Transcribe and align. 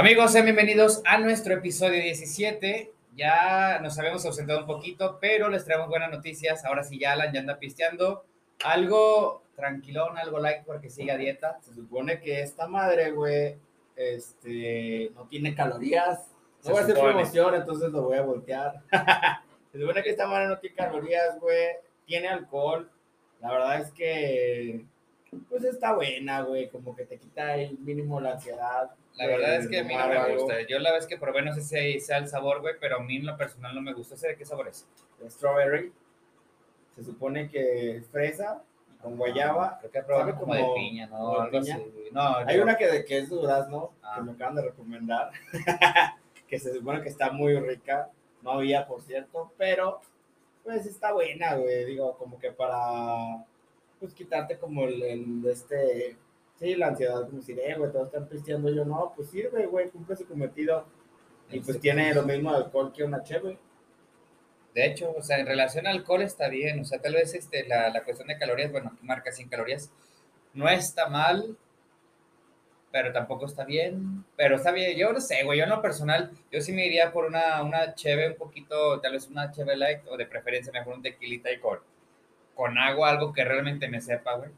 Amigos, 0.00 0.30
sean 0.30 0.44
bienvenidos 0.44 1.02
a 1.04 1.18
nuestro 1.18 1.54
episodio 1.54 2.00
17. 2.00 2.92
Ya 3.16 3.80
nos 3.82 3.98
habíamos 3.98 4.24
ausentado 4.24 4.60
un 4.60 4.66
poquito, 4.66 5.18
pero 5.20 5.48
les 5.48 5.64
traemos 5.64 5.88
buenas 5.88 6.12
noticias. 6.12 6.64
Ahora 6.64 6.84
sí, 6.84 7.00
ya 7.00 7.14
Alan 7.14 7.32
ya 7.32 7.40
anda 7.40 7.58
pisteando. 7.58 8.24
Algo 8.62 9.42
tranquilón, 9.56 10.16
algo 10.16 10.38
like 10.38 10.62
porque 10.64 10.88
sigue 10.88 11.10
a 11.10 11.16
dieta. 11.16 11.58
Se 11.62 11.74
supone 11.74 12.20
que 12.20 12.42
esta 12.42 12.68
madre, 12.68 13.10
güey, 13.10 13.56
este, 13.96 15.10
no 15.16 15.26
tiene 15.26 15.56
calorías. 15.56 16.28
No 16.64 16.70
voy 16.70 16.78
a 16.78 16.82
hacer 16.84 16.94
promoción, 16.94 17.54
entonces 17.56 17.90
lo 17.90 18.02
voy 18.02 18.18
a 18.18 18.22
voltear. 18.22 18.74
Se 19.72 19.80
supone 19.80 20.04
que 20.04 20.10
esta 20.10 20.28
madre 20.28 20.46
no 20.46 20.58
tiene 20.60 20.76
calorías, 20.76 21.40
güey. 21.40 21.70
Tiene 22.06 22.28
alcohol. 22.28 22.88
La 23.40 23.50
verdad 23.50 23.80
es 23.80 23.90
que, 23.90 24.86
pues 25.48 25.64
está 25.64 25.94
buena, 25.94 26.42
güey. 26.42 26.68
Como 26.68 26.94
que 26.96 27.04
te 27.04 27.18
quita 27.18 27.56
el 27.56 27.78
mínimo 27.78 28.20
la 28.20 28.32
ansiedad. 28.32 28.90
La 29.14 29.26
verdad 29.26 29.56
es 29.56 29.68
que 29.68 29.80
a 29.80 29.84
mí 29.84 29.94
no 29.94 30.08
me 30.08 30.36
gusta. 30.36 30.62
Yo 30.68 30.78
la 30.78 30.92
vez 30.92 31.06
que 31.06 31.18
probé, 31.18 31.42
no 31.42 31.54
sé 31.54 31.62
si 31.62 32.00
sea 32.00 32.18
el 32.18 32.28
sabor, 32.28 32.60
güey, 32.60 32.74
pero 32.80 32.96
a 32.96 33.02
mí 33.02 33.16
en 33.16 33.26
lo 33.26 33.36
personal 33.36 33.74
no 33.74 33.82
me 33.82 33.92
gusta. 33.92 34.14
¿Ese 34.14 34.28
de 34.28 34.36
qué 34.36 34.44
sabor 34.44 34.68
es? 34.68 34.86
Strawberry. 35.28 35.92
Se 36.94 37.04
supone 37.04 37.48
que 37.48 37.96
es 37.96 38.06
fresa 38.08 38.62
con 39.00 39.16
guayaba. 39.16 39.78
Creo 39.80 39.90
que 39.90 40.02
probado 40.02 40.34
como, 40.34 40.52
como, 40.52 40.54
de 40.54 40.74
piña, 40.74 41.06
¿no? 41.06 41.40
Algo 41.40 41.60
piña. 41.60 41.76
Así, 41.76 41.92
no 42.12 42.36
Hay 42.38 42.58
una 42.58 42.76
que, 42.76 42.86
de, 42.86 43.04
que 43.04 43.18
es 43.18 43.28
durazno, 43.28 43.92
ah. 44.02 44.14
que 44.16 44.22
me 44.22 44.32
acaban 44.32 44.56
de 44.56 44.62
recomendar, 44.62 45.30
que 46.48 46.58
se 46.58 46.74
supone 46.74 47.02
que 47.02 47.08
está 47.08 47.30
muy 47.30 47.58
rica. 47.58 48.10
No 48.42 48.52
había, 48.52 48.86
por 48.86 49.02
cierto, 49.02 49.52
pero 49.56 50.00
pues 50.64 50.86
está 50.86 51.12
buena, 51.12 51.54
güey. 51.56 51.84
Digo, 51.84 52.16
como 52.18 52.38
que 52.38 52.52
para 52.52 53.44
pues 53.98 54.14
quitarte 54.14 54.58
como 54.58 54.84
el, 54.84 55.02
el 55.02 55.46
este 55.46 56.16
Sí, 56.58 56.74
la 56.74 56.88
ansiedad, 56.88 57.24
como 57.28 57.40
si, 57.40 57.52
eh, 57.52 57.74
güey, 57.76 57.92
todos 57.92 58.08
están 58.08 58.28
pisteando. 58.28 58.68
Yo, 58.70 58.84
no, 58.84 59.12
pues 59.14 59.30
sirve, 59.30 59.66
güey, 59.66 59.90
cumple 59.90 60.16
su 60.16 60.26
cometido. 60.26 60.86
Y 61.50 61.60
pues 61.60 61.80
tiene 61.80 62.12
lo 62.12 62.24
mismo 62.24 62.50
alcohol 62.50 62.92
que 62.92 63.04
una 63.04 63.22
cheve. 63.22 63.58
De 64.74 64.86
hecho, 64.86 65.14
o 65.16 65.22
sea, 65.22 65.38
en 65.38 65.46
relación 65.46 65.86
al 65.86 65.98
alcohol 65.98 66.22
está 66.22 66.48
bien. 66.48 66.80
O 66.80 66.84
sea, 66.84 67.00
tal 67.00 67.14
vez 67.14 67.32
este, 67.34 67.66
la, 67.68 67.90
la 67.90 68.02
cuestión 68.02 68.28
de 68.28 68.38
calorías, 68.38 68.72
bueno, 68.72 68.90
aquí 68.92 69.06
marca 69.06 69.30
100 69.30 69.48
calorías, 69.48 69.92
no 70.52 70.68
está 70.68 71.08
mal, 71.08 71.56
pero 72.90 73.12
tampoco 73.12 73.46
está 73.46 73.64
bien. 73.64 74.24
Pero 74.36 74.56
está 74.56 74.72
bien, 74.72 74.98
yo 74.98 75.12
no 75.12 75.20
sé, 75.20 75.44
güey, 75.44 75.58
yo 75.58 75.64
en 75.64 75.70
lo 75.70 75.80
personal, 75.80 76.32
yo 76.50 76.60
sí 76.60 76.72
me 76.72 76.86
iría 76.86 77.12
por 77.12 77.24
una, 77.26 77.62
una 77.62 77.94
cheve 77.94 78.28
un 78.30 78.36
poquito, 78.36 79.00
tal 79.00 79.12
vez 79.12 79.28
una 79.28 79.52
cheve 79.52 79.76
light, 79.76 80.00
o 80.08 80.16
de 80.16 80.26
preferencia 80.26 80.72
mejor 80.72 80.94
un 80.94 81.02
tequilita 81.02 81.52
y 81.52 81.60
con, 81.60 81.78
con 82.58 82.76
agua, 82.76 83.10
algo 83.10 83.32
que 83.32 83.44
realmente 83.44 83.86
me 83.86 84.00
sepa, 84.00 84.34
güey. 84.34 84.50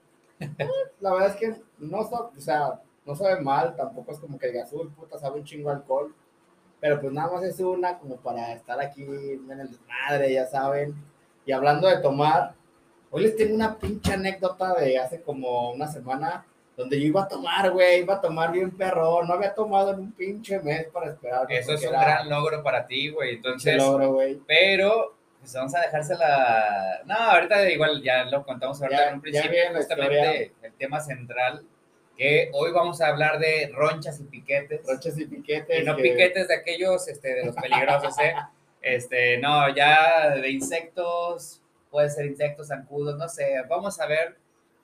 La 1.01 1.13
verdad 1.13 1.29
es 1.29 1.37
que 1.37 1.55
no, 1.79 1.99
o 1.99 2.33
sea, 2.39 2.81
no 3.05 3.15
sabe 3.15 3.43
mal, 3.43 3.77
tampoco 3.77 4.11
es 4.11 4.19
como 4.19 4.39
que 4.39 4.47
digas, 4.47 4.73
uy, 4.73 4.89
puta, 4.89 5.19
sabe 5.19 5.39
un 5.39 5.45
chingo 5.45 5.69
alcohol. 5.69 6.15
Pero 6.81 6.99
pues 6.99 7.13
nada 7.13 7.31
más 7.31 7.45
es 7.45 7.61
una 7.61 7.99
como 7.99 8.17
para 8.17 8.55
estar 8.55 8.81
aquí 8.81 9.03
en 9.03 9.51
el 9.51 9.69
desmadre, 9.69 10.33
ya 10.33 10.47
saben. 10.47 10.95
Y 11.45 11.53
hablando 11.53 11.89
de 11.89 11.99
tomar, 11.99 12.55
hoy 13.11 13.25
les 13.25 13.37
tengo 13.37 13.55
una 13.55 13.77
pinche 13.79 14.15
anécdota 14.15 14.73
de 14.81 14.97
hace 14.97 15.21
como 15.21 15.71
una 15.73 15.87
semana 15.87 16.47
donde 16.79 16.99
yo 16.99 17.07
iba 17.07 17.25
a 17.25 17.29
tomar, 17.29 17.71
güey, 17.71 18.01
iba 18.01 18.15
a 18.15 18.21
tomar 18.23 18.51
bien 18.51 18.71
perro, 18.71 19.23
no 19.25 19.35
había 19.35 19.55
tomado 19.55 19.93
en 19.93 20.01
un 20.01 20.13
pinche 20.13 20.59
mes 20.61 20.87
para 20.87 21.11
esperar. 21.11 21.45
Eso 21.51 21.75
es 21.75 21.85
un 21.85 21.91
gran 21.91 22.31
logro 22.31 22.63
para 22.63 22.87
ti, 22.87 23.11
güey. 23.11 23.35
Entonces, 23.35 23.77
logro, 23.77 24.15
güey. 24.15 24.41
Pero 24.47 25.20
pues 25.41 25.55
vamos 25.55 25.75
a 25.75 25.81
dejársela. 25.81 27.03
No, 27.07 27.15
ahorita 27.15 27.69
igual 27.71 28.03
ya 28.03 28.25
lo 28.25 28.45
contamos 28.45 28.81
ahorita 28.81 29.09
en 29.09 29.15
un 29.15 29.21
principio, 29.21 29.59
justamente 29.75 30.53
el 30.63 30.73
tema 30.75 31.01
central, 31.01 31.65
que 32.17 32.51
hoy 32.53 32.71
vamos 32.73 33.01
a 33.01 33.09
hablar 33.09 33.39
de 33.39 33.71
ronchas 33.75 34.21
y 34.21 34.25
piquetes. 34.25 34.87
Ronchas 34.87 35.19
y 35.19 35.25
piquetes. 35.25 35.81
Y 35.81 35.85
no 35.85 35.97
piquetes 35.97 36.49
de 36.49 36.55
aquellos, 36.55 37.09
este, 37.09 37.35
de 37.35 37.47
los 37.47 37.57
peligrosos, 37.57 38.19
¿eh? 38.19 38.35
Este, 38.83 39.37
no, 39.37 39.69
ya 39.75 40.37
de 40.37 40.49
insectos, 40.49 41.61
puede 41.91 42.09
ser 42.09 42.25
insectos, 42.25 42.69
zancudos, 42.69 43.19
no 43.19 43.29
sé. 43.29 43.57
Vamos 43.69 44.01
a 44.01 44.07
ver 44.07 44.39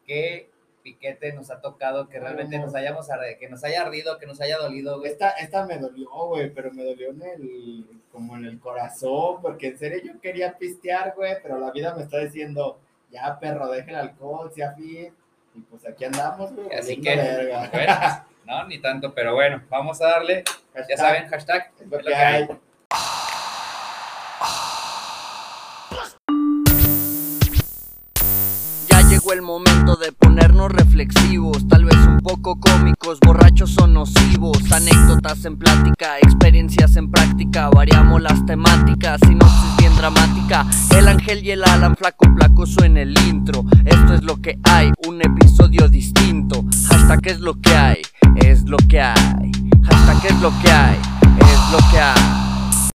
qué 0.07 0.51
piquete 0.87 1.33
nos 1.33 1.51
ha 1.51 1.61
tocado, 1.61 2.09
que 2.09 2.21
realmente 2.21 2.61
nos 2.61 2.73
hayamos 2.77 3.09
que 3.41 3.49
nos 3.49 3.65
haya 3.65 3.83
ardido, 3.83 4.19
que 4.19 4.27
nos 4.27 4.41
haya 4.41 4.57
dolido, 4.57 5.01
güey. 5.01 5.11
Esta, 5.11 5.31
esta 5.31 5.67
me 5.67 5.79
dolió, 5.79 6.09
güey, 6.29 6.49
pero 6.51 6.73
me 6.73 6.85
dolió 6.85 7.11
en 7.11 7.23
el, 7.23 7.87
como 8.13 8.37
en 8.37 8.45
el 8.45 8.61
corazón, 8.61 9.43
porque 9.43 9.67
en 9.67 9.79
serio 9.79 9.99
yo 10.05 10.21
quería 10.21 10.57
pistear, 10.57 11.15
güey, 11.17 11.35
pero 11.43 11.59
la 11.59 11.73
vida 11.73 11.93
me 11.97 12.05
está 12.05 12.19
diciendo, 12.19 12.79
ya 13.11 13.37
perro, 13.41 13.69
deja 13.69 13.91
el 13.91 13.97
alcohol, 13.97 14.53
sea 14.55 14.75
fit, 14.75 15.13
y 15.57 15.61
pues 15.63 15.85
aquí 15.89 16.05
andamos, 16.05 16.55
güey. 16.55 16.73
Así 16.73 17.01
que, 17.01 17.17
no, 18.45 18.69
ni 18.69 18.79
tanto, 18.81 19.13
pero 19.13 19.35
bueno, 19.35 19.65
vamos 19.69 20.01
a 20.01 20.07
darle, 20.07 20.45
ya 20.89 20.97
saben, 20.97 21.27
hashtag, 21.27 21.73
es 21.81 21.89
lo 21.89 21.99
que 21.99 22.15
hay. 22.15 22.49
El 29.33 29.43
momento 29.43 29.97
de 29.97 30.13
ponernos 30.13 30.71
reflexivos, 30.71 31.67
tal 31.69 31.85
vez 31.85 31.97
un 31.97 32.19
poco 32.19 32.61
cómicos, 32.61 33.19
borrachos 33.21 33.77
o 33.79 33.87
nocivos, 33.87 34.59
anécdotas 34.71 35.45
en 35.45 35.59
plática, 35.59 36.19
experiencias 36.19 36.97
en 36.97 37.11
práctica, 37.11 37.69
variamos 37.71 38.23
las 38.23 38.45
temáticas, 38.47 39.21
sinopsis 39.27 39.77
bien 39.79 39.95
dramática, 39.97 40.67
el 40.97 41.09
ángel 41.09 41.45
y 41.45 41.51
el 41.51 41.65
Alan 41.65 41.97
flaco 41.97 42.27
flacoso 42.37 42.85
en 42.85 42.97
el 42.97 43.19
intro, 43.27 43.65
esto 43.85 44.15
es 44.15 44.23
lo 44.23 44.41
que 44.41 44.59
hay, 44.65 44.93
un 45.09 45.21
episodio 45.21 45.89
distinto, 45.89 46.65
hasta 46.91 47.19
qué 47.19 47.31
es 47.31 47.41
lo 47.41 47.61
que 47.61 47.75
hay, 47.75 48.03
es 48.37 48.63
lo 48.65 48.77
que 48.77 49.01
hay, 49.01 49.53
hasta 49.89 50.21
qué 50.21 50.29
es 50.29 50.41
lo 50.41 50.53
que 50.61 50.71
hay, 50.71 50.99
es 51.41 51.73
lo 51.73 51.79
que 51.91 51.99
hay. 51.99 52.91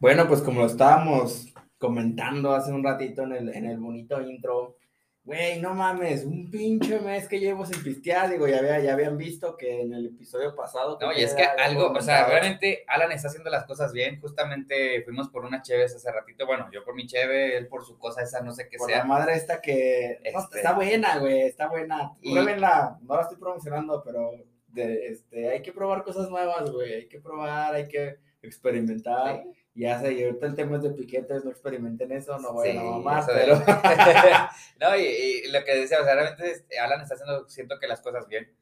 Bueno, 0.00 0.26
pues 0.26 0.40
como 0.40 0.60
lo 0.60 0.66
estábamos 0.66 1.51
comentando 1.82 2.54
hace 2.54 2.72
un 2.72 2.84
ratito 2.84 3.24
en 3.24 3.32
el, 3.32 3.48
en 3.48 3.66
el 3.66 3.76
bonito 3.76 4.22
intro, 4.22 4.76
güey, 5.24 5.60
no 5.60 5.74
mames, 5.74 6.24
un 6.24 6.48
pinche 6.48 7.00
mes 7.00 7.26
que 7.26 7.40
llevo 7.40 7.66
sin 7.66 7.82
pistear, 7.82 8.30
digo, 8.30 8.46
ya, 8.46 8.58
había, 8.58 8.78
ya 8.78 8.92
habían 8.92 9.18
visto 9.18 9.56
que 9.56 9.80
en 9.80 9.92
el 9.92 10.06
episodio 10.06 10.54
pasado... 10.54 10.96
No, 11.00 11.12
y 11.12 11.24
es 11.24 11.34
que 11.34 11.42
algo, 11.42 11.90
o 11.90 12.00
sea, 12.00 12.28
realmente 12.28 12.84
Alan 12.86 13.10
está 13.10 13.26
haciendo 13.26 13.50
las 13.50 13.64
cosas 13.64 13.92
bien, 13.92 14.20
justamente 14.20 15.02
fuimos 15.02 15.28
por 15.28 15.44
una 15.44 15.60
cheve 15.60 15.82
hace 15.82 16.12
ratito, 16.12 16.46
bueno, 16.46 16.68
yo 16.72 16.84
por 16.84 16.94
mi 16.94 17.04
cheve, 17.08 17.56
él 17.56 17.66
por 17.66 17.84
su 17.84 17.98
cosa 17.98 18.22
esa, 18.22 18.42
no 18.42 18.52
sé 18.52 18.68
qué 18.68 18.78
por 18.78 18.88
sea. 18.88 18.98
la 18.98 19.04
madre 19.04 19.34
esta 19.34 19.60
que... 19.60 20.20
Este 20.22 20.58
está 20.58 20.74
buena, 20.74 21.18
güey, 21.18 21.42
está 21.42 21.68
buena. 21.68 22.12
Y... 22.20 22.30
Pruébenla, 22.30 22.96
no 23.02 23.16
la 23.16 23.22
estoy 23.22 23.38
promocionando, 23.38 24.04
pero 24.04 24.30
de, 24.68 25.08
este, 25.08 25.48
hay 25.48 25.62
que 25.62 25.72
probar 25.72 26.04
cosas 26.04 26.30
nuevas, 26.30 26.70
güey, 26.70 26.94
hay 26.94 27.08
que 27.08 27.18
probar, 27.18 27.74
hay 27.74 27.88
que 27.88 28.18
experimentar 28.40 29.42
ya 29.74 29.98
sé, 30.00 30.12
y 30.12 30.24
ahorita 30.24 30.46
el 30.46 30.54
tema 30.54 30.76
es 30.76 30.82
de 30.82 30.90
piquetes, 30.90 31.44
no 31.44 31.50
experimenten 31.50 32.12
eso, 32.12 32.38
no 32.38 32.54
vayan 32.54 32.78
a 32.78 32.82
mamar, 32.82 33.24
pero... 33.26 33.56
no, 34.80 34.96
y, 34.96 35.50
lo 35.50 35.64
que 35.64 35.76
decía, 35.76 36.00
o 36.00 36.04
sea, 36.04 36.14
realmente 36.14 36.62
Alan 36.78 37.00
está 37.00 37.14
haciendo, 37.14 37.48
siento 37.48 37.78
que 37.78 37.86
las 37.86 38.02
cosas 38.02 38.28
bien, 38.28 38.52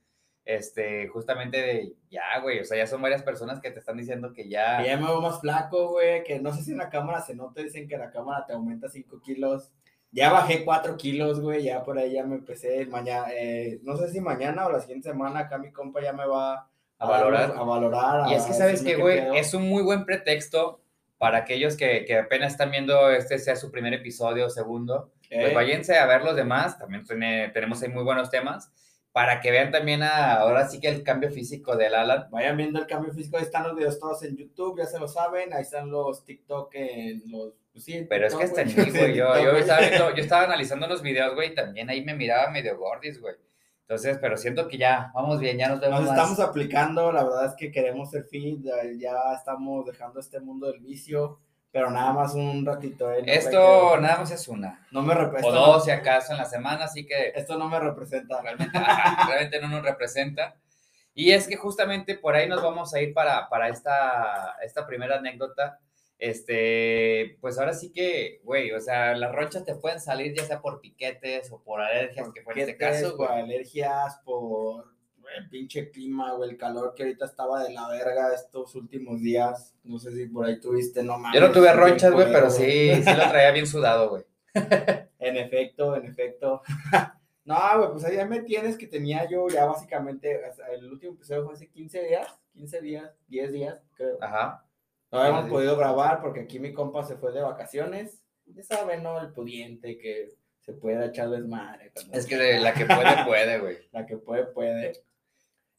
este, 0.45 1.09
justamente 1.09 1.57
de, 1.57 1.97
ya, 2.11 2.39
güey, 2.41 2.61
o 2.61 2.65
sea, 2.65 2.79
ya 2.79 2.87
son 2.87 3.03
varias 3.03 3.25
personas 3.25 3.61
que 3.61 3.73
te 3.73 3.81
están 3.81 3.97
diciendo 3.97 4.33
que 4.33 4.49
ya... 4.49 4.85
ya 4.85 4.97
me 4.97 5.07
veo 5.07 5.21
más 5.21 5.41
flaco, 5.41 5.91
güey, 5.91 6.23
que 6.23 6.39
no 6.39 6.53
sé 6.55 6.63
si 6.63 6.71
en 6.71 6.79
la 6.79 6.91
cámara 6.91 7.21
se 7.21 7.35
nota, 7.35 7.61
dicen 7.61 7.89
que 7.89 7.99
la 7.99 8.13
cámara 8.13 8.47
te 8.47 8.53
aumenta 8.53 8.89
5 8.89 9.21
kilos, 9.21 9.73
ya 10.13 10.31
bajé 10.31 10.65
4 10.65 10.97
kilos, 10.97 11.41
güey, 11.41 11.65
ya 11.65 11.83
por 11.83 11.99
ahí 11.99 12.13
ya 12.13 12.25
me 12.25 12.37
empecé, 12.37 12.87
mañana, 12.87 13.27
eh, 13.33 13.81
no 13.83 13.97
sé 13.97 14.11
si 14.11 14.21
mañana 14.21 14.65
o 14.67 14.71
la 14.71 14.81
siguiente 14.81 15.09
semana 15.09 15.41
acá 15.41 15.59
mi 15.59 15.73
compa 15.73 16.01
ya 16.01 16.13
me 16.13 16.27
va... 16.27 16.71
A, 16.99 17.09
valorar. 17.09 17.55
A 17.57 17.63
valorar. 17.63 18.31
y 18.31 18.35
es 18.35 18.45
que, 18.45 18.53
¿sabes 18.53 18.83
que, 18.83 18.95
güey? 18.95 19.37
Es 19.37 19.55
un 19.55 19.67
muy 19.67 19.83
buen 19.83 20.05
pretexto 20.05 20.80
para 21.21 21.37
aquellos 21.37 21.77
que, 21.77 22.07
que, 22.07 22.17
apenas 22.17 22.53
están 22.53 22.71
viendo 22.71 23.11
este 23.11 23.39
sea 23.39 23.55
su 23.55 23.71
primer 23.71 23.93
episodio 23.93 24.47
o 24.47 24.49
segundo, 24.49 25.13
pues 25.29 25.53
váyanse 25.53 25.99
a 25.99 26.07
ver 26.07 26.25
los 26.25 26.35
demás, 26.35 26.79
también 26.79 27.05
tenemos 27.53 27.83
ahí 27.83 27.91
muy 27.91 28.05
buenos 28.05 28.31
temas, 28.31 28.73
para 29.13 29.43
que 29.43 29.51
vean 29.51 29.71
también 29.71 30.03
ahora 30.03 30.67
sí 30.67 30.81
que 30.81 30.89
el 30.89 31.03
cambio 31.03 31.31
físico 31.31 31.77
del 31.77 31.95
Alan. 31.95 32.29
Vayan 32.31 32.57
viendo 32.57 32.81
el 32.81 32.87
cambio 32.87 33.13
físico, 33.13 33.37
ahí 33.37 33.43
están 33.43 33.65
los 33.65 33.77
videos 33.77 33.99
todos 33.99 34.23
en 34.23 34.35
YouTube, 34.35 34.79
ya 34.79 34.87
se 34.87 34.99
lo 34.99 35.09
saben, 35.09 35.53
ahí 35.53 35.61
están 35.61 35.91
los 35.91 36.25
TikTok 36.25 36.75
en 36.75 37.23
los... 37.31 37.53
Pues 37.71 37.85
sí, 37.85 38.07
Pero 38.09 38.27
es 38.27 38.35
que 38.35 38.45
está 38.45 38.63
güey, 38.65 39.15
yo, 39.15 39.39
yo, 39.43 39.59
estaba 39.59 40.15
yo 40.15 40.23
estaba 40.23 40.45
analizando 40.45 40.87
los 40.87 41.03
videos, 41.03 41.35
güey, 41.35 41.55
también 41.55 41.91
ahí 41.91 42.03
me 42.03 42.15
miraba 42.15 42.51
medio 42.51 42.79
gordis, 42.79 43.21
güey. 43.21 43.35
Entonces, 43.91 44.19
pero 44.21 44.37
siento 44.37 44.69
que 44.69 44.79
ya, 44.79 45.11
vamos 45.13 45.41
bien, 45.41 45.59
ya 45.59 45.69
nos 45.69 45.81
vemos. 45.81 46.03
Nos 46.03 46.11
estamos 46.11 46.39
aplicando, 46.39 47.11
la 47.11 47.25
verdad 47.25 47.47
es 47.47 47.55
que 47.57 47.73
queremos 47.73 48.09
ser 48.09 48.23
fit, 48.23 48.65
ya 49.01 49.17
estamos 49.37 49.85
dejando 49.85 50.21
este 50.21 50.39
mundo 50.39 50.71
del 50.71 50.79
vicio, 50.79 51.41
pero 51.73 51.91
nada 51.91 52.13
más 52.13 52.35
un 52.35 52.65
ratito. 52.65 53.13
¿eh? 53.13 53.25
Esto 53.27 53.99
nada 53.99 54.19
más 54.19 54.31
es 54.31 54.47
una. 54.47 54.87
No 54.93 55.03
me 55.03 55.13
representa. 55.13 55.49
O 55.49 55.73
dos, 55.73 55.85
si 55.87 55.91
acaso, 55.91 56.31
en 56.31 56.39
la 56.39 56.45
semana, 56.45 56.85
así 56.85 57.05
que. 57.05 57.33
Esto 57.35 57.59
no 57.59 57.69
me 57.69 57.81
representa. 57.81 58.41
Realmente, 58.41 58.79
realmente 59.27 59.61
no 59.61 59.67
nos 59.67 59.83
representa. 59.83 60.55
Y 61.13 61.33
es 61.33 61.49
que 61.49 61.57
justamente 61.57 62.15
por 62.15 62.37
ahí 62.37 62.49
nos 62.49 62.63
vamos 62.63 62.95
a 62.95 63.01
ir 63.01 63.13
para, 63.13 63.49
para 63.49 63.71
esta, 63.71 64.55
esta 64.63 64.87
primera 64.87 65.17
anécdota 65.17 65.81
este, 66.21 67.39
pues 67.41 67.59
ahora 67.59 67.73
sí 67.73 67.93
que, 67.93 68.41
güey, 68.45 68.71
o 68.73 68.81
sea, 68.81 69.17
las 69.17 69.35
ronchas 69.35 69.65
te 69.65 69.75
pueden 69.75 70.01
salir 70.01 70.35
ya 70.35 70.45
sea 70.45 70.61
por 70.61 70.81
piquetes 70.81 71.51
o 71.51 71.63
por 71.63 71.81
alergias, 71.81 72.29
que 72.33 72.43
fue 72.43 72.53
en 72.53 72.61
este 72.61 72.77
caso, 72.77 73.17
Por 73.17 73.33
alergias, 73.33 74.21
por, 74.23 74.85
el 75.37 75.49
pinche 75.49 75.91
clima, 75.91 76.35
güey, 76.35 76.51
el 76.51 76.57
calor 76.57 76.95
que 76.95 77.05
ahorita 77.05 77.25
estaba 77.25 77.63
de 77.65 77.73
la 77.73 77.89
verga 77.89 78.35
estos 78.35 78.75
últimos 78.75 79.21
días. 79.23 79.75
No 79.83 79.99
sé 79.99 80.15
si 80.15 80.27
por 80.27 80.47
ahí 80.47 80.61
tuviste, 80.61 81.03
no 81.03 81.19
mames. 81.19 81.41
Yo 81.41 81.47
no 81.47 81.53
tuve 81.53 81.73
ronchas, 81.73 82.13
güey, 82.13 82.31
pero 82.33 82.51
sí, 82.51 82.95
sí 82.95 83.17
lo 83.17 83.29
traía 83.31 83.51
bien 83.53 83.67
sudado, 83.67 84.11
güey. 84.11 84.25
en 85.19 85.37
efecto, 85.37 85.97
en 85.97 86.07
efecto. 86.07 86.63
no, 87.45 87.57
güey, 87.79 87.91
pues 87.93 88.05
ahí 88.05 88.29
me 88.29 88.41
tienes 88.41 88.77
que 88.77 88.87
tenía 88.87 89.29
yo 89.29 89.49
ya 89.49 89.65
básicamente, 89.65 90.41
el 90.73 90.91
último 90.91 91.15
episodio 91.15 91.45
fue 91.45 91.55
hace 91.55 91.69
15 91.69 92.03
días, 92.05 92.41
15 92.53 92.81
días, 92.81 93.11
10 93.29 93.53
días, 93.53 93.79
creo. 93.97 94.19
Ajá. 94.21 94.65
No 95.11 95.19
habíamos 95.19 95.51
podido 95.51 95.77
grabar 95.77 96.21
porque 96.21 96.41
aquí 96.41 96.59
mi 96.59 96.73
compa 96.73 97.03
se 97.05 97.17
fue 97.17 97.33
de 97.33 97.41
vacaciones. 97.41 98.23
Ya 98.47 98.63
saben, 98.63 99.03
¿no? 99.03 99.21
El 99.21 99.33
pudiente 99.33 99.99
que 99.99 100.35
se 100.61 100.73
puede 100.73 101.07
echar 101.07 101.31
desmadre. 101.31 101.93
Es 102.13 102.27
que 102.27 102.37
de 102.37 102.61
la 102.61 102.73
que 102.73 102.87
puede, 102.87 103.25
puede, 103.27 103.59
güey. 103.59 103.77
La 103.93 104.07
que 104.07 104.17
puede, 104.17 104.45
puede. 104.47 104.93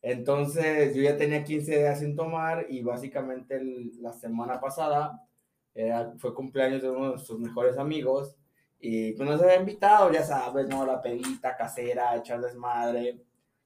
Entonces, 0.01 0.95
yo 0.95 1.01
ya 1.04 1.16
tenía 1.16 1.44
15 1.44 1.78
días 1.78 2.00
sin 2.00 2.16
tomar 2.16 2.66
y 2.69 2.81
básicamente 2.81 3.62
la 4.00 4.13
semana 4.13 4.60
pasada 4.60 5.22
fue 6.18 6.34
cumpleaños 6.34 6.81
de 6.81 6.89
uno 6.89 7.13
de 7.13 7.19
sus 7.19 7.39
mejores 7.39 7.77
amigos 7.77 8.36
y 8.80 9.12
pues 9.13 9.30
nos 9.30 9.42
había 9.42 9.57
invitado, 9.57 10.12
ya 10.12 10.24
sabes, 10.24 10.68
¿no? 10.68 10.86
La 10.86 11.01
pedita 11.01 11.56
casera, 11.56 12.16
echar 12.16 12.42
desmadre. 12.42 13.22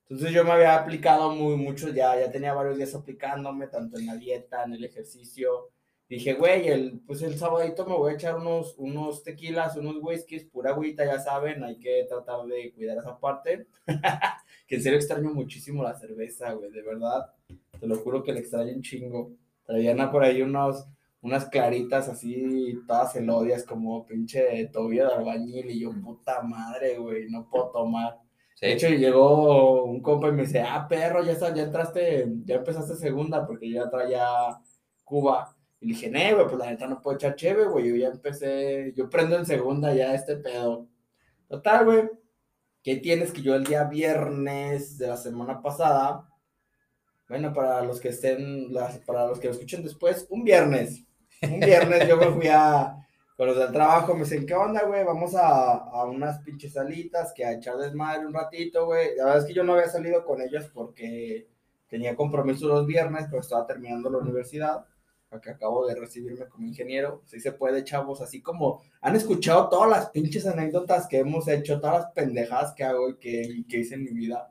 Entonces 0.07 0.35
yo 0.35 0.43
me 0.43 0.51
había 0.51 0.75
aplicado 0.75 1.31
muy 1.31 1.57
mucho, 1.57 1.89
ya, 1.89 2.19
ya 2.19 2.31
tenía 2.31 2.53
varios 2.53 2.77
días 2.77 2.93
aplicándome, 2.93 3.67
tanto 3.67 3.97
en 3.97 4.05
la 4.05 4.15
dieta, 4.15 4.63
en 4.63 4.73
el 4.73 4.83
ejercicio. 4.83 5.71
Dije, 6.07 6.33
güey, 6.33 6.67
el, 6.67 7.01
pues 7.07 7.23
el 7.23 7.35
sabadito 7.39 7.85
me 7.87 7.95
voy 7.95 8.11
a 8.11 8.15
echar 8.15 8.35
unos, 8.35 8.75
unos 8.77 9.23
tequilas, 9.23 9.75
unos 9.75 9.97
whiskies, 9.99 10.43
pura 10.43 10.69
agüita, 10.69 11.03
ya 11.03 11.19
saben, 11.19 11.63
hay 11.63 11.79
que 11.79 12.05
tratar 12.07 12.45
de 12.45 12.71
cuidar 12.73 12.99
esa 12.99 13.19
parte. 13.19 13.65
que 14.67 14.75
en 14.75 14.83
serio 14.83 14.99
extraño 14.99 15.31
muchísimo 15.33 15.81
la 15.81 15.95
cerveza, 15.95 16.51
güey, 16.53 16.69
de 16.69 16.83
verdad. 16.83 17.33
Te 17.79 17.87
lo 17.87 17.95
juro 17.97 18.21
que 18.23 18.33
le 18.33 18.41
extraño 18.41 18.73
un 18.73 18.83
chingo. 18.83 19.31
Traían 19.65 20.11
por 20.11 20.23
ahí 20.23 20.43
unos, 20.43 20.85
unas 21.21 21.49
claritas 21.49 22.07
así, 22.07 22.79
todas 22.85 23.15
elodias, 23.15 23.63
como 23.63 24.05
pinche 24.05 24.67
tobilla 24.67 25.07
de 25.07 25.15
albañil, 25.15 25.71
y 25.71 25.79
yo, 25.79 25.91
puta 26.03 26.43
madre, 26.43 26.99
güey, 26.99 27.27
no 27.27 27.49
puedo 27.49 27.71
tomar. 27.71 28.19
De 28.61 28.71
hecho, 28.71 28.87
llegó 28.87 29.83
un 29.83 30.01
compa 30.01 30.29
y 30.29 30.31
me 30.31 30.43
dice, 30.43 30.61
ah, 30.61 30.87
perro, 30.87 31.23
ya, 31.23 31.33
ya 31.53 31.63
entraste, 31.63 32.25
ya 32.45 32.55
empezaste 32.55 32.95
segunda, 32.95 33.45
porque 33.45 33.69
yo 33.69 33.83
ya 33.83 33.89
traía 33.89 34.27
Cuba. 35.03 35.55
Y 35.81 35.87
dije, 35.89 36.09
nee, 36.09 36.33
güey, 36.33 36.47
pues 36.47 36.57
la 36.57 36.67
neta 36.67 36.87
no 36.87 37.01
puedo 37.01 37.17
echar 37.17 37.35
chévere, 37.35 37.69
güey, 37.69 37.89
yo 37.89 37.95
ya 37.95 38.07
empecé, 38.07 38.93
yo 38.95 39.09
prendo 39.09 39.37
en 39.37 39.45
segunda 39.45 39.93
ya 39.93 40.13
este 40.13 40.37
pedo. 40.37 40.87
Total, 41.47 41.85
güey, 41.85 42.09
¿qué 42.81 42.95
tienes 42.95 43.31
que 43.31 43.41
yo 43.41 43.55
el 43.55 43.65
día 43.65 43.83
viernes 43.83 44.97
de 44.97 45.07
la 45.07 45.17
semana 45.17 45.61
pasada, 45.61 46.27
bueno, 47.27 47.53
para 47.53 47.81
los 47.81 47.99
que 47.99 48.09
estén, 48.09 48.71
para 49.05 49.27
los 49.27 49.39
que 49.39 49.47
lo 49.47 49.53
escuchen 49.53 49.83
después, 49.83 50.27
un 50.29 50.43
viernes, 50.43 51.03
un 51.41 51.59
viernes 51.59 52.07
yo 52.07 52.17
me 52.17 52.31
fui 52.31 52.47
a, 52.47 53.04
con 53.35 53.47
los 53.47 53.57
del 53.57 53.71
trabajo, 53.71 54.13
me 54.13 54.21
dicen, 54.21 54.45
¿qué 54.45 54.53
onda, 54.53 54.83
güey? 54.83 55.03
Vamos 55.03 55.35
a, 55.35 55.73
a, 55.73 56.05
unas 56.05 56.39
pinches 56.39 56.73
salitas, 56.73 57.33
que 57.33 57.43
a 57.45 57.53
echar 57.53 57.77
desmadre 57.77 58.25
un 58.25 58.33
ratito, 58.33 58.85
güey. 58.85 59.15
La 59.17 59.25
verdad 59.25 59.41
es 59.41 59.45
que 59.45 59.53
yo 59.53 59.63
no 59.63 59.73
había 59.73 59.89
salido 59.89 60.23
con 60.23 60.41
ellos 60.41 60.69
porque 60.73 61.47
tenía 61.87 62.15
compromiso 62.15 62.67
los 62.67 62.87
viernes, 62.87 63.25
pero 63.29 63.41
estaba 63.41 63.67
terminando 63.67 64.09
la 64.09 64.19
universidad, 64.19 64.85
que 65.41 65.49
acabo 65.49 65.85
de 65.85 65.95
recibirme 65.95 66.47
como 66.47 66.65
ingeniero. 66.65 67.21
Si 67.25 67.41
se 67.41 67.51
puede, 67.51 67.83
chavos, 67.83 68.21
así 68.21 68.41
como 68.41 68.81
han 69.01 69.17
escuchado 69.17 69.67
todas 69.67 69.89
las 69.89 70.09
pinches 70.11 70.47
anécdotas 70.47 71.07
que 71.07 71.17
hemos 71.17 71.49
hecho, 71.49 71.81
todas 71.81 72.03
las 72.03 72.11
pendejadas 72.13 72.73
que 72.73 72.85
hago 72.85 73.09
y 73.09 73.17
que, 73.17 73.65
que 73.67 73.79
hice 73.79 73.95
en 73.95 74.05
mi 74.05 74.11
vida. 74.11 74.49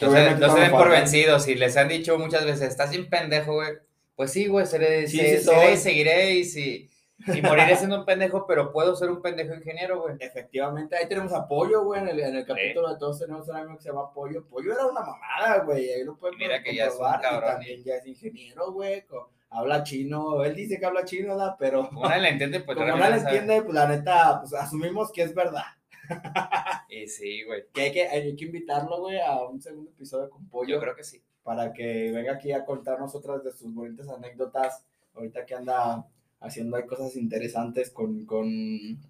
No 0.00 0.10
se, 0.10 0.34
no 0.34 0.52
se 0.52 0.60
den 0.60 0.72
por 0.72 0.90
vencidos, 0.90 1.46
y 1.46 1.54
les 1.54 1.76
han 1.76 1.88
dicho 1.88 2.18
muchas 2.18 2.44
veces, 2.44 2.68
estás 2.70 2.90
bien 2.90 3.08
pendejo, 3.08 3.54
güey 3.54 3.78
pues 4.18 4.32
sí, 4.32 4.48
güey, 4.48 4.66
seré, 4.66 5.06
sí, 5.06 5.16
seré, 5.16 5.76
seguiré 5.76 6.34
y 6.34 6.44
sí. 6.44 6.90
Y 7.26 7.42
moriré 7.42 7.76
siendo 7.76 7.98
un 7.98 8.04
pendejo, 8.04 8.46
pero 8.46 8.72
puedo 8.72 8.94
ser 8.94 9.10
un 9.10 9.20
pendejo 9.20 9.54
ingeniero, 9.54 10.02
güey. 10.02 10.16
Efectivamente, 10.20 10.96
ahí 10.96 11.08
tenemos 11.08 11.32
apoyo, 11.32 11.84
güey, 11.84 12.00
en 12.00 12.08
el, 12.08 12.20
en 12.20 12.36
el 12.36 12.46
capítulo 12.46 12.92
de 12.92 12.98
todos 12.98 13.18
tenemos 13.18 13.48
un 13.48 13.56
amigo 13.56 13.76
que 13.76 13.82
se 13.82 13.88
llama 13.88 14.12
Pollo. 14.12 14.46
Pollo 14.46 14.72
era 14.72 14.86
una 14.86 15.00
mamada, 15.00 15.64
güey, 15.64 15.90
ahí 15.90 16.04
lo 16.04 16.16
pueden 16.16 16.38
Mira 16.38 16.62
que 16.62 16.74
ya 16.74 16.86
es 16.86 16.94
un 16.94 17.20
cabrón. 17.20 17.50
también 17.50 17.82
ya 17.82 17.96
es 17.96 18.06
ingeniero, 18.06 18.72
güey, 18.72 19.04
habla 19.50 19.82
chino, 19.82 20.44
él 20.44 20.54
dice 20.54 20.78
que 20.78 20.86
habla 20.86 21.04
chino, 21.04 21.36
¿verdad? 21.36 21.56
Pero... 21.58 21.88
Como 21.88 22.08
no 22.08 22.16
le 22.16 22.28
entiende, 22.28 22.60
pues... 22.60 22.76
Como 22.78 22.96
no 22.96 23.10
le 23.10 23.16
entiende, 23.16 23.62
pues 23.62 23.74
la 23.74 23.88
neta, 23.88 24.40
pues 24.40 24.54
asumimos 24.54 25.10
que 25.10 25.22
es 25.22 25.34
verdad. 25.34 25.64
y 26.88 27.08
sí, 27.08 27.44
güey. 27.44 27.64
Que 27.72 27.82
hay 27.82 27.92
que, 27.92 28.08
hay 28.08 28.36
que 28.36 28.44
invitarlo, 28.44 29.00
güey, 29.00 29.20
a 29.20 29.42
un 29.42 29.60
segundo 29.60 29.90
episodio 29.90 30.30
con 30.30 30.48
Pollo. 30.48 30.76
Yo 30.76 30.80
creo 30.80 30.94
que 30.94 31.04
sí 31.04 31.22
para 31.48 31.72
que 31.72 32.12
venga 32.12 32.34
aquí 32.34 32.52
a 32.52 32.66
contarnos 32.66 33.14
otras 33.14 33.42
de 33.42 33.52
sus 33.52 33.72
bonitas 33.72 34.06
anécdotas. 34.10 34.84
Ahorita 35.14 35.46
que 35.46 35.54
anda 35.54 36.06
haciendo 36.40 36.84
cosas 36.86 37.16
interesantes 37.16 37.90
con, 37.90 38.24
con 38.24 38.48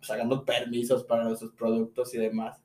sacando 0.01 0.45
permisos 0.45 1.05
para 1.05 1.35
sus 1.37 1.53
productos 1.53 2.15
y 2.15 2.19
demás. 2.19 2.63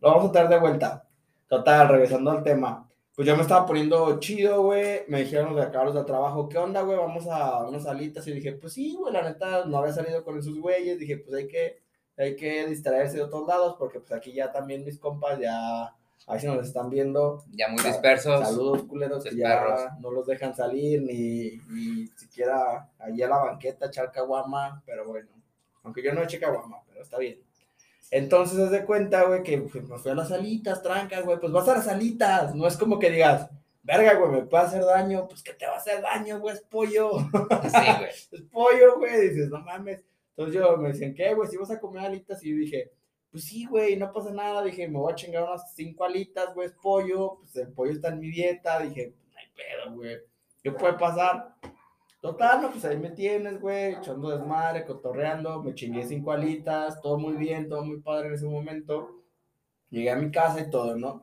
Lo 0.00 0.10
vamos 0.10 0.30
a 0.30 0.32
traer 0.32 0.48
de 0.48 0.58
vuelta. 0.58 1.08
Total, 1.48 1.88
regresando 1.88 2.30
al 2.30 2.42
tema. 2.42 2.88
Pues 3.14 3.26
yo 3.26 3.36
me 3.36 3.42
estaba 3.42 3.64
poniendo 3.64 4.18
chido, 4.20 4.62
güey. 4.62 5.00
Me 5.08 5.20
dijeron 5.20 5.54
los 5.54 5.56
de 5.56 5.62
acá, 5.62 5.90
de 5.90 6.04
trabajo, 6.04 6.48
¿qué 6.48 6.58
onda, 6.58 6.82
güey? 6.82 6.98
Vamos 6.98 7.26
a 7.28 7.66
unas 7.66 7.84
salitas. 7.84 8.26
Y 8.26 8.32
dije, 8.32 8.52
pues 8.52 8.72
sí, 8.74 8.94
güey, 8.94 9.12
la 9.12 9.22
neta, 9.22 9.64
no 9.64 9.78
había 9.78 9.92
salido 9.92 10.22
con 10.24 10.38
esos 10.38 10.58
güeyes. 10.58 10.98
Dije, 10.98 11.18
pues 11.18 11.34
hay 11.34 11.48
que, 11.48 11.82
hay 12.16 12.36
que 12.36 12.66
distraerse 12.66 13.16
de 13.16 13.22
otros 13.22 13.46
lados, 13.46 13.76
porque 13.78 14.00
pues 14.00 14.12
aquí 14.12 14.32
ya 14.32 14.52
también 14.52 14.84
mis 14.84 14.98
compas 14.98 15.38
ya 15.38 15.94
Ahí 16.26 16.40
si 16.40 16.46
nos 16.46 16.66
están 16.66 16.90
viendo. 16.90 17.44
Ya 17.52 17.68
muy 17.68 17.82
dispersos. 17.82 18.40
Saludos, 18.40 18.82
culeros, 18.84 19.24
que 19.24 19.36
ya 19.36 19.96
no 20.00 20.10
los 20.10 20.26
dejan 20.26 20.54
salir 20.54 21.02
ni, 21.02 21.58
ni 21.68 22.06
siquiera 22.16 22.90
allí 22.98 23.22
a 23.22 23.28
la 23.28 23.38
banqueta 23.38 23.86
echar 23.86 24.10
caguama, 24.10 24.82
pero 24.84 25.06
bueno. 25.06 25.28
Aunque 25.84 26.02
yo 26.02 26.12
no 26.12 26.22
eché 26.22 26.40
caguama, 26.40 26.82
pero 26.88 27.02
está 27.02 27.18
bien. 27.18 27.38
Entonces, 28.10 28.58
haz 28.58 28.70
de 28.70 28.84
cuenta, 28.84 29.24
güey, 29.24 29.42
que 29.42 29.58
pues, 29.58 29.88
me 29.88 29.98
fui 29.98 30.10
a 30.10 30.14
las 30.14 30.28
salitas, 30.28 30.82
trancas, 30.82 31.24
güey, 31.24 31.38
pues 31.38 31.52
vas 31.52 31.68
a 31.68 31.76
las 31.76 31.84
salitas. 31.84 32.54
No 32.54 32.66
es 32.66 32.76
como 32.76 32.98
que 32.98 33.10
digas, 33.10 33.48
verga, 33.82 34.14
güey, 34.14 34.30
me 34.30 34.46
puede 34.46 34.64
hacer 34.64 34.84
daño. 34.84 35.28
Pues 35.28 35.42
que 35.42 35.54
te 35.54 35.66
va 35.66 35.74
a 35.74 35.78
hacer 35.78 36.02
daño, 36.02 36.40
güey, 36.40 36.54
es 36.54 36.62
pollo. 36.62 37.18
Sí, 37.18 37.78
güey. 37.98 38.10
es 38.32 38.42
pollo, 38.50 38.98
güey. 38.98 39.28
Dices, 39.28 39.48
no 39.48 39.60
mames. 39.60 40.04
Entonces 40.30 40.54
yo 40.60 40.76
me 40.76 40.88
decían, 40.88 41.14
¿qué, 41.14 41.34
güey? 41.34 41.48
Si 41.48 41.56
vas 41.56 41.70
a 41.70 41.80
comer 41.80 42.04
alitas, 42.04 42.44
y 42.44 42.50
yo 42.50 42.56
dije, 42.56 42.92
pues 43.36 43.48
sí, 43.48 43.66
güey, 43.66 43.96
no 43.96 44.10
pasa 44.14 44.30
nada. 44.30 44.62
Dije, 44.62 44.88
me 44.88 44.98
voy 44.98 45.12
a 45.12 45.14
chingar 45.14 45.42
unas 45.42 45.74
cinco 45.74 46.04
alitas, 46.04 46.54
güey, 46.54 46.68
es 46.68 46.72
pollo. 46.72 47.36
Pues 47.40 47.54
el 47.56 47.70
pollo 47.70 47.92
está 47.92 48.08
en 48.08 48.18
mi 48.18 48.30
dieta. 48.30 48.80
Dije, 48.80 49.12
no 49.30 49.38
hay 49.38 49.46
pedo, 49.54 49.94
güey. 49.94 50.16
¿Qué 50.62 50.72
puede 50.72 50.94
pasar? 50.94 51.54
Total, 52.22 52.62
no, 52.62 52.70
pues 52.70 52.86
ahí 52.86 52.96
me 52.96 53.10
tienes, 53.10 53.60
güey, 53.60 53.96
echando 53.96 54.30
desmadre, 54.30 54.86
cotorreando. 54.86 55.62
Me 55.62 55.74
chingué 55.74 56.06
cinco 56.06 56.32
alitas, 56.32 56.98
todo 57.02 57.18
muy 57.18 57.34
bien, 57.34 57.68
todo 57.68 57.84
muy 57.84 58.00
padre 58.00 58.28
en 58.28 58.34
ese 58.36 58.46
momento. 58.46 59.20
Llegué 59.90 60.10
a 60.10 60.16
mi 60.16 60.30
casa 60.30 60.62
y 60.62 60.70
todo, 60.70 60.96
¿no? 60.96 61.22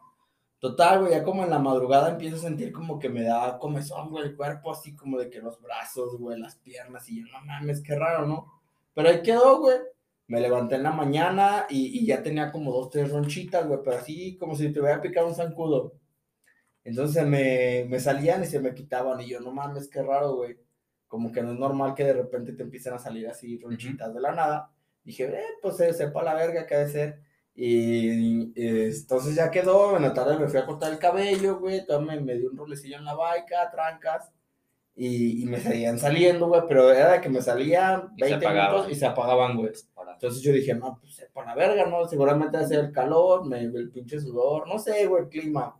Total, 0.59 0.99
güey, 0.99 1.13
ya 1.13 1.23
como 1.23 1.43
en 1.43 1.49
la 1.49 1.57
madrugada 1.57 2.11
empiezo 2.11 2.35
a 2.35 2.41
sentir 2.41 2.71
como 2.71 2.99
que 2.99 3.09
me 3.09 3.23
da 3.23 3.57
comezón, 3.57 4.11
güey, 4.11 4.25
el 4.25 4.35
cuerpo 4.35 4.71
así 4.71 4.95
como 4.95 5.17
de 5.17 5.31
que 5.31 5.39
los 5.39 5.59
brazos, 5.59 6.15
güey, 6.19 6.39
las 6.39 6.57
piernas, 6.57 7.09
y 7.09 7.21
yo, 7.21 7.27
no 7.33 7.43
mames, 7.43 7.81
qué 7.81 7.95
raro, 7.95 8.27
¿no? 8.27 8.61
Pero 8.93 9.09
ahí 9.09 9.23
quedó, 9.23 9.59
güey 9.59 9.77
me 10.33 10.41
levanté 10.41 10.75
en 10.75 10.83
la 10.83 10.91
mañana 10.91 11.67
y, 11.69 12.03
ya 12.07 12.23
tenía 12.23 12.51
como 12.51 12.71
dos, 12.71 12.89
tres 12.89 13.11
ronchitas, 13.11 13.67
güey, 13.67 13.79
pero 13.83 13.97
así 13.97 14.35
como 14.39 14.55
si 14.55 14.73
te 14.73 14.79
hubiera 14.81 14.99
picado 14.99 15.27
un 15.27 15.35
zancudo. 15.35 15.93
Entonces 16.83 17.23
me, 17.27 17.85
me 17.87 17.99
salían 17.99 18.41
y 18.41 18.47
se 18.47 18.59
me 18.59 18.73
quitaban 18.73 19.21
y 19.21 19.29
yo, 19.29 19.39
no 19.41 19.51
mames, 19.51 19.87
qué 19.87 20.01
raro, 20.01 20.35
güey. 20.37 20.57
Como 21.07 21.31
que 21.31 21.43
no 21.43 21.53
es 21.53 21.59
normal 21.59 21.93
que 21.93 22.05
de 22.05 22.13
repente 22.13 22.53
te 22.53 22.63
empiecen 22.63 22.95
a 22.95 22.99
salir 22.99 23.27
así 23.27 23.59
ronchitas 23.59 24.11
de 24.11 24.21
la 24.21 24.31
nada. 24.31 24.71
Dije, 25.03 25.25
eh, 25.25 25.45
pues 25.61 25.77
se 25.77 25.93
sepa 25.93 26.23
la 26.23 26.33
verga 26.33 26.65
que 26.65 26.77
debe 26.77 26.89
ser. 26.91 27.19
Y, 27.53 28.51
entonces 28.55 29.35
ya 29.35 29.51
quedó, 29.51 29.95
en 29.97 30.01
la 30.01 30.15
tarde 30.15 30.39
me 30.39 30.47
fui 30.47 30.59
a 30.59 30.65
cortar 30.65 30.91
el 30.91 30.97
cabello, 30.97 31.59
güey, 31.59 31.85
me, 32.07 32.19
me 32.21 32.33
di 32.35 32.45
un 32.47 32.57
rolecillo 32.57 32.97
en 32.97 33.05
la 33.05 33.13
baica, 33.13 33.69
trancas 33.69 34.31
y, 34.95 35.45
me 35.45 35.59
seguían 35.59 35.97
saliendo, 35.97 36.47
güey, 36.47 36.61
pero 36.67 36.91
era 36.91 37.13
de 37.13 37.21
que 37.21 37.29
me 37.29 37.41
salían 37.41 38.15
20 38.15 38.47
minutos 38.47 38.91
y 38.91 38.95
se 38.95 39.05
apagaban, 39.05 39.57
güey. 39.57 39.71
Entonces 40.13 40.41
yo 40.41 40.53
dije, 40.53 40.75
no, 40.75 40.99
pues 40.99 41.27
por 41.33 41.45
la 41.45 41.55
verga, 41.55 41.85
¿no? 41.87 42.07
Seguramente 42.07 42.65
ser 42.67 42.79
el 42.85 42.91
calor, 42.91 43.45
me, 43.45 43.59
el 43.59 43.91
pinche 43.91 44.19
sudor, 44.19 44.67
no 44.67 44.77
sé, 44.77 45.07
güey, 45.07 45.23
el 45.23 45.29
clima. 45.29 45.75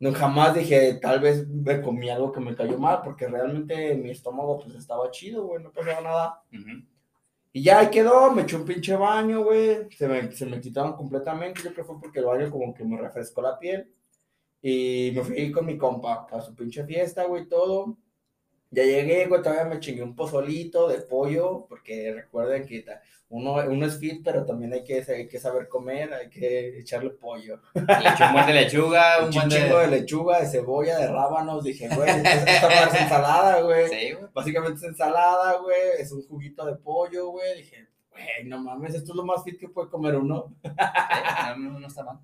No, 0.00 0.12
jamás 0.12 0.54
dije, 0.54 0.94
tal 0.94 1.20
vez 1.20 1.48
me 1.48 1.80
comí 1.80 2.08
algo 2.10 2.32
que 2.32 2.40
me 2.40 2.54
cayó 2.54 2.78
mal, 2.78 3.00
porque 3.02 3.26
realmente 3.26 3.94
mi 3.94 4.10
estómago, 4.10 4.58
pues, 4.58 4.74
estaba 4.74 5.10
chido, 5.10 5.46
güey, 5.46 5.62
no 5.62 5.72
pasaba 5.72 6.00
nada. 6.00 6.42
Y 7.52 7.62
ya 7.62 7.80
ahí 7.80 7.90
quedó, 7.90 8.32
me 8.32 8.42
eché 8.42 8.56
un 8.56 8.64
pinche 8.64 8.96
baño, 8.96 9.44
güey, 9.44 9.90
se 9.90 10.08
me, 10.08 10.30
se 10.32 10.46
me 10.46 10.60
quitaron 10.60 10.94
completamente, 10.94 11.62
yo 11.62 11.72
creo 11.72 11.74
que 11.74 11.84
fue 11.84 12.00
porque 12.00 12.18
el 12.18 12.26
baño 12.26 12.50
como 12.50 12.74
que 12.74 12.84
me 12.84 13.00
refrescó 13.00 13.42
la 13.42 13.58
piel. 13.58 13.92
Y 14.60 15.12
me 15.14 15.22
fui 15.22 15.52
con 15.52 15.66
mi 15.66 15.78
compa 15.78 16.26
a 16.30 16.40
su 16.40 16.54
pinche 16.54 16.84
fiesta, 16.84 17.24
güey, 17.24 17.46
todo. 17.46 17.96
Ya 18.70 18.84
llegué, 18.84 19.26
güey, 19.26 19.42
todavía 19.42 19.64
me 19.64 19.80
chingué 19.80 20.02
un 20.02 20.14
pozolito 20.14 20.88
de 20.88 21.00
pollo, 21.00 21.64
porque 21.68 22.12
recuerden 22.12 22.66
que 22.66 22.84
uno, 23.30 23.54
uno 23.66 23.86
es 23.86 23.98
fit, 23.98 24.22
pero 24.22 24.44
también 24.44 24.72
hay 24.74 24.84
que, 24.84 25.04
hay 25.08 25.26
que 25.26 25.38
saber 25.38 25.68
comer, 25.68 26.12
hay 26.12 26.28
que 26.28 26.78
echarle 26.78 27.10
pollo. 27.10 27.60
un 27.74 28.32
buen 28.32 28.46
de 28.46 28.52
lechuga, 28.52 29.20
un, 29.20 29.26
un 29.26 29.48
chingo 29.48 29.78
de... 29.78 29.88
lechuga, 29.88 30.40
de 30.40 30.46
cebolla, 30.48 30.98
de 30.98 31.08
rábanos. 31.08 31.64
Dije, 31.64 31.88
güey, 31.88 32.08
esta 32.10 32.86
es 32.88 32.94
ensalada, 33.02 33.60
güey. 33.62 33.88
Sí, 33.88 34.12
güey. 34.12 34.30
Básicamente 34.34 34.76
es 34.78 34.84
ensalada, 34.84 35.58
güey, 35.58 35.76
es 35.98 36.12
un 36.12 36.22
juguito 36.26 36.66
de 36.66 36.76
pollo, 36.76 37.28
güey. 37.28 37.56
Dije, 37.56 37.88
güey, 38.10 38.44
no 38.44 38.58
mames, 38.62 38.94
esto 38.94 39.12
es 39.12 39.16
lo 39.16 39.24
más 39.24 39.42
fit 39.44 39.58
que 39.58 39.68
puede 39.68 39.88
comer 39.88 40.14
uno. 40.16 40.54
no, 41.58 41.80
no 41.80 41.86
está 41.86 42.04
mal. 42.04 42.18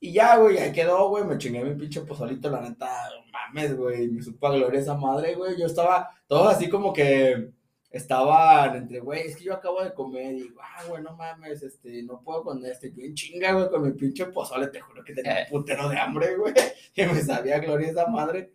Y 0.00 0.12
ya, 0.12 0.36
güey, 0.36 0.58
ahí 0.58 0.72
quedó, 0.72 1.08
güey, 1.08 1.24
me 1.24 1.38
chingué 1.38 1.64
mi 1.64 1.74
pinche 1.74 2.02
pozolito, 2.02 2.50
la 2.50 2.60
neta, 2.60 3.08
mames, 3.32 3.76
güey, 3.76 4.08
me 4.08 4.22
supo 4.22 4.46
a 4.48 4.54
gloria 4.54 4.80
esa 4.80 4.94
madre, 4.94 5.34
güey, 5.34 5.58
yo 5.58 5.66
estaba, 5.66 6.10
todo 6.26 6.48
así 6.48 6.68
como 6.68 6.92
que 6.92 7.52
estaban 7.90 8.76
entre, 8.76 9.00
güey, 9.00 9.22
es 9.22 9.36
que 9.36 9.44
yo 9.44 9.54
acabo 9.54 9.82
de 9.82 9.94
comer 9.94 10.34
y, 10.34 10.52
ah, 10.60 10.84
güey, 10.88 11.02
no 11.02 11.16
mames, 11.16 11.62
este, 11.62 12.02
no 12.02 12.20
puedo 12.22 12.42
con 12.42 12.64
este, 12.66 12.90
bien 12.90 13.14
chinga, 13.14 13.52
güey, 13.52 13.70
con 13.70 13.82
mi 13.82 13.92
pinche 13.92 14.26
pozole, 14.26 14.66
te 14.68 14.80
juro 14.80 15.02
que 15.04 15.14
tenía 15.14 15.46
un 15.50 15.58
putero 15.60 15.88
de 15.88 15.98
hambre, 15.98 16.36
güey, 16.36 16.52
que 16.94 17.06
me 17.06 17.22
sabía 17.22 17.60
gloria 17.60 17.90
esa 17.90 18.06
madre, 18.06 18.52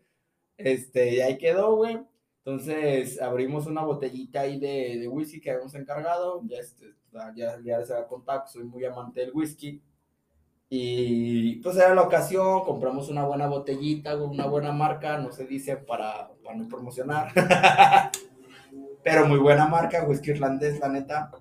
este, 0.57 1.15
y 1.15 1.21
ahí 1.21 1.37
quedó, 1.37 1.75
güey, 1.75 1.99
entonces 2.43 3.21
abrimos 3.21 3.65
una 3.65 3.81
botellita 3.83 4.41
ahí 4.41 4.59
de, 4.59 4.99
de 4.99 5.07
whisky 5.07 5.39
que 5.39 5.51
habíamos 5.51 5.73
encargado, 5.75 6.41
ya, 6.45 6.57
este, 6.59 6.93
ya, 7.35 7.59
ya 7.63 7.85
se 7.85 7.93
va 7.93 8.01
a 8.01 8.07
contar, 8.07 8.43
soy 8.47 8.65
muy 8.65 8.85
amante 8.85 9.21
del 9.21 9.31
whisky, 9.33 9.81
y 10.69 11.55
pues 11.57 11.77
era 11.77 11.95
la 11.95 12.03
ocasión, 12.03 12.63
compramos 12.63 13.09
una 13.09 13.25
buena 13.25 13.47
botellita, 13.47 14.15
una 14.15 14.45
buena 14.45 14.71
marca, 14.71 15.17
no 15.17 15.31
se 15.31 15.45
dice 15.45 15.77
para, 15.77 16.29
para 16.43 16.57
no 16.57 16.67
promocionar. 16.67 17.31
Pero 19.03 19.25
muy 19.25 19.39
buena 19.39 19.67
marca, 19.67 20.03
whisky 20.03 20.31
irlandés, 20.31 20.79
la 20.79 20.89
neta. 20.89 21.31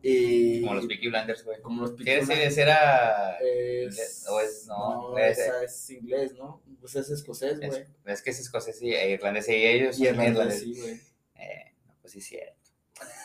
Y... 0.00 0.62
Como 0.62 0.74
los 0.74 0.86
Peaky 0.86 1.08
Blinders, 1.08 1.44
güey. 1.44 1.60
Como 1.60 1.82
los 1.82 1.90
Peaky 1.90 2.24
Blinders. 2.24 2.54
¿Qué 2.54 2.60
era? 2.62 3.36
Es... 3.38 4.26
¿O 4.30 4.40
es, 4.40 4.66
no? 4.66 5.10
no 5.10 5.18
esa 5.18 5.62
es 5.62 5.90
inglés, 5.90 6.34
¿no? 6.34 6.62
Pues 6.80 6.96
es 6.96 7.10
escocés, 7.10 7.58
güey. 7.58 7.84
Es, 8.06 8.22
que 8.22 8.30
es 8.30 8.40
escocés 8.40 8.80
y 8.80 8.94
irlandés 8.94 9.48
y 9.50 9.54
ellos 9.54 9.98
y 9.98 10.06
irlandés, 10.06 10.60
sí, 10.60 10.80
güey. 10.80 11.00
Eh, 11.34 11.74
pues 12.00 12.12
sí, 12.14 12.20
cierto. 12.22 12.54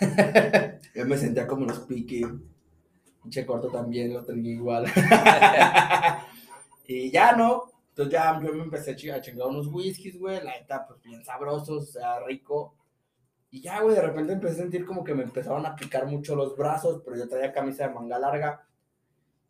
Yo 0.96 1.06
me 1.06 1.18
sentía 1.18 1.48
como 1.48 1.66
los 1.66 1.80
Peaky. 1.80 2.26
Pinche 3.24 3.46
corto 3.46 3.70
también 3.70 4.14
lo 4.14 4.24
tenía 4.24 4.52
igual. 4.52 4.86
y 6.88 7.10
ya, 7.10 7.32
¿no? 7.32 7.72
Entonces 7.90 8.12
ya 8.12 8.40
yo 8.42 8.54
me 8.54 8.64
empecé 8.64 8.92
a 8.92 9.22
chingar 9.22 9.48
unos 9.48 9.68
whiskies, 9.68 10.20
güey. 10.20 10.44
La 10.44 10.60
neta, 10.60 10.86
pues 10.86 11.02
bien 11.02 11.24
sabrosos, 11.24 11.90
o 11.90 11.92
sea, 11.92 12.20
rico. 12.22 12.76
Y 13.52 13.62
ya, 13.62 13.82
güey, 13.82 13.96
de 13.96 14.02
repente 14.02 14.34
empecé 14.34 14.56
a 14.56 14.64
sentir 14.64 14.86
como 14.86 15.04
que 15.04 15.14
me 15.14 15.24
empezaban 15.24 15.66
a 15.66 15.76
picar 15.76 16.08
mucho 16.08 16.36
los 16.36 16.58
brazos, 16.58 17.02
pero 17.06 17.18
yo 17.18 17.30
traía 17.30 17.54
camisa 17.54 17.88
de 17.88 17.94
manga 17.94 18.18
larga. 18.18 18.68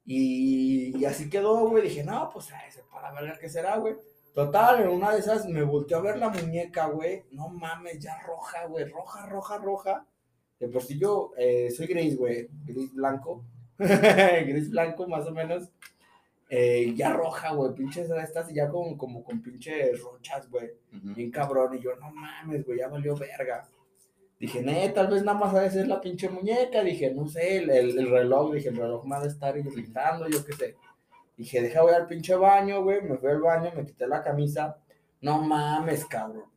Y, 0.06 1.03
así 1.06 1.30
quedó, 1.30 1.70
güey. 1.70 1.84
Dije, 1.84 2.03
no, 2.03 2.30
pues 2.30 2.50
ese 2.68 2.84
para 2.92 3.12
ver 3.22 3.39
qué 3.39 3.50
será, 3.50 3.77
güey. 3.77 3.96
Total, 4.34 4.82
en 4.82 4.89
una 4.89 5.13
de 5.13 5.20
esas 5.20 5.48
me 5.48 5.63
volteó 5.63 5.98
a 5.98 6.01
ver 6.01 6.18
la 6.18 6.30
muñeca, 6.30 6.88
güey. 6.88 7.24
No 7.32 7.48
mames, 7.48 8.00
ya 8.00 8.20
roja, 8.27 8.65
güey. 8.65 8.86
Roja, 8.89 9.25
roja, 9.27 9.58
roja. 9.58 10.06
De 10.60 10.68
por 10.68 10.84
si 10.84 11.00
yo 11.00 11.32
eh, 11.38 11.72
soy 11.72 11.88
gris, 11.88 12.18
güey. 12.18 12.50
Gris 12.65 12.94
blanco. 12.94 13.46
gris 14.46 14.70
blanco 14.70 15.08
más 15.08 15.25
o 15.27 15.32
menos. 15.32 15.70
Eh, 16.50 16.94
ya 16.96 17.12
roja, 17.12 17.51
güey, 17.53 17.74
pinches 17.74 18.10
estas 18.12 18.53
ya 18.53 18.70
como, 18.70 18.96
como 18.98 19.24
con 19.24 19.42
pinches 19.42 20.00
ronchas, 20.01 20.50
güey. 20.50 20.70
Bien 20.92 21.32
cabrón. 21.32 21.74
Y 21.75 21.82
yo, 21.82 21.96
no 21.96 22.12
mames, 22.12 22.63
güey, 22.65 22.80
ya 22.80 22.89
valió 22.89 23.15
verga. 23.15 23.68
Dije, 24.39 24.62
ne, 24.62 24.89
tal 24.89 25.08
vez 25.08 25.24
nada 25.24 25.38
más 25.38 25.56
ha 25.56 25.62
de 25.62 25.72
ser 25.72 25.88
la 25.88 26.00
pinche 26.00 26.30
muñeca. 26.30 26.84
Dije, 26.84 27.12
no 27.12 27.27
sé, 27.27 27.58
el, 27.58 27.70
el, 27.72 28.10
reloj, 28.10 28.53
dije, 28.53 28.70
el 28.70 28.77
reloj 28.77 29.06
me 29.06 29.15
ha 29.15 29.22
de 29.22 29.30
estar 29.30 29.58
irritando, 29.58 30.27
yo 30.27 30.46
qué 30.46 30.53
sé. 30.53 30.75
Dije, 31.38 31.62
deja 31.62 31.82
voy 31.82 31.94
al 31.94 32.08
pinche 32.08 32.36
baño, 32.36 32.84
güey. 32.84 33.01
Me 33.01 33.18
fui 33.18 33.32
al 33.32 33.42
baño, 33.42 33.72
me 33.75 33.86
quité 33.86 34.06
la 34.08 34.22
camisa. 34.22 34.77
No 35.22 35.42
mames, 35.42 36.06
cabrón. 36.06 36.51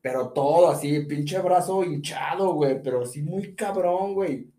Pero 0.00 0.30
todo 0.30 0.70
así, 0.70 1.00
pinche 1.00 1.38
brazo 1.40 1.84
hinchado, 1.84 2.54
güey. 2.54 2.80
Pero 2.82 3.04
sí 3.04 3.22
muy 3.22 3.54
cabrón, 3.54 4.14
güey 4.14 4.51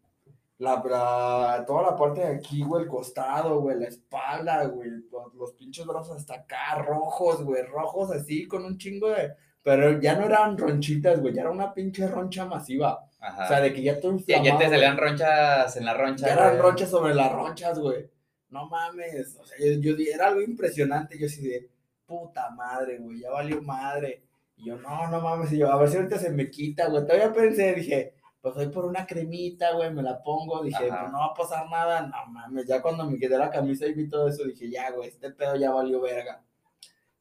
la, 0.60 1.63
toda 1.65 1.81
la 1.81 1.95
parte 1.95 2.22
de 2.22 2.36
aquí, 2.36 2.63
güey, 2.63 2.83
el 2.83 2.89
costado, 2.89 3.60
güey, 3.60 3.79
la 3.79 3.88
espalda, 3.88 4.65
güey, 4.65 4.89
los, 5.36 5.53
pinches 5.53 5.86
brazos 5.86 6.17
hasta 6.17 6.36
acá, 6.36 6.75
rojos, 6.86 7.43
güey, 7.43 7.63
rojos 7.63 8.12
así, 8.12 8.48
con 8.48 8.65
un 8.65 8.77
chingo 8.77 9.10
de... 9.10 9.33
Pero 9.62 10.01
ya 10.01 10.15
no 10.15 10.25
eran 10.25 10.57
ronchitas, 10.57 11.22
güey, 11.22 11.33
ya 11.33 11.41
era 11.41 11.51
una 11.51 11.74
pinche 11.74 12.05
roncha 12.07 12.45
masiva. 12.45 13.10
Ajá. 13.19 13.45
O 13.45 13.48
sea, 13.48 13.62
de 13.62 13.74
que 13.74 13.81
ya 13.81 14.00
todo 14.00 14.12
inflamado. 14.12 14.45
Ya 14.45 14.57
te 14.57 14.69
salían 14.69 14.98
ronchas 14.98 15.77
en 15.77 15.86
la 15.86 15.93
roncha. 15.93 16.27
Ya 16.27 16.33
eran 16.33 16.60
ronchas 16.60 16.89
sobre 16.89 17.15
las 17.15 17.31
ronchas, 17.31 17.79
güey. 17.79 18.10
No 18.50 18.67
mames, 18.67 19.38
o 19.39 19.45
sea, 19.45 19.57
yo, 19.57 19.95
yo, 19.95 19.95
era 20.13 20.27
algo 20.27 20.41
impresionante, 20.41 21.17
yo 21.17 21.27
así 21.27 21.48
de, 21.48 21.69
puta 22.05 22.50
madre, 22.51 23.00
güey, 23.00 23.22
ya 23.22 23.31
valió 23.31 23.62
madre. 23.62 24.24
Y 24.57 24.65
yo, 24.65 24.77
no, 24.77 25.07
no 25.10 25.22
mames, 25.22 25.51
y 25.53 25.60
yo, 25.60 25.72
a 25.72 25.77
ver 25.77 25.89
si 25.89 25.95
ahorita 25.95 26.19
se 26.19 26.29
me 26.29 26.51
quita, 26.51 26.89
güey. 26.89 27.03
Todavía 27.03 27.31
pensé, 27.33 27.74
dije, 27.74 28.13
pues 28.43 28.55
voy 28.55 28.67
por 28.67 28.83
una 28.83 29.07
cremita, 29.07 29.71
güey, 29.73 29.93
me 29.93 30.03
la 30.03 30.21
pongo, 30.21 30.62
dije, 30.62 30.89
pues 30.89 31.12
no 31.13 31.19
va 31.19 31.27
a 31.27 31.33
pasar 31.33 31.69
nada, 31.69 32.01
no 32.01 32.29
mames, 32.29 32.67
ya 32.67 32.81
cuando 32.81 33.09
me 33.09 33.17
quedé 33.17 33.38
la 33.38 33.50
camisa 33.50 33.88
y 33.88 33.93
vi 33.93 34.09
todo 34.09 34.27
eso, 34.27 34.43
dije, 34.43 34.69
ya, 34.69 34.91
güey, 34.91 35.07
este 35.07 35.31
pedo 35.31 35.55
ya 35.55 35.71
valió 35.71 36.01
verga. 36.01 36.43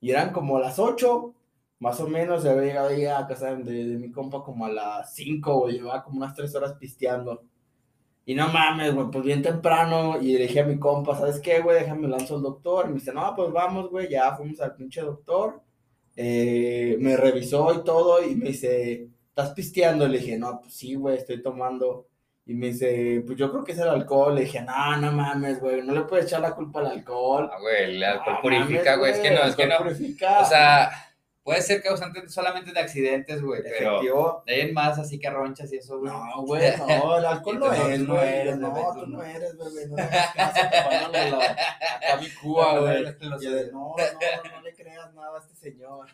Y 0.00 0.10
eran 0.10 0.32
como 0.32 0.58
las 0.58 0.80
8, 0.80 1.32
más 1.78 2.00
o 2.00 2.08
menos, 2.08 2.42
se 2.42 2.50
había 2.50 2.62
llegado 2.64 2.88
ahí 2.88 3.06
a 3.06 3.24
casa 3.28 3.54
de, 3.54 3.84
mi 4.00 4.10
compa 4.10 4.42
como 4.42 4.66
a 4.66 4.70
las 4.70 5.14
5, 5.14 5.60
güey, 5.60 5.74
llevaba 5.74 6.02
como 6.02 6.16
unas 6.16 6.34
3 6.34 6.52
horas 6.56 6.72
pisteando. 6.72 7.44
Y 8.26 8.34
no 8.34 8.48
mames, 8.48 8.92
güey, 8.92 9.06
pues 9.12 9.24
bien 9.24 9.42
temprano, 9.42 10.20
y 10.20 10.32
le 10.32 10.48
dije 10.48 10.58
a 10.58 10.66
mi 10.66 10.80
compa, 10.80 11.16
¿sabes 11.16 11.38
qué, 11.38 11.60
güey? 11.60 11.78
Déjame 11.78 12.08
lanzo 12.08 12.34
al 12.34 12.42
doctor. 12.42 12.86
Y 12.86 12.88
me 12.88 12.94
dice, 12.94 13.12
no, 13.12 13.32
pues 13.36 13.52
vamos, 13.52 13.90
güey, 13.90 14.08
ya 14.10 14.34
fuimos 14.34 14.60
al 14.60 14.74
pinche 14.74 15.02
doctor. 15.02 15.62
Eh, 16.16 16.96
me 16.98 17.16
revisó 17.16 17.72
y 17.74 17.84
todo, 17.84 18.20
y 18.24 18.34
me 18.34 18.48
dice, 18.48 19.11
¿estás 19.32 19.54
pisteando? 19.54 20.06
Le 20.06 20.18
dije, 20.18 20.38
no, 20.38 20.60
pues 20.60 20.74
sí, 20.74 20.94
güey, 20.94 21.16
estoy 21.16 21.42
tomando. 21.42 22.06
Y 22.44 22.54
me 22.54 22.66
dice, 22.66 23.22
pues 23.24 23.38
yo 23.38 23.50
creo 23.50 23.64
que 23.64 23.72
es 23.72 23.78
el 23.78 23.88
alcohol. 23.88 24.34
Le 24.34 24.42
dije, 24.42 24.60
no, 24.60 24.96
no 24.98 25.12
mames, 25.12 25.58
güey, 25.58 25.82
no 25.82 25.94
le 25.94 26.02
puedes 26.02 26.26
echar 26.26 26.40
la 26.40 26.54
culpa 26.54 26.80
al 26.80 26.88
alcohol. 26.88 27.48
Ah, 27.50 27.58
güey, 27.58 27.96
el 27.96 28.04
alcohol 28.04 28.38
purifica, 28.42 28.96
güey, 28.96 29.12
es 29.12 29.18
que 29.18 29.30
no, 29.30 29.42
es 29.44 29.56
que 29.56 29.66
no. 29.66 29.78
Purifica. 29.78 30.40
O 30.40 30.44
sea, 30.44 30.90
puede 31.42 31.62
ser 31.62 31.82
causante 31.82 32.28
solamente 32.28 32.72
de 32.72 32.80
accidentes, 32.80 33.40
güey, 33.40 33.62
pero 33.62 34.42
de 34.46 34.54
ahí 34.54 34.60
en 34.60 34.74
más 34.74 34.98
así 34.98 35.18
que 35.18 35.30
ronchas 35.30 35.72
y 35.72 35.76
eso, 35.76 35.98
güey. 35.98 36.12
No, 36.12 36.42
güey, 36.42 36.76
no, 36.76 37.16
el 37.16 37.24
alcohol 37.24 37.58
no 37.58 37.72
es, 37.72 38.00
no 38.00 38.20
eres, 38.20 38.58
no, 38.58 38.92
tú 38.92 39.06
no 39.06 39.22
eres, 39.22 39.56
güey, 39.56 39.86
no 39.88 39.96
a 42.12 42.16
mi 42.20 42.28
Cuba, 42.34 42.78
güey. 42.80 43.02
No, 43.02 43.10
no, 43.72 43.96
no 44.52 44.62
le 44.62 44.74
creas 44.74 45.14
nada 45.14 45.36
a 45.36 45.40
este 45.40 45.54
señor. 45.54 46.06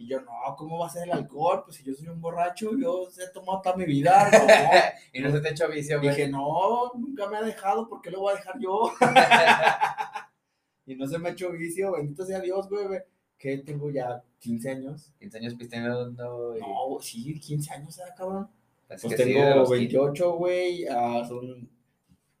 Y 0.00 0.06
yo, 0.06 0.20
no, 0.20 0.30
¿cómo 0.56 0.78
va 0.78 0.86
a 0.86 0.90
ser 0.90 1.08
el 1.08 1.12
alcohol? 1.12 1.62
Pues 1.64 1.76
si 1.76 1.84
yo 1.84 1.92
soy 1.92 2.06
un 2.06 2.20
borracho, 2.20 2.70
yo 2.78 3.08
he 3.20 3.32
tomado 3.32 3.60
toda 3.60 3.76
mi 3.76 3.84
vida, 3.84 4.30
¿no? 4.30 4.46
y 5.12 5.20
no 5.20 5.32
se 5.32 5.40
te 5.40 5.48
ha 5.48 5.50
hecho 5.50 5.68
vicio, 5.68 5.98
güey. 5.98 6.10
Dije, 6.10 6.28
no, 6.28 6.92
nunca 6.94 7.28
me 7.28 7.36
ha 7.36 7.42
dejado, 7.42 7.88
¿por 7.88 8.00
qué 8.00 8.12
lo 8.12 8.20
voy 8.20 8.32
a 8.32 8.36
dejar 8.36 8.60
yo? 8.60 8.92
y 10.86 10.94
no 10.94 11.04
se 11.08 11.18
me 11.18 11.28
ha 11.28 11.32
hecho 11.32 11.50
vicio, 11.50 11.92
bendito 11.92 12.24
sea 12.24 12.38
Dios, 12.38 12.68
güey, 12.68 12.86
güey. 12.86 13.00
Que 13.36 13.58
tengo 13.58 13.90
ya 13.90 14.22
15 14.38 14.70
años. 14.70 15.12
15 15.18 15.38
años 15.38 15.54
pisteando. 15.54 16.10
No, 16.12 16.54
no 16.54 17.00
sí, 17.00 17.38
15 17.40 17.74
años, 17.74 17.98
¿eh, 17.98 18.02
cabrón? 18.16 18.48
pues 18.86 19.16
tengo 19.16 19.68
28, 19.68 20.32
güey. 20.34 20.86
Ah, 20.86 21.24
son. 21.28 21.68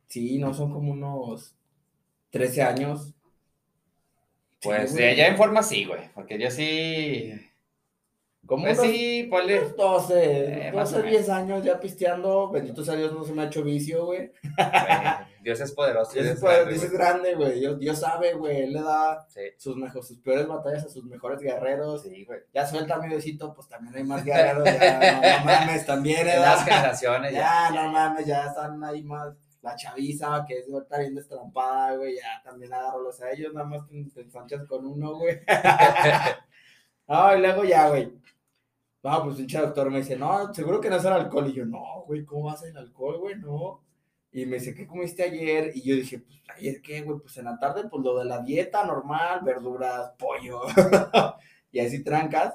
Sí, 0.06 0.38
no, 0.38 0.54
son 0.54 0.72
como 0.72 0.92
unos 0.92 1.56
13 2.30 2.62
años. 2.62 3.14
Pues 4.62 4.94
ya 4.94 5.26
en 5.26 5.36
forma 5.36 5.62
sí, 5.62 5.84
güey. 5.84 6.08
Porque 6.14 6.38
yo 6.38 6.50
sí. 6.50 7.32
¿Cómo 8.48 8.64
pues 8.64 8.80
sí, 8.80 9.28
ponle. 9.30 9.60
12, 9.76 10.70
12, 10.72 11.02
10 11.02 11.28
años 11.28 11.62
ya 11.62 11.78
pisteando. 11.78 12.48
Bendito 12.48 12.82
sea 12.82 12.94
Dios, 12.94 13.12
no 13.12 13.22
se 13.22 13.34
me 13.34 13.42
ha 13.42 13.44
hecho 13.44 13.62
vicio, 13.62 14.06
güey. 14.06 14.32
Dios 15.42 15.60
es 15.60 15.70
poderoso. 15.72 16.12
Dios, 16.14 16.24
es, 16.28 16.40
poderoso, 16.40 16.70
Dios 16.70 16.82
es 16.84 16.90
grande, 16.90 17.34
güey. 17.34 17.60
Dios, 17.78 18.00
sabe, 18.00 18.32
güey. 18.32 18.62
Él 18.62 18.72
le 18.72 18.80
da 18.80 19.28
sus, 19.58 19.76
mejor, 19.76 20.02
sus 20.02 20.18
peores 20.20 20.48
batallas 20.48 20.86
a 20.86 20.88
sus 20.88 21.04
mejores 21.04 21.40
guerreros. 21.40 22.04
Sí, 22.04 22.24
güey. 22.24 22.40
Ya 22.54 22.66
suelta 22.66 22.98
mi 22.98 23.14
besito, 23.14 23.52
pues 23.52 23.68
también 23.68 23.94
hay 23.94 24.04
más 24.04 24.24
guerreros. 24.24 24.64
Ya, 24.64 25.38
no, 25.40 25.44
mames, 25.44 25.84
también. 25.84 26.26
En 26.26 26.40
las 26.40 26.64
generaciones, 26.64 27.32
ya. 27.32 27.38
Ya, 27.38 27.70
no 27.70 27.92
mames, 27.92 28.24
ya 28.24 28.46
están 28.46 28.82
ahí 28.82 29.02
más 29.02 29.34
la 29.60 29.76
chaviza, 29.76 30.46
que 30.48 30.60
es 30.60 30.72
ahorita 30.72 30.98
bien 31.00 31.14
destrampada, 31.16 31.96
güey, 31.96 32.16
ya 32.16 32.40
también 32.42 32.72
agarro 32.72 33.02
los 33.02 33.20
a 33.20 33.30
ellos, 33.32 33.52
nada 33.52 33.66
más 33.66 33.86
te, 33.86 34.20
ensanchas 34.22 34.64
con 34.66 34.86
uno, 34.86 35.16
güey. 35.16 35.38
no, 37.08 37.36
y 37.36 37.40
luego 37.40 37.64
ya, 37.64 37.88
güey. 37.88 38.10
No, 39.02 39.24
pues 39.24 39.36
pinche 39.36 39.58
doctor 39.58 39.90
me 39.90 39.98
dice, 39.98 40.16
no, 40.16 40.52
seguro 40.52 40.80
que 40.80 40.90
no 40.90 40.96
es 40.96 41.04
el 41.04 41.12
alcohol. 41.12 41.48
Y 41.48 41.52
yo, 41.52 41.66
no, 41.66 42.04
güey, 42.06 42.24
¿cómo 42.24 42.46
va 42.46 42.52
a 42.52 42.56
ser 42.56 42.70
el 42.70 42.78
alcohol, 42.78 43.18
güey? 43.18 43.36
No. 43.36 43.82
Y 44.32 44.44
me 44.46 44.58
dice, 44.58 44.74
¿qué 44.74 44.86
comiste 44.86 45.22
ayer? 45.22 45.72
Y 45.74 45.82
yo 45.82 45.94
dije, 45.94 46.18
pues, 46.18 46.42
¿ayer 46.56 46.82
qué, 46.82 47.02
güey? 47.02 47.18
Pues 47.20 47.36
en 47.38 47.46
la 47.46 47.58
tarde, 47.58 47.88
pues 47.88 48.02
lo 48.04 48.18
de 48.18 48.24
la 48.24 48.42
dieta 48.42 48.84
normal, 48.84 49.40
verduras, 49.44 50.12
pollo. 50.18 50.62
y 51.72 51.80
así 51.80 52.02
trancas. 52.02 52.54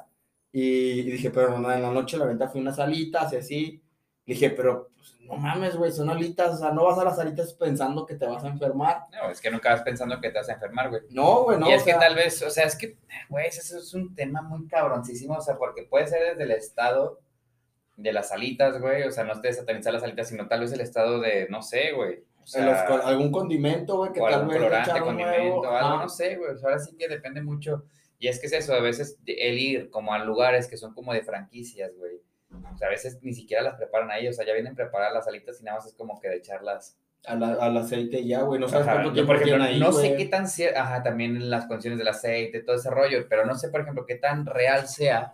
Y, 0.52 1.02
dije, 1.04 1.32
pero 1.32 1.56
en 1.56 1.64
la 1.64 1.92
noche 1.92 2.18
la 2.18 2.26
venta 2.26 2.48
fue 2.48 2.62
unas 2.62 2.78
alitas 2.80 3.34
y 3.34 3.36
así. 3.38 3.84
dije, 4.26 4.52
pero 4.52 4.92
pues, 4.96 5.13
no 5.26 5.36
mames, 5.36 5.76
güey, 5.76 5.92
son 5.92 6.10
alitas, 6.10 6.56
o 6.56 6.58
sea, 6.58 6.72
no 6.72 6.84
vas 6.84 6.98
a 6.98 7.06
las 7.06 7.18
alitas 7.20 7.54
pensando 7.54 8.06
que 8.06 8.16
te 8.16 8.26
vas 8.26 8.44
a 8.44 8.50
enfermar. 8.50 9.04
No, 9.12 9.30
es 9.30 9.40
que 9.40 9.50
nunca 9.50 9.72
vas 9.72 9.82
pensando 9.82 10.20
que 10.20 10.30
te 10.30 10.38
vas 10.38 10.50
a 10.50 10.54
enfermar, 10.54 10.90
güey. 10.90 11.02
No, 11.10 11.44
güey, 11.44 11.58
no. 11.58 11.70
Y 11.70 11.74
es 11.74 11.84
que 11.84 11.94
tal 11.94 12.16
vez, 12.16 12.42
o 12.42 12.50
sea, 12.50 12.66
es 12.66 12.76
que, 12.76 12.98
güey, 13.30 13.48
eso 13.48 13.78
es 13.78 13.94
un 13.94 14.14
tema 14.16 14.42
muy 14.42 14.68
cabroncísimo, 14.68 15.36
o 15.36 15.42
sea, 15.42 15.58
porque 15.58 15.84
puede 15.84 16.08
ser 16.08 16.32
desde 16.32 16.44
el 16.44 16.52
estado 16.52 17.20
de 17.96 18.12
las 18.12 18.32
alitas, 18.32 18.80
güey, 18.82 19.04
o 19.04 19.12
sea, 19.12 19.24
no 19.24 19.40
te 19.40 19.54
satanizar 19.54 19.94
las 19.94 20.04
alitas, 20.04 20.28
sino 20.28 20.48
tal 20.48 20.62
vez 20.62 20.74
el 20.74 20.82
estado 20.82 21.20
de, 21.20 21.48
no 21.50 21.62
sé, 21.62 21.92
güey. 21.94 22.24
O 22.42 22.46
sea, 22.48 22.86
algún 23.06 23.32
condimento, 23.32 23.98
güey, 23.98 24.12
que 24.12 24.20
tal 24.20 24.34
algún 24.34 24.50
vez 24.50 24.58
colorante, 24.58 25.00
condimento, 25.00 25.70
algo, 25.70 25.98
no 26.00 26.10
sé, 26.10 26.36
güey. 26.36 26.52
ahora 26.62 26.80
sí 26.80 26.96
que 26.98 27.08
depende 27.08 27.42
mucho. 27.42 27.86
Y 28.20 28.28
es 28.28 28.40
que 28.40 28.48
es 28.48 28.54
eso, 28.54 28.74
a 28.74 28.82
veces 28.82 29.18
el 29.26 29.58
ir 29.58 29.90
como 29.90 30.14
a 30.14 30.20
lugares 30.20 30.68
que 30.68 30.78
son 30.78 30.94
como 30.94 31.14
de 31.14 31.24
franquicias, 31.24 31.92
güey. 31.98 32.22
O 32.74 32.78
sea, 32.78 32.88
a 32.88 32.92
veces 32.92 33.20
ni 33.22 33.34
siquiera 33.34 33.64
las 33.64 33.76
preparan 33.76 34.12
ahí, 34.12 34.28
o 34.28 34.34
sea, 34.34 34.46
ya 34.46 34.54
vienen 34.54 34.76
preparadas 34.76 35.14
las 35.14 35.28
alitas 35.28 35.60
y 35.60 35.64
nada 35.64 35.78
más 35.78 35.88
es 35.88 35.94
como 35.94 36.20
que 36.20 36.30
de 36.30 36.38
echarlas. 36.38 36.98
al 37.26 37.78
aceite 37.78 38.26
ya, 38.26 38.42
güey, 38.42 38.60
no 38.60 38.68
sabes 38.68 38.88
cuánto 38.88 39.14
tiempo 39.14 39.34
por 39.34 39.42
ejemplo, 39.42 39.64
ahí, 39.64 39.80
No 39.80 39.92
sé 39.92 40.16
qué 40.16 40.26
tan, 40.26 40.46
ajá, 40.76 41.04
también 41.04 41.50
las 41.50 41.66
condiciones 41.66 42.00
del 42.00 42.08
aceite, 42.08 42.62
todo 42.62 42.76
ese 42.76 42.90
rollo, 42.90 43.26
pero 43.30 43.46
no 43.46 43.56
sé, 43.56 43.70
por 43.70 43.82
ejemplo, 43.82 44.06
qué 44.06 44.16
tan 44.16 44.46
real 44.46 44.88
sea. 44.88 45.34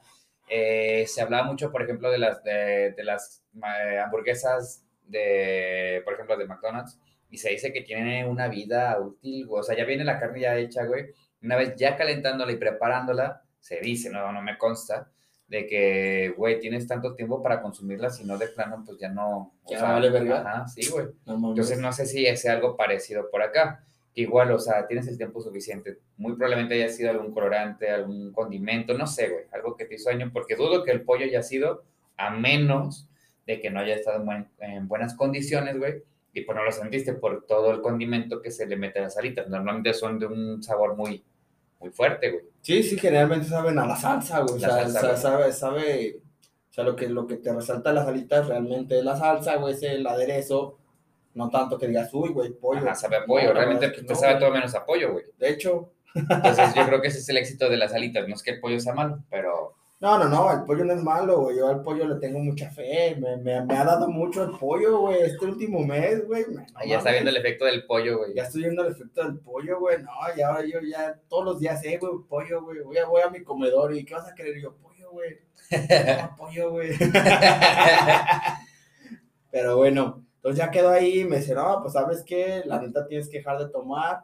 Eh, 0.49 1.05
se 1.07 1.21
hablaba 1.21 1.43
mucho, 1.43 1.71
por 1.71 1.83
ejemplo, 1.83 2.09
de 2.09 2.17
las, 2.17 2.43
de, 2.43 2.93
las 3.03 3.43
eh, 3.55 3.99
hamburguesas 3.99 4.83
de, 5.05 6.01
por 6.03 6.13
ejemplo, 6.13 6.37
de 6.37 6.47
McDonald's, 6.47 6.99
y 7.29 7.37
se 7.37 7.49
dice 7.49 7.71
que 7.71 7.81
tiene 7.81 8.25
una 8.25 8.47
vida 8.47 8.99
útil, 8.99 9.47
o 9.49 9.61
sea, 9.61 9.77
ya 9.77 9.85
viene 9.85 10.03
la 10.03 10.19
carne 10.19 10.41
ya 10.41 10.57
hecha, 10.57 10.85
güey, 10.85 11.07
una 11.41 11.55
vez 11.55 11.75
ya 11.75 11.95
calentándola 11.95 12.51
y 12.51 12.57
preparándola, 12.57 13.43
se 13.59 13.79
dice, 13.79 14.09
no, 14.09 14.31
no 14.31 14.41
me 14.41 14.57
consta, 14.57 15.11
de 15.49 15.67
que, 15.67 16.33
güey, 16.37 16.59
tienes 16.59 16.87
tanto 16.87 17.15
tiempo 17.15 17.41
para 17.41 17.61
consumirla, 17.61 18.09
si 18.09 18.23
no 18.23 18.37
de 18.37 18.47
plano, 18.47 18.83
pues 18.85 18.97
ya 18.99 19.09
no. 19.09 19.53
Ya 19.67 19.81
vale 19.81 20.09
verga. 20.09 20.41
Ajá, 20.41 20.67
sí, 20.67 20.89
güey. 20.89 21.07
Entonces 21.25 21.79
no 21.79 21.91
sé 21.91 22.05
si 22.05 22.25
es 22.25 22.45
algo 22.45 22.77
parecido 22.77 23.29
por 23.29 23.41
acá 23.41 23.83
igual, 24.21 24.51
o 24.51 24.59
sea, 24.59 24.87
tienes 24.87 25.07
el 25.07 25.17
tiempo 25.17 25.41
suficiente. 25.41 25.99
Muy 26.17 26.33
probablemente 26.33 26.75
haya 26.75 26.89
sido 26.89 27.11
algún 27.11 27.33
colorante, 27.33 27.89
algún 27.89 28.31
condimento, 28.31 28.97
no 28.97 29.07
sé, 29.07 29.29
güey, 29.29 29.43
algo 29.51 29.75
que 29.75 29.85
te 29.85 29.95
hizo 29.95 30.09
daño, 30.09 30.29
porque 30.33 30.55
dudo 30.55 30.83
que 30.83 30.91
el 30.91 31.01
pollo 31.03 31.25
haya 31.25 31.41
sido, 31.41 31.83
a 32.17 32.29
menos 32.31 33.07
de 33.47 33.61
que 33.61 33.69
no 33.69 33.79
haya 33.79 33.95
estado 33.95 34.23
en, 34.59 34.87
buenas 34.87 35.15
condiciones, 35.15 35.77
güey, 35.77 36.03
y 36.33 36.41
pues 36.41 36.55
no 36.55 36.63
lo 36.63 36.71
sentiste 36.71 37.13
por 37.13 37.45
todo 37.45 37.71
el 37.71 37.81
condimento 37.81 38.41
que 38.41 38.51
se 38.51 38.67
le 38.67 38.75
mete 38.75 38.99
a 38.99 39.03
las 39.03 39.17
alitas. 39.17 39.47
Normalmente 39.47 39.93
son 39.93 40.19
de 40.19 40.27
un 40.27 40.61
sabor 40.61 40.95
muy, 40.95 41.23
muy 41.79 41.91
fuerte, 41.91 42.31
güey. 42.31 42.43
Sí, 42.61 42.83
sí, 42.83 42.97
generalmente 42.97 43.47
saben 43.47 43.79
a 43.79 43.85
la 43.85 43.95
salsa, 43.95 44.41
güey. 44.41 44.55
o 44.55 44.59
sea, 44.59 44.87
sabe, 45.15 45.53
sabe, 45.53 46.17
o 46.69 46.73
sea, 46.73 46.83
lo 46.83 46.95
que, 46.95 47.07
lo 47.07 47.25
que 47.25 47.37
te 47.37 47.53
resalta 47.53 47.93
las 47.93 48.07
alitas 48.07 48.47
realmente 48.47 48.99
es 48.99 49.05
la 49.05 49.17
salsa, 49.17 49.55
güey, 49.55 49.73
es 49.73 49.83
el 49.83 50.05
aderezo 50.05 50.79
no 51.33 51.49
tanto 51.49 51.77
que 51.77 51.87
digas, 51.87 52.13
uy, 52.13 52.29
güey, 52.29 52.51
pollo. 52.51 52.81
Ajá, 52.81 52.95
sabe 52.95 53.17
a 53.17 53.25
pollo. 53.25 53.53
Realmente 53.53 53.89
te 53.89 54.15
sabe 54.15 54.39
todo 54.39 54.51
menos 54.51 54.73
a 54.75 54.85
pollo, 54.85 55.13
güey. 55.13 55.25
De 55.37 55.49
hecho. 55.49 55.93
Entonces 56.13 56.73
yo 56.73 56.85
creo 56.87 57.01
que 57.01 57.07
ese 57.07 57.19
es 57.19 57.29
el 57.29 57.37
éxito 57.37 57.69
de 57.69 57.77
las 57.77 57.93
alitas. 57.93 58.27
No 58.27 58.35
es 58.35 58.43
que 58.43 58.51
el 58.51 58.59
pollo 58.59 58.79
sea 58.79 58.93
malo, 58.93 59.23
pero... 59.29 59.75
No, 60.01 60.17
no, 60.17 60.29
no, 60.29 60.49
el 60.53 60.63
pollo 60.63 60.85
no 60.85 60.93
es 60.93 61.03
malo, 61.03 61.41
güey. 61.41 61.57
Yo 61.57 61.67
al 61.67 61.81
pollo 61.81 62.07
le 62.07 62.15
tengo 62.15 62.39
mucha 62.39 62.69
fe. 62.69 63.17
Me, 63.19 63.35
me, 63.35 63.65
me 63.65 63.75
ha 63.75 63.83
dado 63.83 64.07
mucho 64.07 64.43
el 64.45 64.51
pollo, 64.57 64.99
güey, 65.01 65.23
este 65.23 65.45
último 65.45 65.85
mes, 65.85 66.25
güey. 66.25 66.45
ya 66.87 66.99
está 66.99 67.11
viendo 67.11 67.29
el 67.29 67.35
efecto 67.35 67.65
del 67.65 67.85
pollo, 67.85 68.19
güey. 68.19 68.33
Ya 68.33 68.43
estoy 68.43 68.61
viendo 68.61 68.85
el 68.85 68.93
efecto 68.93 69.25
del 69.25 69.39
pollo, 69.39 69.77
güey. 69.79 70.01
No, 70.01 70.11
ya 70.37 70.63
yo 70.63 70.79
ya 70.79 71.19
todos 71.27 71.43
los 71.43 71.59
días, 71.59 71.83
eh, 71.83 71.97
güey, 71.99 72.13
pollo, 72.29 72.63
güey. 72.63 72.79
Voy 72.79 72.97
a, 72.97 73.05
voy 73.07 73.21
a 73.21 73.29
mi 73.29 73.43
comedor 73.43 73.93
y 73.93 74.05
¿qué 74.05 74.13
vas 74.13 74.29
a 74.29 74.33
querer? 74.33 74.61
yo, 74.61 74.73
pollo, 74.77 75.11
güey. 75.11 75.37
No, 76.21 76.35
pollo, 76.37 76.71
güey. 76.71 76.91
Pero 79.51 79.75
bueno, 79.77 80.25
entonces 80.35 80.59
ya 80.59 80.71
quedó 80.71 80.91
ahí, 80.91 81.25
me 81.25 81.37
dice, 81.37 81.53
no, 81.55 81.79
pues 81.81 81.93
sabes 81.93 82.23
qué, 82.23 82.63
la 82.65 82.79
neta 82.81 83.05
tienes 83.05 83.27
que 83.27 83.39
dejar 83.39 83.57
de 83.57 83.67
tomar, 83.69 84.21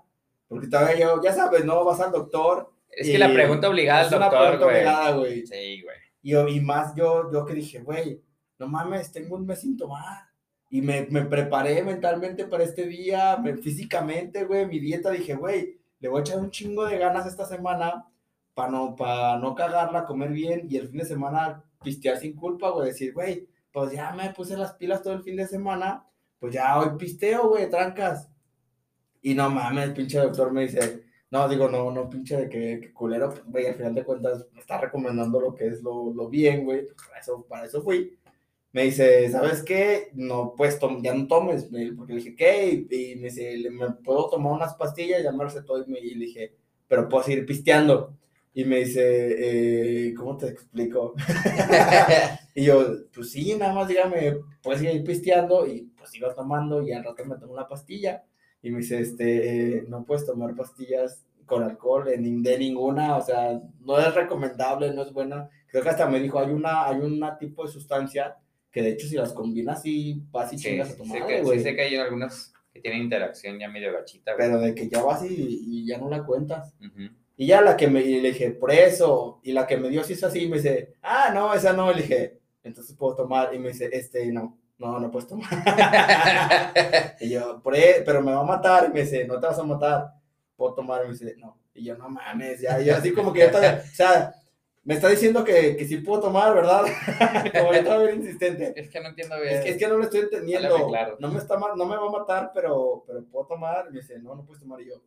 porque 0.48 0.68
todavía 0.68 0.98
yo, 0.98 1.22
ya 1.22 1.34
sabes, 1.34 1.66
no, 1.66 1.84
vas 1.84 2.00
al 2.00 2.14
doctor. 2.14 2.72
Es 2.90 3.08
que 3.08 3.18
la 3.18 3.34
pregunta 3.34 3.70
obligada 3.70 4.02
al 4.02 4.10
doctor, 4.10 4.30
una 4.30 4.40
pregunta 4.40 4.66
obligada, 4.66 5.12
güey. 5.18 5.46
Sí, 5.46 5.82
güey. 5.82 5.98
Y, 6.22 6.58
y, 6.58 6.62
más 6.62 6.96
yo, 6.96 7.32
yo 7.32 7.46
que 7.46 7.54
dije, 7.54 7.80
güey, 7.80 8.22
no 8.58 8.68
mames, 8.68 9.12
tengo 9.12 9.36
un 9.36 9.46
mes 9.46 9.62
sin 9.62 9.78
tomar. 9.78 10.28
Y 10.70 10.82
me, 10.82 11.06
me 11.10 11.24
preparé 11.24 11.84
mentalmente 11.84 12.46
para 12.46 12.64
este 12.64 12.88
día, 12.88 13.42
físicamente, 13.62 14.46
güey, 14.46 14.66
mi 14.66 14.80
dieta, 14.80 15.12
dije, 15.12 15.36
güey, 15.36 15.80
le 16.00 16.10
voy 16.10 16.20
a 16.20 16.22
echar 16.22 16.40
un 16.40 16.52
chingo 16.52 16.86
de 16.86 16.98
ganas 16.98 17.28
esta 17.28 17.46
semana 17.46 18.06
para 18.54 18.72
no, 18.72 18.96
para 18.96 19.38
no 19.38 19.54
cagarla, 19.54 20.06
comer 20.06 20.32
bien 20.32 20.66
y 20.70 20.78
el 20.78 20.88
fin 20.88 21.00
de 21.00 21.06
semana 21.06 21.64
pistear 21.84 22.18
sin 22.18 22.36
culpa, 22.36 22.70
güey, 22.72 22.88
decir, 22.88 23.14
güey, 23.14 23.48
pues 23.72 23.92
ya 23.92 24.12
me 24.14 24.32
puse 24.32 24.58
las 24.58 24.74
pilas 24.74 25.04
todo 25.04 25.14
el 25.14 25.24
fin 25.24 25.36
de 25.36 25.48
semana, 25.48 26.06
pues 26.40 26.54
ya 26.54 26.80
hoy 26.80 26.98
pisteo, 26.98 27.50
güey, 27.50 27.70
trancas. 27.70 28.30
Y 29.22 29.34
no 29.34 29.50
mames, 29.50 29.86
el 29.86 29.94
pinche 29.94 30.18
doctor 30.18 30.52
me 30.52 30.64
dice, 30.64 31.05
no, 31.36 31.50
digo, 31.50 31.68
no, 31.68 31.92
no, 31.92 32.10
pinche 32.10 32.38
de 32.38 32.48
que, 32.48 32.94
culero, 32.94 33.34
güey, 33.48 33.68
al 33.68 33.76
final 33.76 33.94
de 33.94 34.06
cuentas 34.06 34.46
me 34.54 34.62
está 34.62 34.80
recomendando 34.80 35.42
lo 35.42 35.54
que 35.54 35.68
es 35.68 35.84
lo, 35.84 36.14
lo 36.14 36.30
bien, 36.30 36.64
güey, 36.64 36.86
pues 36.86 36.96
para 37.06 37.20
eso, 37.20 37.46
para 37.46 37.66
eso 37.66 37.82
fui. 37.82 38.18
Me 38.72 38.84
dice, 38.84 39.30
¿sabes 39.30 39.62
qué? 39.62 40.12
No, 40.14 40.54
pues 40.56 40.80
ya 41.02 41.14
no 41.14 41.28
tomes, 41.28 41.66
porque 41.98 42.14
le 42.14 42.20
dije, 42.20 42.36
¿qué? 42.38 42.86
Y, 42.90 43.16
me 43.18 43.26
dice, 43.26 43.58
¿me 43.70 43.92
puedo 44.06 44.30
tomar 44.30 44.54
unas 44.54 44.76
pastillas? 44.76 45.22
Me 45.36 45.44
recetó 45.44 45.78
y, 45.78 45.92
me, 45.92 46.00
le 46.00 46.26
dije, 46.26 46.56
pero 46.88 47.10
puedo 47.10 47.26
seguir 47.26 47.46
pisteando. 47.46 48.16
Y 48.54 48.64
me 48.64 48.78
dice, 48.78 50.08
eh, 50.08 50.14
¿cómo 50.14 50.38
te 50.38 50.48
explico? 50.48 51.16
y 52.56 52.64
yo, 52.64 53.10
pues 53.14 53.32
sí, 53.32 53.56
nada 53.56 53.74
más 53.74 53.90
dígame, 53.90 54.38
puedes 54.64 54.80
seguir 54.80 55.04
pisteando 55.04 55.68
y 55.68 55.92
pues 55.98 56.12
sigo 56.12 56.34
tomando 56.34 56.82
y 56.82 56.94
al 56.94 57.04
rato 57.04 57.26
me 57.26 57.36
tomo 57.36 57.52
una 57.52 57.68
pastilla. 57.68 58.24
Y 58.66 58.72
me 58.72 58.80
dice, 58.80 59.00
este, 59.00 59.86
no 59.90 60.04
puedes 60.06 60.26
tomar 60.26 60.56
pastillas 60.56 61.24
con 61.46 61.62
alcohol 61.62 62.04
de, 62.04 62.18
de 62.18 62.58
ninguna, 62.58 63.16
o 63.16 63.22
sea, 63.22 63.62
no 63.82 64.00
es 64.00 64.16
recomendable, 64.16 64.92
no 64.92 65.04
es 65.04 65.14
buena. 65.14 65.48
Creo 65.68 65.84
que 65.84 65.90
hasta 65.90 66.10
me 66.10 66.20
dijo, 66.20 66.40
hay 66.40 66.50
una, 66.50 66.88
hay 66.88 66.98
una 66.98 67.38
tipo 67.38 67.64
de 67.64 67.72
sustancia 67.72 68.36
que 68.72 68.82
de 68.82 68.90
hecho 68.90 69.06
si 69.06 69.18
las 69.18 69.34
combinas 69.34 69.86
y 69.86 70.20
vas 70.32 70.52
y 70.52 70.58
chingas 70.58 70.94
a 70.94 70.98
tomar, 70.98 71.22
sí, 71.28 71.60
sé 71.60 71.76
que 71.76 71.82
hay 71.84 71.96
algunas 71.96 72.54
que 72.74 72.80
tienen 72.80 73.04
interacción 73.04 73.60
ya 73.60 73.70
medio 73.70 73.94
gachita, 73.94 74.34
Pero 74.36 74.60
de 74.60 74.74
que 74.74 74.90
ya 74.90 75.04
vas 75.04 75.24
y, 75.24 75.86
ya 75.86 76.00
no 76.00 76.10
la 76.10 76.26
cuentas. 76.26 76.74
Y 77.38 77.46
ya 77.46 77.62
la 77.62 77.78
que 77.78 77.88
me 77.88 78.02
le 78.02 78.32
dije, 78.32 78.50
por 78.50 78.72
eso, 78.72 79.42
y 79.44 79.52
la 79.52 79.68
que 79.68 79.78
me 79.78 79.90
dio 79.90 80.04
si 80.04 80.14
es 80.14 80.24
así, 80.24 80.48
me 80.48 80.58
dice, 80.58 80.96
ah, 81.04 81.30
no, 81.32 81.54
esa 81.54 81.72
no, 81.72 81.94
le 81.94 82.02
dije, 82.02 82.40
entonces 82.64 82.96
puedo 82.96 83.16
tomar, 83.16 83.54
y 83.54 83.60
me 83.60 83.68
dice, 83.68 83.92
este, 83.94 84.32
no, 84.32 84.58
no, 84.78 85.00
no 85.00 85.12
puedes 85.12 85.28
tomar. 85.28 85.50
y 87.20 87.30
yo, 87.30 87.62
por 87.62 87.76
pero 88.06 88.22
me 88.22 88.34
va 88.34 88.42
a 88.42 88.46
matar, 88.46 88.88
y 88.90 88.94
me 88.94 89.02
dice, 89.02 89.26
no 89.26 89.40
te 89.40 89.48
vas 89.48 89.60
a 89.60 89.64
matar, 89.64 90.14
puedo 90.56 90.74
tomar, 90.74 91.02
y 91.04 91.08
me 91.08 91.14
dice, 91.14 91.36
no, 91.38 91.58
y 91.74 91.86
yo, 91.86 91.98
no 91.98 92.10
mames, 92.10 92.62
ya, 92.62 92.80
y 92.82 92.90
así 92.90 93.14
como 93.14 93.32
que 93.32 93.40
ya 93.40 93.46
está, 93.46 93.84
o 93.84 93.96
sea, 93.96 94.36
me 94.84 94.96
está 94.96 95.08
diciendo 95.10 95.44
que, 95.44 95.76
que 95.76 95.86
sí 95.86 95.98
puedo 95.98 96.22
tomar, 96.22 96.54
¿verdad? 96.54 96.84
como 97.58 97.74
yo 97.74 97.80
estaba 97.80 98.04
bien 98.04 98.18
insistente. 98.18 98.74
Es 98.76 98.90
que 98.90 99.02
no 99.02 99.10
entiendo 99.10 99.42
bien. 99.42 99.56
Es 99.56 99.64
que, 99.64 99.70
es 99.72 99.78
que 99.78 99.88
no 99.88 99.98
lo 99.98 100.04
estoy 100.04 100.20
entendiendo. 100.22 100.78
No 101.20 101.32
me, 101.32 101.40
está, 101.40 101.58
no 101.58 101.86
me 101.86 101.98
va 101.98 102.08
a 102.08 102.12
matar, 102.12 102.52
pero, 102.54 103.04
pero 103.08 103.26
puedo 103.26 103.48
tomar, 103.48 103.88
y 103.90 103.94
me 103.94 104.00
dice, 104.02 104.20
no, 104.20 104.36
no 104.36 104.46
puedes 104.46 104.62
tomar, 104.62 104.82
y 104.82 104.90
yo, 104.90 105.02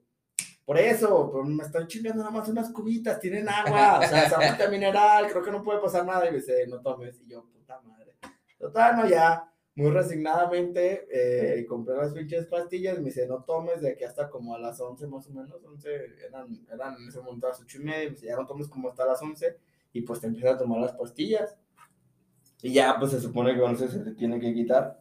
por 0.68 0.76
eso, 0.76 1.30
pues 1.32 1.46
me 1.46 1.64
están 1.64 1.86
chingando 1.86 2.22
nada 2.22 2.30
más 2.30 2.46
unas 2.46 2.70
cubitas, 2.70 3.18
tienen 3.18 3.48
agua, 3.48 4.00
o 4.00 4.06
sea, 4.06 4.26
es 4.26 4.32
agüita 4.34 4.68
mineral, 4.70 5.26
creo 5.30 5.42
que 5.42 5.50
no 5.50 5.62
puede 5.62 5.80
pasar 5.80 6.04
nada. 6.04 6.28
Y 6.28 6.30
me 6.30 6.36
dice, 6.36 6.66
no 6.66 6.82
tomes. 6.82 7.22
Y 7.22 7.30
yo, 7.30 7.42
puta 7.42 7.80
madre. 7.80 8.12
Total, 8.58 8.96
no, 8.96 9.08
ya, 9.08 9.50
muy 9.78 9.92
resignadamente, 9.92 11.06
eh, 11.08 11.64
compré 11.64 11.94
las 11.94 12.12
pinches 12.12 12.46
pastillas. 12.46 12.98
Me 12.98 13.04
dice, 13.04 13.28
no 13.28 13.44
tomes 13.44 13.80
de 13.80 13.92
aquí 13.92 14.02
hasta 14.02 14.28
como 14.28 14.56
a 14.56 14.58
las 14.58 14.80
11 14.80 15.06
más 15.06 15.28
o 15.28 15.30
menos. 15.30 15.62
11, 15.64 15.88
eran, 16.26 16.66
eran 16.68 16.96
en 17.00 17.06
ese 17.06 17.20
momento 17.20 17.46
a 17.46 17.50
las 17.50 17.60
8 17.60 17.78
y 17.78 17.84
media. 17.84 18.04
Me 18.06 18.10
dice, 18.10 18.26
ya 18.26 18.34
no 18.34 18.44
tomes 18.44 18.66
como 18.66 18.88
hasta 18.88 19.06
las 19.06 19.22
11. 19.22 19.56
Y 19.92 20.00
pues 20.00 20.20
te 20.20 20.26
empiezas 20.26 20.56
a 20.56 20.58
tomar 20.58 20.80
las 20.80 20.94
pastillas. 20.94 21.56
Y 22.60 22.72
ya, 22.72 22.96
pues 22.98 23.12
se 23.12 23.20
supone 23.20 23.54
que, 23.54 23.60
bueno, 23.60 23.78
se 23.78 23.86
te 23.86 24.16
tiene 24.16 24.40
que 24.40 24.52
quitar. 24.52 25.00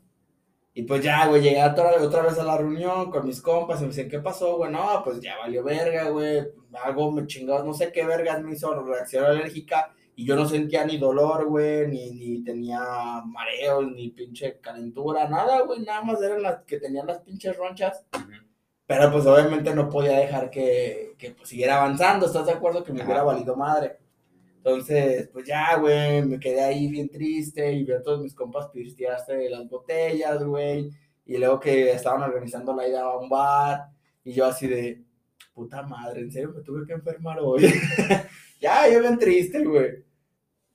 Y 0.75 0.83
pues 0.83 1.03
ya, 1.03 1.25
güey, 1.25 1.41
llegué 1.41 1.63
otra, 1.63 1.99
otra 1.99 2.21
vez 2.21 2.37
a 2.37 2.43
la 2.43 2.59
reunión 2.59 3.09
con 3.09 3.25
mis 3.25 3.41
compas 3.41 3.79
y 3.79 3.81
me 3.81 3.89
dicen, 3.89 4.07
¿qué 4.07 4.19
pasó, 4.19 4.57
güey? 4.57 4.71
No, 4.71 5.01
pues 5.03 5.19
ya 5.19 5.39
valió 5.39 5.63
verga, 5.63 6.11
güey. 6.11 6.49
Algo 6.83 7.11
me 7.11 7.25
chingó, 7.25 7.63
no 7.63 7.73
sé 7.73 7.91
qué 7.91 8.05
vergas 8.05 8.43
me 8.43 8.53
hizo 8.53 8.79
reacción 8.83 9.25
alérgica. 9.25 9.95
Y 10.19 10.25
yo 10.25 10.35
no 10.35 10.47
sentía 10.47 10.83
ni 10.83 10.97
dolor, 10.97 11.45
güey, 11.45 11.87
ni, 11.87 12.09
ni 12.09 12.43
tenía 12.43 12.81
mareos, 13.23 13.91
ni 13.91 14.09
pinche 14.09 14.59
calentura, 14.59 15.29
nada, 15.29 15.61
güey. 15.61 15.81
Nada 15.81 16.01
más 16.01 16.19
eran 16.23 16.41
las 16.41 16.63
que 16.63 16.79
tenían 16.79 17.05
las 17.05 17.19
pinches 17.19 17.55
ronchas. 17.55 18.03
Pero 18.87 19.11
pues 19.11 19.27
obviamente 19.27 19.75
no 19.75 19.87
podía 19.87 20.17
dejar 20.17 20.49
que, 20.49 21.13
que 21.19 21.33
pues, 21.33 21.49
siguiera 21.49 21.77
avanzando. 21.77 22.25
¿Estás 22.25 22.47
de 22.47 22.53
acuerdo? 22.53 22.83
Que 22.83 22.93
me 22.93 23.05
hubiera 23.05 23.21
valido 23.21 23.55
madre. 23.55 23.99
Entonces, 24.55 25.29
pues 25.31 25.45
ya, 25.45 25.77
güey, 25.77 26.23
me 26.25 26.39
quedé 26.39 26.61
ahí 26.61 26.87
bien 26.87 27.09
triste 27.09 27.71
y 27.73 27.83
vi 27.83 27.93
a 27.93 28.01
todos 28.01 28.19
mis 28.19 28.33
compas 28.33 28.69
pistearse 28.69 29.47
las 29.51 29.69
botellas, 29.69 30.43
güey. 30.43 30.89
Y 31.27 31.37
luego 31.37 31.59
que 31.59 31.91
estaban 31.91 32.23
organizando 32.23 32.75
la 32.75 32.87
ida 32.87 33.03
a 33.03 33.19
un 33.19 33.29
bar 33.29 33.89
y 34.23 34.33
yo 34.33 34.47
así 34.47 34.65
de, 34.65 35.03
puta 35.53 35.83
madre, 35.83 36.21
en 36.21 36.31
serio 36.31 36.53
me 36.55 36.63
tuve 36.63 36.87
que 36.87 36.93
enfermar 36.93 37.37
hoy. 37.39 37.71
ya, 38.59 38.91
yo 38.91 38.99
bien 38.99 39.19
triste, 39.19 39.63
güey. 39.63 40.06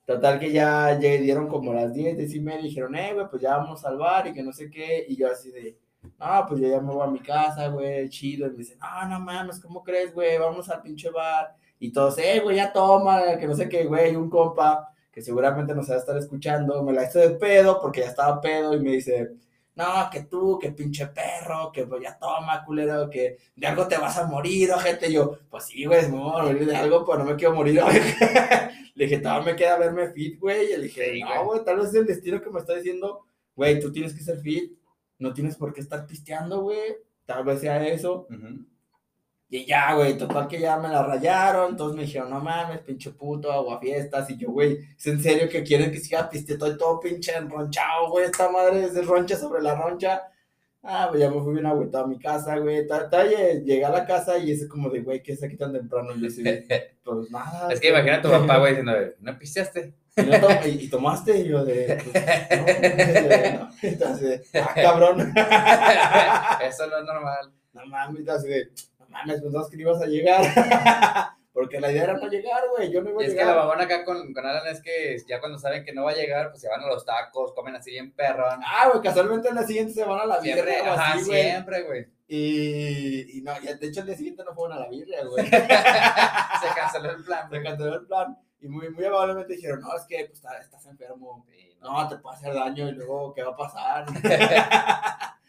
Total 0.05 0.39
que 0.39 0.51
ya, 0.51 0.99
ya 0.99 1.11
dieron 1.17 1.47
como 1.47 1.73
las 1.73 1.93
10, 1.93 2.17
10 2.17 2.35
y 2.35 2.39
media 2.41 2.59
y 2.59 2.63
dijeron, 2.63 2.95
eh, 2.95 3.13
güey, 3.13 3.27
pues 3.29 3.41
ya 3.41 3.57
vamos 3.57 3.85
al 3.85 3.97
bar 3.97 4.27
y 4.27 4.33
que 4.33 4.43
no 4.43 4.51
sé 4.51 4.69
qué. 4.69 5.05
Y 5.07 5.15
yo 5.15 5.31
así 5.31 5.49
de, 5.51 5.77
no, 6.19 6.45
pues 6.47 6.59
yo 6.59 6.67
ya 6.67 6.81
me 6.81 6.93
voy 6.93 7.07
a 7.07 7.11
mi 7.11 7.19
casa, 7.19 7.69
güey, 7.69 8.09
chido. 8.09 8.47
Y 8.47 8.51
me 8.51 8.57
dicen, 8.57 8.77
no, 8.79 9.07
no 9.07 9.19
mames, 9.19 9.59
¿cómo 9.61 9.83
crees, 9.83 10.13
güey? 10.13 10.37
Vamos 10.37 10.69
al 10.69 10.81
pinche 10.81 11.09
bar. 11.09 11.55
Y 11.79 11.91
todos, 11.91 12.17
eh, 12.17 12.41
güey, 12.43 12.57
ya 12.57 12.73
toma, 12.73 13.37
que 13.37 13.47
no 13.47 13.55
sé 13.55 13.69
qué, 13.69 13.85
güey, 13.85 14.15
un 14.15 14.29
compa 14.29 14.89
que 15.13 15.21
seguramente 15.21 15.75
nos 15.75 15.89
va 15.89 15.95
a 15.95 15.97
estar 15.99 16.17
escuchando, 16.17 16.81
me 16.81 16.91
la 16.91 17.03
hizo 17.03 17.19
de 17.19 17.31
pedo 17.31 17.79
porque 17.79 18.01
ya 18.01 18.07
estaba 18.07 18.41
pedo 18.41 18.73
y 18.73 18.79
me 18.79 18.91
dice, 18.93 19.33
no, 19.75 20.09
que 20.11 20.23
tú, 20.23 20.59
que 20.59 20.71
pinche 20.71 21.07
perro, 21.07 21.71
que 21.71 21.85
pues 21.85 22.03
ya 22.03 22.17
toma, 22.17 22.63
culero, 22.63 23.09
que 23.09 23.37
de 23.55 23.67
algo 23.67 23.87
te 23.87 23.97
vas 23.97 24.17
a 24.17 24.27
morir, 24.27 24.71
gente. 24.73 25.09
Y 25.09 25.13
yo, 25.13 25.39
pues 25.49 25.65
sí, 25.65 25.85
güey, 25.85 26.03
me 26.09 26.17
voy 26.17 26.39
a 26.39 26.43
morir 26.43 26.65
de 26.65 26.75
algo, 26.75 27.03
pero 27.05 27.19
no 27.19 27.25
me 27.25 27.35
quiero 27.35 27.55
morir. 27.55 27.81
le 28.95 29.05
dije, 29.05 29.19
todavía 29.19 29.53
me 29.53 29.55
queda 29.55 29.77
verme 29.77 30.11
fit, 30.11 30.39
güey. 30.39 30.73
Y 30.73 30.77
le 30.77 30.83
dije, 30.83 31.19
no, 31.23 31.45
güey, 31.45 31.63
tal 31.63 31.77
vez 31.77 31.89
es 31.89 31.95
el 31.95 32.05
destino 32.05 32.41
que 32.41 32.51
me 32.51 32.59
está 32.59 32.75
diciendo, 32.75 33.25
güey, 33.55 33.79
tú 33.79 33.91
tienes 33.91 34.13
que 34.13 34.23
ser 34.23 34.37
fit, 34.39 34.73
no 35.17 35.33
tienes 35.33 35.55
por 35.55 35.73
qué 35.73 35.81
estar 35.81 36.05
pisteando, 36.05 36.61
güey. 36.61 36.97
Tal 37.25 37.43
vez 37.43 37.61
sea 37.61 37.85
eso. 37.87 38.27
Y 39.53 39.67
ya, 39.67 39.93
güey, 39.93 40.17
total 40.17 40.47
que 40.47 40.59
ya 40.59 40.77
me 40.77 40.89
la 40.89 41.03
rayaron, 41.03 41.77
todos 41.77 41.95
me 41.95 42.01
dijeron, 42.01 42.31
no 42.31 42.39
mames, 42.39 42.79
pinche 42.79 43.11
puto, 43.11 43.51
agua 43.51 43.79
fiestas, 43.79 44.27
y 44.31 44.37
yo, 44.37 44.49
güey, 44.49 44.79
¿es 44.97 45.05
en 45.05 45.21
serio 45.21 45.47
que 45.47 45.61
quieren 45.61 45.91
que 45.91 45.99
siga 45.99 46.27
piste 46.27 46.57
todo, 46.57 46.75
todo 46.75 46.99
pinche 46.99 47.35
enronchado, 47.35 48.09
güey, 48.09 48.25
esta 48.25 48.49
madre 48.49 48.85
es 48.85 48.95
de 48.95 49.03
roncha 49.03 49.37
sobre 49.37 49.61
la 49.61 49.75
roncha? 49.75 50.23
Ah, 50.81 51.05
pues 51.07 51.21
ya 51.21 51.29
me 51.29 51.39
fui 51.39 51.53
bien 51.53 51.67
agüitado 51.67 52.05
a 52.05 52.07
mi 52.07 52.17
casa, 52.17 52.57
güey, 52.57 52.87
llegué 53.63 53.85
a 53.85 53.91
la 53.91 54.07
casa 54.07 54.39
y 54.39 54.53
es 54.53 54.67
como 54.67 54.89
de, 54.89 55.01
güey, 55.01 55.21
¿qué 55.21 55.33
es 55.33 55.43
aquí 55.43 55.55
tan 55.55 55.71
temprano? 55.71 56.15
Y 56.15 56.21
yo 56.21 56.29
pues 57.03 57.29
nada. 57.29 57.71
Es 57.71 57.79
que 57.79 57.89
imagina 57.89 58.15
a 58.15 58.21
tu 58.23 58.31
papá, 58.31 58.57
güey, 58.57 58.71
diciendo, 58.71 58.93
¿no 59.19 59.37
pisteaste? 59.37 59.93
Y, 60.65 60.87
tomaste, 60.89 61.37
y 61.41 61.49
yo 61.49 61.63
de, 61.63 62.01
pues, 62.03 63.59
no, 63.59 63.59
no, 63.65 63.69
entonces, 63.83 64.49
ah, 64.55 64.73
cabrón. 64.73 65.31
Eso 66.67 66.87
no 66.87 66.97
es 66.97 67.05
normal. 67.05 67.51
No 67.73 67.85
mames, 67.87 68.29
así 68.29 68.47
de 68.47 68.69
mames, 69.13 69.41
pensabas 69.41 69.69
que 69.69 69.77
ibas 69.77 70.01
a 70.01 70.05
llegar. 70.07 70.43
Porque 71.53 71.79
la 71.79 71.91
idea 71.91 72.05
era 72.05 72.13
no 72.13 72.27
llegar, 72.27 72.63
güey. 72.75 72.91
Yo 72.91 73.03
no 73.03 73.11
iba 73.11 73.21
a 73.21 73.27
llegar. 73.27 73.37
Es 73.37 73.39
que 73.39 73.45
la 73.45 73.55
babona 73.55 73.83
acá 73.83 74.03
con, 74.03 74.33
con, 74.33 74.45
Alan 74.45 74.67
es 74.67 74.81
que 74.81 75.17
ya 75.27 75.39
cuando 75.39 75.59
saben 75.59 75.85
que 75.85 75.93
no 75.93 76.03
va 76.03 76.11
a 76.11 76.15
llegar, 76.15 76.49
pues 76.49 76.61
se 76.61 76.67
van 76.67 76.81
a 76.81 76.87
los 76.87 77.05
tacos, 77.05 77.53
comen 77.53 77.75
así 77.75 77.91
bien 77.91 78.11
perrón. 78.11 78.59
Ah, 78.65 78.89
güey, 78.89 79.03
casualmente 79.03 79.49
en 79.49 79.55
la 79.55 79.63
siguiente 79.63 79.93
se 79.93 80.03
van 80.03 80.19
a 80.19 80.25
la 80.25 80.39
birria. 80.39 80.63
Siempre, 80.63 80.89
ajá, 80.89 81.19
siempre, 81.19 81.83
güey. 81.83 82.07
Y, 82.27 83.37
y 83.37 83.41
no, 83.43 83.53
de 83.53 83.87
hecho 83.87 83.99
el 83.99 84.07
día 84.07 84.17
siguiente 84.17 84.43
no 84.43 84.55
fueron 84.55 84.77
a 84.77 84.81
la 84.81 84.89
birria, 84.89 85.23
güey. 85.25 85.45
se 85.45 85.51
canceló 86.75 87.11
el 87.11 87.23
plan. 87.23 87.47
Se 87.51 87.61
canceló 87.61 87.95
el 87.95 88.07
plan. 88.07 88.35
Y 88.59 88.67
muy, 88.67 88.89
muy 88.89 89.05
amablemente 89.05 89.53
dijeron, 89.53 89.81
no, 89.81 89.95
es 89.95 90.05
que 90.05 90.25
pues, 90.25 90.41
estás 90.59 90.85
enfermo. 90.87 91.45
no. 91.81 92.09
te 92.09 92.17
puede 92.17 92.35
hacer 92.37 92.53
daño 92.55 92.89
y 92.89 92.93
luego, 92.93 93.33
¿qué 93.35 93.43
va 93.43 93.51
a 93.51 93.57
pasar? 93.57 94.05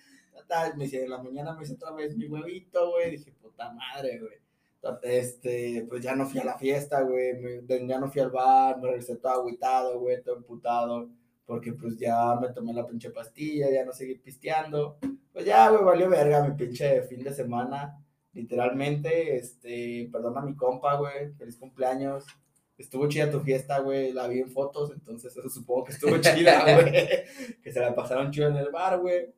me 0.76 0.84
dice, 0.84 1.04
en 1.04 1.10
la 1.10 1.22
mañana 1.22 1.54
me 1.54 1.62
hice 1.62 1.74
otra 1.74 1.92
vez 1.92 2.16
mi 2.16 2.26
huevito, 2.26 2.90
güey. 2.90 3.12
Dije, 3.12 3.32
puta 3.32 3.72
madre, 3.72 4.18
güey. 4.18 4.44
Este, 5.02 5.86
pues 5.88 6.02
ya 6.02 6.14
no 6.14 6.26
fui 6.26 6.40
a 6.40 6.44
la 6.44 6.58
fiesta, 6.58 7.02
güey. 7.02 7.64
Ya 7.86 7.98
no 7.98 8.10
fui 8.10 8.20
al 8.20 8.30
bar, 8.30 8.78
me 8.78 8.88
regresé 8.88 9.16
todo 9.16 9.32
agüitado, 9.32 9.98
güey, 10.00 10.22
todo 10.22 10.36
emputado. 10.36 11.08
Porque 11.46 11.72
pues 11.72 11.98
ya 11.98 12.38
me 12.40 12.48
tomé 12.52 12.72
la 12.72 12.86
pinche 12.86 13.10
pastilla, 13.10 13.70
ya 13.70 13.84
no 13.84 13.92
seguí 13.92 14.16
pisteando. 14.16 14.98
Pues 15.32 15.44
ya, 15.44 15.68
güey, 15.70 15.84
valió 15.84 16.08
verga 16.08 16.46
mi 16.46 16.54
pinche 16.54 17.02
fin 17.02 17.22
de 17.22 17.32
semana. 17.32 17.98
Literalmente, 18.32 19.36
este, 19.36 20.08
perdona 20.10 20.40
a 20.40 20.44
mi 20.44 20.56
compa, 20.56 20.96
güey. 20.96 21.32
Feliz 21.34 21.56
cumpleaños. 21.56 22.24
Estuvo 22.76 23.08
chida 23.08 23.30
tu 23.30 23.40
fiesta, 23.40 23.78
güey. 23.78 24.12
La 24.12 24.26
vi 24.26 24.40
en 24.40 24.50
fotos, 24.50 24.90
entonces 24.92 25.36
eso 25.36 25.48
supongo 25.50 25.84
que 25.84 25.92
estuvo 25.92 26.18
chida, 26.18 26.62
güey. 26.80 26.92
que 27.62 27.72
se 27.72 27.80
la 27.80 27.94
pasaron 27.94 28.30
chido 28.30 28.48
en 28.48 28.56
el 28.56 28.70
bar, 28.70 29.00
güey. 29.00 29.32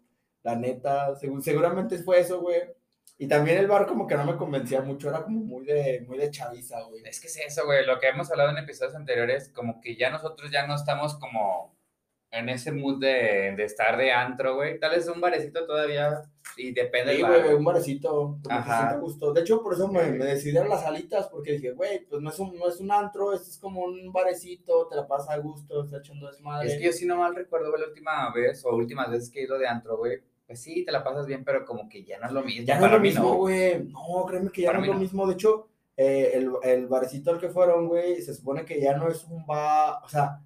La 0.46 0.54
neta, 0.54 1.12
seguramente 1.40 1.98
fue 1.98 2.20
eso, 2.20 2.40
güey. 2.40 2.60
Y 3.18 3.26
también 3.26 3.58
el 3.58 3.66
bar 3.66 3.84
como 3.84 4.06
que 4.06 4.14
no 4.14 4.24
me 4.24 4.36
convencía 4.36 4.80
mucho, 4.80 5.08
era 5.08 5.24
como 5.24 5.40
muy 5.40 5.64
de, 5.64 6.04
muy 6.06 6.18
de 6.18 6.30
chaviza, 6.30 6.82
güey. 6.82 7.02
Es 7.04 7.20
que 7.20 7.26
es 7.26 7.36
eso, 7.38 7.64
güey, 7.64 7.84
lo 7.84 7.98
que 7.98 8.06
hemos 8.06 8.30
hablado 8.30 8.50
en 8.50 8.58
episodios 8.58 8.94
anteriores, 8.94 9.48
como 9.48 9.80
que 9.80 9.96
ya 9.96 10.08
nosotros 10.08 10.52
ya 10.52 10.64
no 10.64 10.76
estamos 10.76 11.18
como 11.18 11.74
en 12.30 12.48
ese 12.48 12.70
mood 12.70 13.00
de, 13.00 13.54
de 13.56 13.64
estar 13.64 13.96
de 13.96 14.12
antro, 14.12 14.54
güey. 14.54 14.78
Tal 14.78 14.92
vez 14.92 15.08
un 15.08 15.20
barecito 15.20 15.66
todavía, 15.66 16.22
y 16.56 16.72
depende 16.72 17.16
sí, 17.16 17.22
güey, 17.22 17.54
un 17.54 17.64
barecito, 17.64 18.38
Ajá. 18.48 18.96
gusto. 18.98 19.32
De 19.32 19.40
hecho, 19.40 19.62
por 19.62 19.74
eso 19.74 19.88
me, 19.88 20.04
me 20.12 20.26
decidí 20.26 20.56
a 20.58 20.64
las 20.64 20.82
salitas, 20.82 21.26
porque 21.28 21.52
dije, 21.52 21.72
güey, 21.72 22.04
pues 22.06 22.22
no 22.22 22.30
es, 22.30 22.38
un, 22.38 22.56
no 22.56 22.68
es 22.68 22.78
un 22.78 22.92
antro, 22.92 23.32
esto 23.32 23.50
es 23.50 23.58
como 23.58 23.82
un 23.82 24.12
barecito, 24.12 24.86
te 24.88 24.94
la 24.94 25.08
pasa 25.08 25.32
a 25.32 25.38
gusto, 25.38 25.84
está 25.84 25.98
echando 25.98 26.28
desmadre. 26.28 26.68
Es 26.68 26.78
que 26.78 26.84
yo 26.84 26.92
sí 26.92 27.04
no 27.04 27.16
mal 27.16 27.34
recuerdo, 27.34 27.70
güey, 27.70 27.82
la 27.82 27.88
última 27.88 28.32
vez, 28.32 28.64
o 28.64 28.76
últimas 28.76 29.10
veces 29.10 29.30
que 29.30 29.40
he 29.40 29.44
ido 29.44 29.58
de 29.58 29.66
antro, 29.66 29.96
güey, 29.96 30.20
pues 30.46 30.62
sí, 30.62 30.84
te 30.84 30.92
la 30.92 31.02
pasas 31.02 31.26
bien, 31.26 31.44
pero 31.44 31.64
como 31.64 31.88
que 31.88 32.04
ya 32.04 32.18
no 32.18 32.26
es 32.26 32.32
lo 32.32 32.42
mismo. 32.42 32.66
Ya 32.66 32.78
no 32.78 32.86
es 32.86 32.92
lo 32.92 33.00
mismo, 33.00 33.34
güey. 33.34 33.84
No. 33.84 34.24
créeme 34.26 34.50
que 34.50 34.62
ya 34.62 34.72
no 34.72 34.80
es 34.80 34.86
lo 34.86 34.94
mismo. 34.94 35.26
De 35.26 35.34
hecho, 35.34 35.68
eh, 35.96 36.32
el, 36.34 36.52
el 36.62 36.86
barecito 36.86 37.30
al 37.30 37.40
que 37.40 37.48
fueron, 37.48 37.88
güey, 37.88 38.22
se 38.22 38.34
supone 38.34 38.64
que 38.64 38.80
ya 38.80 38.96
no 38.96 39.08
es 39.08 39.24
un 39.24 39.44
bar, 39.44 40.00
o 40.04 40.08
sea, 40.08 40.40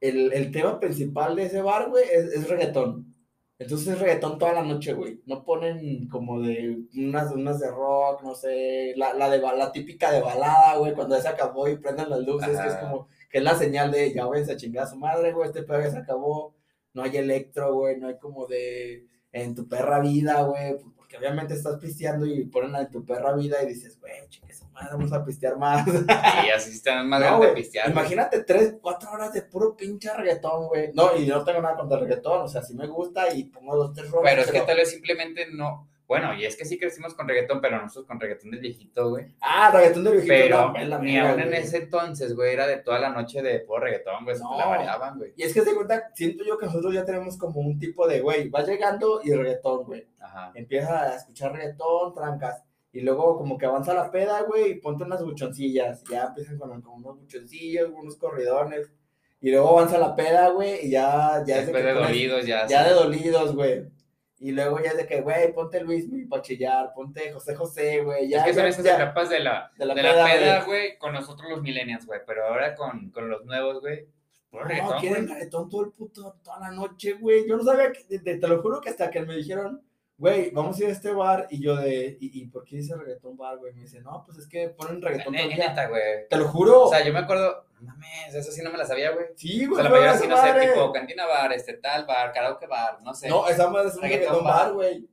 el, 0.00 0.32
el 0.32 0.52
tema 0.52 0.78
principal 0.78 1.36
de 1.36 1.44
ese 1.46 1.62
bar, 1.62 1.88
güey, 1.88 2.04
es, 2.04 2.26
es, 2.26 2.48
reggaetón. 2.48 3.14
Entonces 3.58 3.88
es 3.88 3.98
reggaetón 3.98 4.38
toda 4.38 4.52
la 4.52 4.62
noche, 4.62 4.92
güey. 4.92 5.22
No 5.24 5.42
ponen 5.44 6.08
como 6.08 6.40
de 6.42 6.78
unas, 6.94 7.32
unas 7.32 7.58
de 7.60 7.70
rock, 7.70 8.22
no 8.22 8.34
sé, 8.34 8.92
la, 8.96 9.14
la, 9.14 9.30
de, 9.30 9.38
la 9.38 9.72
típica 9.72 10.12
de 10.12 10.20
balada, 10.20 10.76
güey, 10.76 10.92
cuando 10.92 11.16
ya 11.16 11.22
se 11.22 11.28
acabó 11.28 11.66
y 11.68 11.78
prenden 11.78 12.10
las 12.10 12.20
luces, 12.20 12.58
que 12.60 12.68
es 12.68 12.74
como, 12.76 13.08
que 13.30 13.38
es 13.38 13.44
la 13.44 13.54
señal 13.54 13.90
de, 13.90 14.12
ya, 14.12 14.24
güey, 14.24 14.44
se 14.44 14.56
chingada 14.56 14.86
su 14.86 14.96
madre, 14.96 15.32
güey, 15.32 15.48
este 15.48 15.62
pedo 15.62 15.80
ya 15.80 15.90
se 15.90 15.98
acabó. 15.98 16.54
No 16.92 17.02
hay 17.02 17.16
electro, 17.16 17.74
güey, 17.74 17.98
no 17.98 18.08
hay 18.08 18.18
como 18.18 18.46
de 18.46 19.06
en 19.42 19.54
tu 19.54 19.68
perra 19.68 20.00
vida, 20.00 20.42
güey, 20.42 20.78
pues, 20.78 20.94
porque 20.96 21.18
obviamente 21.18 21.54
estás 21.54 21.78
pisteando 21.78 22.26
y 22.26 22.46
ponen 22.46 22.74
a 22.74 22.88
tu 22.88 23.04
perra 23.04 23.34
vida 23.34 23.62
y 23.62 23.66
dices, 23.66 23.98
güey, 24.00 24.12
chique 24.28 24.46
madre, 24.72 24.88
vamos 24.92 25.12
a 25.12 25.24
pistear 25.24 25.56
más. 25.56 25.86
Y 25.86 26.50
así 26.50 26.70
están 26.70 27.08
más 27.08 27.20
no, 27.30 27.40
de 27.40 27.48
pistear. 27.48 27.90
Imagínate 27.90 28.44
tres, 28.44 28.74
cuatro 28.80 29.10
horas 29.10 29.32
de 29.32 29.42
puro 29.42 29.76
pinche 29.76 30.12
reggaetón, 30.12 30.68
güey. 30.68 30.90
No, 30.94 31.16
y 31.16 31.26
no 31.26 31.44
tengo 31.44 31.60
nada 31.60 31.76
contra 31.76 31.98
el 31.98 32.04
reggaetón, 32.04 32.42
o 32.42 32.48
sea, 32.48 32.62
sí 32.62 32.74
me 32.74 32.86
gusta 32.86 33.32
y 33.32 33.44
pongo 33.44 33.76
dos, 33.76 33.92
tres 33.94 34.10
rolas. 34.10 34.32
Pero 34.32 34.42
es 34.42 34.50
que 34.50 34.60
tal 34.60 34.76
vez 34.76 34.90
simplemente 34.90 35.46
no 35.50 35.88
bueno, 36.06 36.34
y 36.34 36.44
es 36.44 36.56
que 36.56 36.64
sí 36.64 36.78
crecimos 36.78 37.14
con 37.14 37.26
reggaetón, 37.26 37.60
pero 37.60 37.82
nosotros 37.82 38.06
con 38.06 38.20
reggaetón 38.20 38.52
del 38.52 38.60
viejito, 38.60 39.10
güey. 39.10 39.26
Ah, 39.40 39.72
reggaetón 39.72 40.04
del 40.04 40.12
viejito. 40.12 40.34
Pero 40.72 40.72
no, 40.88 40.98
ni 41.00 41.18
aún 41.18 41.40
en 41.40 41.54
ese 41.54 41.78
entonces, 41.78 42.34
güey, 42.34 42.52
era 42.52 42.66
de 42.66 42.76
toda 42.76 43.00
la 43.00 43.10
noche 43.10 43.42
de 43.42 43.60
puro 43.60 43.80
reggaetón, 43.80 44.24
güey, 44.24 44.38
no. 44.38 44.56
la 44.56 44.66
variaban, 44.66 45.18
güey. 45.18 45.32
Y 45.36 45.42
es 45.42 45.52
que 45.52 45.62
se 45.62 45.74
cuenta, 45.74 46.10
siento 46.14 46.44
yo 46.44 46.58
que 46.58 46.66
nosotros 46.66 46.94
ya 46.94 47.04
tenemos 47.04 47.36
como 47.36 47.60
un 47.60 47.78
tipo 47.80 48.06
de, 48.06 48.20
güey, 48.20 48.48
va 48.50 48.62
llegando 48.62 49.20
y 49.24 49.32
reggaetón, 49.32 49.84
güey. 49.84 50.06
Ajá. 50.20 50.52
Empieza 50.54 51.02
a 51.02 51.16
escuchar 51.16 51.52
reggaetón, 51.52 52.14
trancas. 52.14 52.62
Y 52.92 53.00
luego 53.00 53.36
como 53.36 53.58
que 53.58 53.66
avanza 53.66 53.92
la 53.92 54.10
peda, 54.10 54.42
güey, 54.42 54.70
y 54.70 54.74
ponte 54.76 55.02
unas 55.02 55.24
buchoncillas. 55.24 56.04
Ya 56.04 56.26
empiezan 56.26 56.56
con, 56.56 56.70
unos 56.70 57.18
buchoncillos, 57.18 57.90
unos 57.92 58.16
corridones. 58.16 58.92
Y 59.40 59.50
luego 59.50 59.70
avanza 59.70 59.98
la 59.98 60.14
peda, 60.14 60.50
güey, 60.50 60.86
y 60.86 60.90
ya... 60.90 61.42
ya 61.44 61.56
Después 61.56 61.84
de, 61.84 61.92
de 61.92 62.00
dolidos, 62.00 62.46
ya. 62.46 62.66
Ya 62.66 62.84
de 62.84 62.94
dolidos, 62.94 63.54
güey. 63.54 63.95
Y 64.38 64.52
luego 64.52 64.78
ya 64.82 64.90
es 64.90 64.98
de 64.98 65.06
que, 65.06 65.22
güey, 65.22 65.52
ponte 65.54 65.80
Luis 65.80 66.06
para 66.28 66.42
chillar, 66.42 66.92
ponte 66.94 67.32
José 67.32 67.54
José, 67.54 68.02
güey. 68.02 68.28
Ya, 68.28 68.40
es 68.40 68.44
que 68.44 68.54
son 68.54 68.66
esas 68.66 68.84
etapas 68.84 69.30
de 69.30 69.40
la, 69.40 69.72
de 69.78 69.86
la 69.86 69.94
peda, 69.94 70.64
güey, 70.64 70.98
con 70.98 71.14
nosotros 71.14 71.48
los 71.50 71.62
millennials, 71.62 72.04
güey. 72.04 72.20
Pero 72.26 72.46
ahora 72.46 72.74
con, 72.74 73.10
con 73.10 73.30
los 73.30 73.44
nuevos, 73.46 73.80
güey. 73.80 74.06
Pues, 74.50 74.82
no, 74.82 74.96
quieren 74.98 75.28
reggaetón 75.28 75.68
todo 75.68 75.84
el 75.84 75.92
puto, 75.92 76.36
toda 76.42 76.60
la 76.60 76.70
noche, 76.70 77.14
güey. 77.14 77.48
Yo 77.48 77.56
no 77.56 77.64
sabía, 77.64 77.92
que, 77.92 78.18
te, 78.18 78.38
te, 78.38 78.48
lo 78.48 78.60
juro 78.60 78.80
que 78.80 78.90
hasta 78.90 79.10
que 79.10 79.22
me 79.22 79.36
dijeron, 79.36 79.82
güey, 80.18 80.50
vamos 80.50 80.78
a 80.78 80.82
ir 80.82 80.88
a 80.88 80.92
este 80.92 81.12
bar. 81.12 81.46
Y 81.50 81.60
yo 81.60 81.76
de, 81.76 82.16
¿y, 82.20 82.40
y 82.42 82.46
por 82.46 82.64
qué 82.64 82.76
dice 82.76 82.96
reggaetón 82.96 83.36
bar, 83.36 83.58
güey? 83.58 83.74
Me 83.74 83.82
dice, 83.82 84.00
no, 84.00 84.22
pues 84.24 84.38
es 84.38 84.48
que 84.48 84.68
ponen 84.70 85.02
reggaetón 85.02 85.34
neta, 85.34 85.88
güey. 85.88 86.28
Te 86.28 86.36
lo 86.36 86.48
juro. 86.48 86.84
O 86.84 86.90
sea, 86.90 87.04
yo 87.04 87.12
me 87.12 87.20
acuerdo, 87.20 87.66
mames, 87.80 88.34
eso 88.34 88.50
sí 88.50 88.62
no 88.62 88.70
me 88.70 88.78
la 88.78 88.86
sabía, 88.86 89.12
güey. 89.12 89.26
Sí, 89.34 89.66
güey. 89.66 89.80
O 89.80 89.82
sea, 89.82 89.84
la 89.84 89.90
mayoría 89.90 90.18
sí, 90.18 90.28
no 90.28 90.36
sé, 90.42 90.68
tipo 90.68 90.92
cantina 90.92 91.26
bar, 91.26 91.52
este 91.52 91.74
tal 91.74 92.06
bar, 92.06 92.32
karaoke 92.32 92.66
bar, 92.66 93.02
no 93.02 93.14
sé. 93.14 93.28
No, 93.28 93.46
esa 93.48 93.68
madre 93.68 93.88
es 93.88 93.96
un 93.96 94.02
reggaetón, 94.02 94.44
bar, 94.44 94.72
güey. 94.72 95.08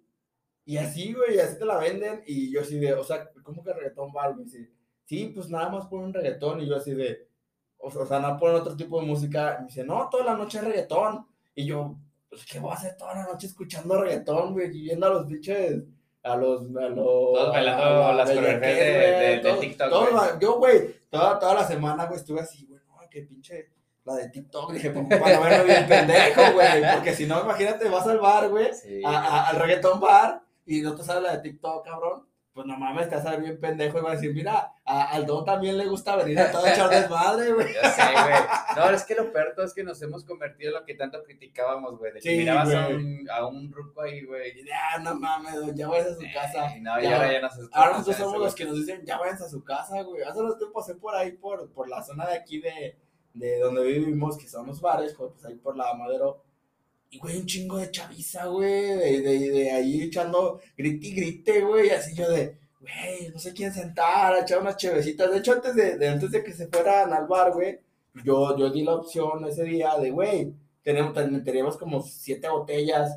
Y 0.66 0.78
así, 0.78 1.14
güey, 1.14 1.40
así 1.40 1.60
te 1.60 1.66
la 1.66 1.78
venden. 1.78 2.24
Y 2.26 2.52
yo 2.52 2.62
así 2.62 2.80
de, 2.80 2.94
o 2.94 3.04
sea, 3.04 3.30
¿cómo 3.44 3.64
que 3.64 3.74
reggaetón 3.74 4.14
bar, 4.14 4.34
güey? 4.34 4.48
Sí, 4.48 4.70
sí, 5.04 5.32
pues 5.36 5.50
nada 5.50 5.70
más 5.70 5.88
ponen 5.88 6.14
reggaetón. 6.14 6.62
Y 6.62 6.68
yo 6.68 6.78
así 6.78 6.94
de, 6.94 7.28
o, 7.78 8.06
sea, 8.06 8.20
no 8.20 8.38
ponen 8.38 8.62
otro 8.62 8.78
tipo 8.78 9.00
de 9.02 9.08
música. 9.08 9.58
Y 9.60 9.62
me 9.62 9.68
dice, 9.68 9.84
no, 9.84 10.08
toda 10.10 10.24
la 10.24 10.36
noche 10.36 10.60
es 10.60 10.64
reggaetón. 10.64 11.28
Y 11.54 11.66
yo, 11.66 11.98
pues, 12.34 12.46
¿qué 12.46 12.60
voy 12.60 12.72
a 12.72 12.76
hacer 12.76 12.98
toda 12.98 13.14
la 13.14 13.26
noche 13.26 13.48
escuchando 13.48 14.02
reggaetón, 14.02 14.54
güey? 14.54 14.76
Y 14.76 14.84
viendo 14.84 15.06
a 15.06 15.10
los 15.10 15.28
biches, 15.28 15.84
a 16.24 16.36
los, 16.36 16.62
a 16.62 16.90
los... 16.90 16.96
Todos 16.96 17.50
bailando 17.50 18.14
las 18.14 18.30
coreografías 18.30 18.78
de, 18.78 19.42
de, 19.44 19.54
TikTok, 19.60 20.40
Yo, 20.42 20.58
güey, 20.58 20.96
toda, 21.10 21.38
toda 21.38 21.54
la 21.54 21.68
semana, 21.68 22.06
güey, 22.06 22.20
estuve 22.20 22.42
así, 22.42 22.66
güey, 22.66 22.82
no, 22.88 22.96
qué 23.10 23.22
pinche, 23.22 23.70
la 24.04 24.16
de 24.16 24.30
TikTok, 24.30 24.74
dije, 24.74 24.90
pues, 24.90 25.20
para 25.20 25.40
verme 25.40 25.64
bien 25.66 25.88
pendejo, 25.88 26.54
güey, 26.54 26.94
porque 26.96 27.14
si 27.14 27.28
no, 27.28 27.42
imagínate, 27.42 27.88
vas 27.88 28.08
al 28.08 28.20
bar, 28.20 28.50
güey, 28.50 28.70
a, 29.06 29.50
al 29.50 29.58
reggaetón 29.58 30.00
bar, 30.00 30.42
y 30.66 30.82
no 30.82 30.96
te 30.96 31.04
sale 31.04 31.22
la 31.22 31.38
de 31.38 31.44
TikTok, 31.44 31.86
cabrón. 31.86 32.26
Pues 32.54 32.68
no 32.68 32.78
mames, 32.78 33.10
te 33.10 33.16
vas 33.16 33.26
a 33.26 33.32
ver 33.32 33.42
bien 33.42 33.60
pendejo 33.60 33.98
y 33.98 34.02
va 34.02 34.12
a 34.12 34.14
decir, 34.14 34.32
mira, 34.32 34.76
a, 34.86 35.06
al 35.06 35.26
don 35.26 35.44
también 35.44 35.76
le 35.76 35.88
gusta 35.88 36.16
venir 36.16 36.40
a 36.40 36.52
todo 36.52 36.68
echar 36.68 36.88
desmadre, 36.88 37.52
güey. 37.52 37.74
Ya 37.74 37.90
sé, 37.90 38.02
güey. 38.02 38.36
No, 38.76 38.90
es 38.92 39.04
que 39.06 39.16
lo 39.16 39.34
peor 39.34 39.56
es 39.58 39.74
que 39.74 39.84
nos 39.84 40.00
hemos 40.04 40.24
convertido 40.24 40.70
en 40.70 40.80
lo 40.80 40.86
que 40.86 40.94
tanto 40.94 41.24
criticábamos, 41.24 41.98
güey. 41.98 42.14
De 42.14 42.20
que 42.20 42.38
mirabas 42.38 42.72
a 42.72 42.90
un, 42.90 43.28
a 43.28 43.48
un 43.48 43.72
ruco 43.72 44.02
ahí, 44.02 44.24
güey. 44.24 44.64
Ya, 44.64 45.00
no 45.02 45.16
mames, 45.16 45.56
don, 45.56 45.76
ya 45.76 45.88
vayas 45.88 46.10
a 46.10 46.16
su 46.16 46.22
casa. 46.32 46.76
No, 46.80 47.02
ya, 47.02 47.16
ahora 47.16 47.32
ya 47.32 47.42
no 47.42 47.50
se 47.50 47.62
Ahora 47.72 47.92
nosotros 47.94 48.18
somos 48.18 48.40
los 48.40 48.54
que 48.54 48.66
nos 48.66 48.76
dicen, 48.76 49.04
ya 49.04 49.18
vayan 49.18 49.36
a 49.36 49.50
su 49.50 49.64
casa, 49.64 50.02
güey. 50.04 50.22
Hace 50.22 50.42
los 50.42 50.58
tiempos 50.60 50.86
pasé 50.86 51.00
por 51.00 51.16
ahí, 51.16 51.32
por, 51.32 51.72
por 51.72 51.90
la 51.90 52.04
zona 52.04 52.28
de 52.28 52.36
aquí 52.36 52.60
de, 52.60 52.96
de 53.34 53.60
donde 53.60 53.84
vivimos, 53.84 54.38
que 54.38 54.48
son 54.48 54.68
los 54.68 54.80
bares, 54.80 55.16
pues 55.16 55.44
ahí 55.44 55.56
por 55.56 55.76
la 55.76 55.92
Madero 55.96 56.44
y, 57.14 57.20
güey, 57.20 57.38
un 57.38 57.46
chingo 57.46 57.78
de 57.78 57.92
chaviza, 57.92 58.48
güey, 58.48 58.72
de, 58.72 59.22
de, 59.22 59.50
de, 59.52 59.72
ahí 59.72 60.02
echando 60.02 60.60
grite 60.76 61.08
y 61.08 61.14
grite, 61.14 61.62
güey, 61.62 61.92
así 61.92 62.16
yo 62.16 62.28
de, 62.28 62.58
güey, 62.80 63.30
no 63.32 63.38
sé 63.38 63.54
quién 63.54 63.72
sentar, 63.72 64.36
echar 64.42 64.62
unas 64.62 64.78
chevecitas. 64.78 65.30
De 65.30 65.38
hecho, 65.38 65.54
antes 65.54 65.76
de, 65.76 66.08
antes 66.08 66.32
de 66.32 66.44
que 66.44 66.52
se 66.54 66.68
fueran 66.68 67.14
al 67.14 67.28
bar, 67.28 67.54
güey, 67.54 67.80
yo, 68.24 68.58
yo 68.58 68.72
di 68.72 68.84
la 68.84 68.96
opción 68.96 69.46
ese 69.46 69.64
día 69.64 69.96
de, 70.00 70.10
güey, 70.10 70.56
tenemos, 70.82 71.14
teníamos 71.44 71.78
como 71.78 72.02
siete 72.02 72.50
botellas 72.50 73.16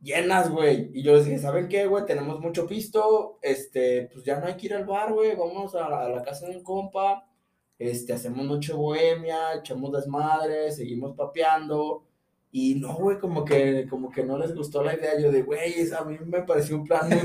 llenas, 0.00 0.48
güey. 0.48 0.90
Y 0.94 1.02
yo 1.02 1.14
les 1.14 1.24
dije, 1.24 1.40
¿saben 1.40 1.66
qué, 1.66 1.86
güey? 1.86 2.06
Tenemos 2.06 2.38
mucho 2.38 2.64
pisto, 2.68 3.40
este, 3.42 4.08
pues 4.12 4.24
ya 4.24 4.38
no 4.38 4.46
hay 4.46 4.54
que 4.56 4.66
ir 4.66 4.74
al 4.74 4.84
bar, 4.84 5.12
güey, 5.12 5.34
vamos 5.34 5.74
a 5.74 5.88
la, 5.88 6.04
a 6.04 6.08
la 6.08 6.22
casa 6.22 6.46
de 6.46 6.58
un 6.58 6.62
compa, 6.62 7.28
este, 7.76 8.12
hacemos 8.12 8.46
noche 8.46 8.72
bohemia, 8.72 9.54
echamos 9.54 9.90
desmadre, 9.90 10.70
seguimos 10.70 11.16
papeando 11.16 12.04
y 12.50 12.76
no, 12.76 12.94
güey, 12.94 13.18
como 13.18 13.44
que, 13.44 13.86
como 13.88 14.10
que 14.10 14.24
no 14.24 14.38
les 14.38 14.54
gustó 14.54 14.82
la 14.82 14.94
idea. 14.94 15.18
Yo 15.20 15.30
de, 15.30 15.42
güey, 15.42 15.74
a 15.90 16.04
mí 16.04 16.18
me 16.24 16.42
pareció 16.42 16.76
un 16.76 16.84
plan 16.84 17.08
muy 17.08 17.18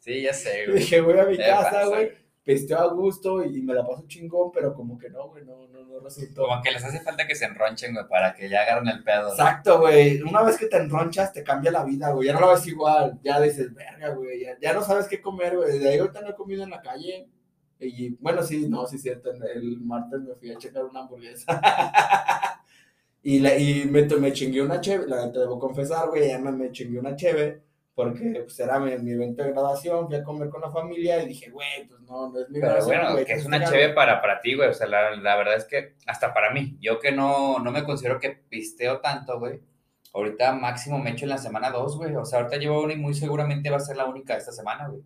Sí, 0.00 0.22
ya 0.22 0.32
sé, 0.32 0.66
güey. 0.66 0.78
Dije, 0.78 1.00
voy 1.00 1.18
a 1.18 1.24
mi 1.24 1.36
casa, 1.36 1.86
güey. 1.86 2.12
Pesteo 2.44 2.78
a 2.78 2.92
gusto 2.92 3.42
y 3.42 3.62
me 3.62 3.72
la 3.72 3.86
paso 3.86 4.04
chingón, 4.06 4.50
pero 4.52 4.74
como 4.74 4.98
que 4.98 5.08
no, 5.08 5.28
güey, 5.28 5.46
no, 5.46 5.66
no, 5.68 5.82
no 5.82 6.00
resultó. 6.00 6.46
Como 6.46 6.60
que 6.60 6.72
les 6.72 6.84
hace 6.84 7.00
falta 7.00 7.26
que 7.26 7.34
se 7.34 7.46
enronchen, 7.46 7.94
güey, 7.94 8.06
para 8.06 8.34
que 8.34 8.50
ya 8.50 8.60
agarren 8.60 8.88
el 8.88 9.02
pedo. 9.02 9.30
Exacto, 9.30 9.80
güey. 9.80 10.20
Una 10.20 10.42
vez 10.42 10.58
que 10.58 10.66
te 10.66 10.76
enronchas, 10.76 11.32
te 11.32 11.42
cambia 11.42 11.70
la 11.70 11.84
vida, 11.84 12.10
güey. 12.10 12.28
Ya 12.28 12.34
no 12.34 12.40
lo 12.40 12.50
ves 12.50 12.66
igual. 12.66 13.18
Ya 13.22 13.40
dices, 13.40 13.72
verga, 13.72 14.10
güey. 14.10 14.44
Ya, 14.44 14.58
ya 14.60 14.74
no 14.74 14.82
sabes 14.82 15.08
qué 15.08 15.22
comer, 15.22 15.56
güey. 15.56 15.72
Desde 15.72 15.88
ahí 15.88 15.98
ahorita 15.98 16.20
no 16.20 16.30
he 16.30 16.34
comido 16.34 16.64
en 16.64 16.70
la 16.70 16.82
calle. 16.82 17.28
Y 17.80 18.10
bueno, 18.20 18.42
sí, 18.42 18.68
no, 18.68 18.86
sí, 18.86 18.98
cierto. 18.98 19.30
El 19.30 19.80
martes 19.80 20.20
me 20.20 20.34
fui 20.34 20.50
a 20.52 20.58
checar 20.58 20.84
una 20.84 21.00
hamburguesa. 21.00 21.46
Y, 23.26 23.38
la, 23.38 23.56
y 23.56 23.86
me, 23.86 24.02
me 24.02 24.32
chingué 24.34 24.60
una 24.60 24.82
cheve, 24.82 25.06
la 25.08 25.32
te 25.32 25.38
debo 25.38 25.58
confesar, 25.58 26.10
güey, 26.10 26.28
ya 26.28 26.38
me, 26.38 26.52
me 26.52 26.70
chingué 26.70 26.98
una 26.98 27.16
cheve, 27.16 27.62
porque 27.94 28.42
pues 28.42 28.60
era 28.60 28.78
mi, 28.78 28.94
mi, 28.98 29.12
evento 29.12 29.42
de 29.42 29.52
graduación, 29.52 30.06
fui 30.08 30.16
a 30.16 30.22
comer 30.22 30.50
con 30.50 30.60
la 30.60 30.70
familia 30.70 31.22
y 31.22 31.28
dije, 31.28 31.48
güey, 31.48 31.88
pues 31.88 32.02
no, 32.02 32.30
no 32.30 32.38
es 32.38 32.50
mi 32.50 32.60
Pero 32.60 32.84
bueno, 32.84 33.16
que 33.24 33.32
es 33.32 33.46
una 33.46 33.64
cheve 33.64 33.94
para, 33.94 34.20
para 34.20 34.42
ti, 34.42 34.54
güey, 34.54 34.68
o 34.68 34.74
sea, 34.74 34.86
la, 34.86 35.16
la, 35.16 35.36
verdad 35.36 35.56
es 35.56 35.64
que 35.64 35.94
hasta 36.06 36.34
para 36.34 36.52
mí, 36.52 36.76
yo 36.82 37.00
que 37.00 37.12
no, 37.12 37.58
no 37.60 37.70
me 37.70 37.84
considero 37.84 38.20
que 38.20 38.28
pisteo 38.28 39.00
tanto, 39.00 39.38
güey, 39.38 39.58
ahorita 40.12 40.52
máximo 40.52 40.98
me 40.98 41.12
echo 41.12 41.24
en 41.24 41.30
la 41.30 41.38
semana 41.38 41.70
dos, 41.70 41.96
güey, 41.96 42.14
o 42.14 42.26
sea, 42.26 42.40
ahorita 42.40 42.58
llevo 42.58 42.82
una 42.82 42.92
y 42.92 42.98
muy 42.98 43.14
seguramente 43.14 43.70
va 43.70 43.78
a 43.78 43.80
ser 43.80 43.96
la 43.96 44.04
única 44.04 44.36
esta 44.36 44.52
semana, 44.52 44.88
güey. 44.88 45.02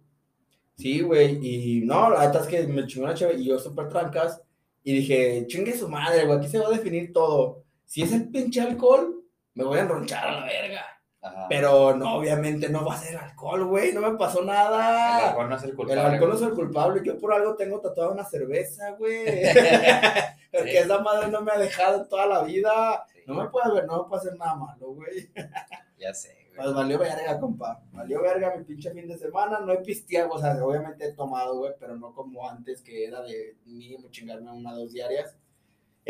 Sí, 0.74 1.02
güey, 1.02 1.38
y 1.40 1.86
no, 1.86 2.10
la 2.10 2.26
verdad 2.26 2.42
es 2.42 2.48
que 2.48 2.66
me 2.66 2.84
chingó 2.84 3.04
una 3.04 3.14
cheve 3.14 3.34
y 3.34 3.44
yo 3.44 3.60
súper 3.60 3.88
trancas 3.88 4.42
y 4.82 4.92
dije, 4.92 5.44
chingue 5.46 5.72
su 5.76 5.88
madre, 5.88 6.24
güey, 6.24 6.38
aquí 6.38 6.48
se 6.48 6.58
va 6.58 6.66
a 6.66 6.70
definir 6.72 7.12
todo 7.12 7.67
si 7.88 8.02
es 8.02 8.12
el 8.12 8.28
pinche 8.28 8.60
alcohol, 8.60 9.24
me 9.54 9.64
voy 9.64 9.78
a 9.78 9.82
enronchar 9.82 10.28
a 10.28 10.40
la 10.40 10.46
verga. 10.46 10.84
Ajá. 11.22 11.46
Pero 11.48 11.96
no, 11.96 12.16
obviamente 12.16 12.68
no 12.68 12.84
va 12.84 12.94
a 12.94 12.98
ser 12.98 13.16
alcohol, 13.16 13.64
güey, 13.64 13.94
no 13.94 14.02
me 14.02 14.16
pasó 14.16 14.44
nada. 14.44 15.18
El 15.18 15.24
alcohol 15.30 15.48
no 15.48 15.56
es 15.56 15.62
el 15.64 15.74
culpable. 15.74 16.00
El 16.00 16.06
alcohol 16.06 16.28
no 16.28 16.36
es 16.36 16.42
el 16.42 16.52
culpable, 16.52 17.02
yo 17.02 17.18
por 17.18 17.32
algo 17.32 17.56
tengo 17.56 17.80
tatuada 17.80 18.12
una 18.12 18.24
cerveza, 18.24 18.92
güey. 18.92 19.24
Porque 20.52 20.70
sí. 20.70 20.76
esa 20.76 21.00
madre 21.00 21.28
no 21.28 21.40
me 21.40 21.50
ha 21.50 21.58
dejado 21.58 22.06
toda 22.06 22.26
la 22.26 22.42
vida. 22.42 23.06
Sí. 23.10 23.20
No 23.26 23.34
me 23.34 23.48
puede 23.48 23.72
ver, 23.74 23.86
no 23.86 24.02
me 24.02 24.08
puede 24.08 24.20
hacer 24.20 24.36
nada 24.36 24.54
malo, 24.54 24.92
güey. 24.92 25.30
Ya 25.98 26.14
sé, 26.14 26.28
güey. 26.50 26.56
Pues 26.58 26.74
valió 26.74 26.98
verga, 26.98 27.40
compa. 27.40 27.82
Valió 27.90 28.22
verga 28.22 28.54
mi 28.54 28.62
pinche 28.64 28.92
fin 28.92 29.08
de 29.08 29.18
semana. 29.18 29.58
No 29.58 29.72
he 29.72 29.78
pisteado, 29.78 30.30
o 30.30 30.38
sea, 30.38 30.52
obviamente 30.62 31.06
he 31.06 31.12
tomado, 31.12 31.56
güey, 31.56 31.72
pero 31.80 31.96
no 31.96 32.14
como 32.14 32.48
antes 32.48 32.82
que 32.82 33.06
era 33.06 33.22
de 33.22 33.56
mínimo 33.64 34.08
chingarme 34.10 34.52
una 34.52 34.74
o 34.74 34.76
dos 34.80 34.92
diarias. 34.92 35.36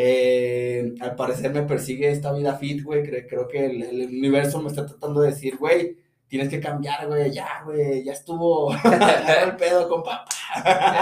Eh, 0.00 0.94
al 1.00 1.16
parecer 1.16 1.52
me 1.52 1.64
persigue 1.64 2.08
esta 2.08 2.32
vida 2.32 2.54
fit, 2.54 2.84
güey. 2.84 3.02
Creo, 3.02 3.26
creo 3.26 3.48
que 3.48 3.66
el, 3.66 3.82
el, 3.82 4.08
universo 4.10 4.62
me 4.62 4.68
está 4.68 4.86
tratando 4.86 5.22
de 5.22 5.30
decir, 5.30 5.56
güey, 5.56 5.98
tienes 6.28 6.48
que 6.48 6.60
cambiar, 6.60 7.08
güey. 7.08 7.32
Ya, 7.32 7.62
güey, 7.64 8.04
ya 8.04 8.12
estuvo. 8.12 8.72
el 9.42 9.56
pedo 9.56 9.88
con 9.88 10.04
papá. 10.04 10.24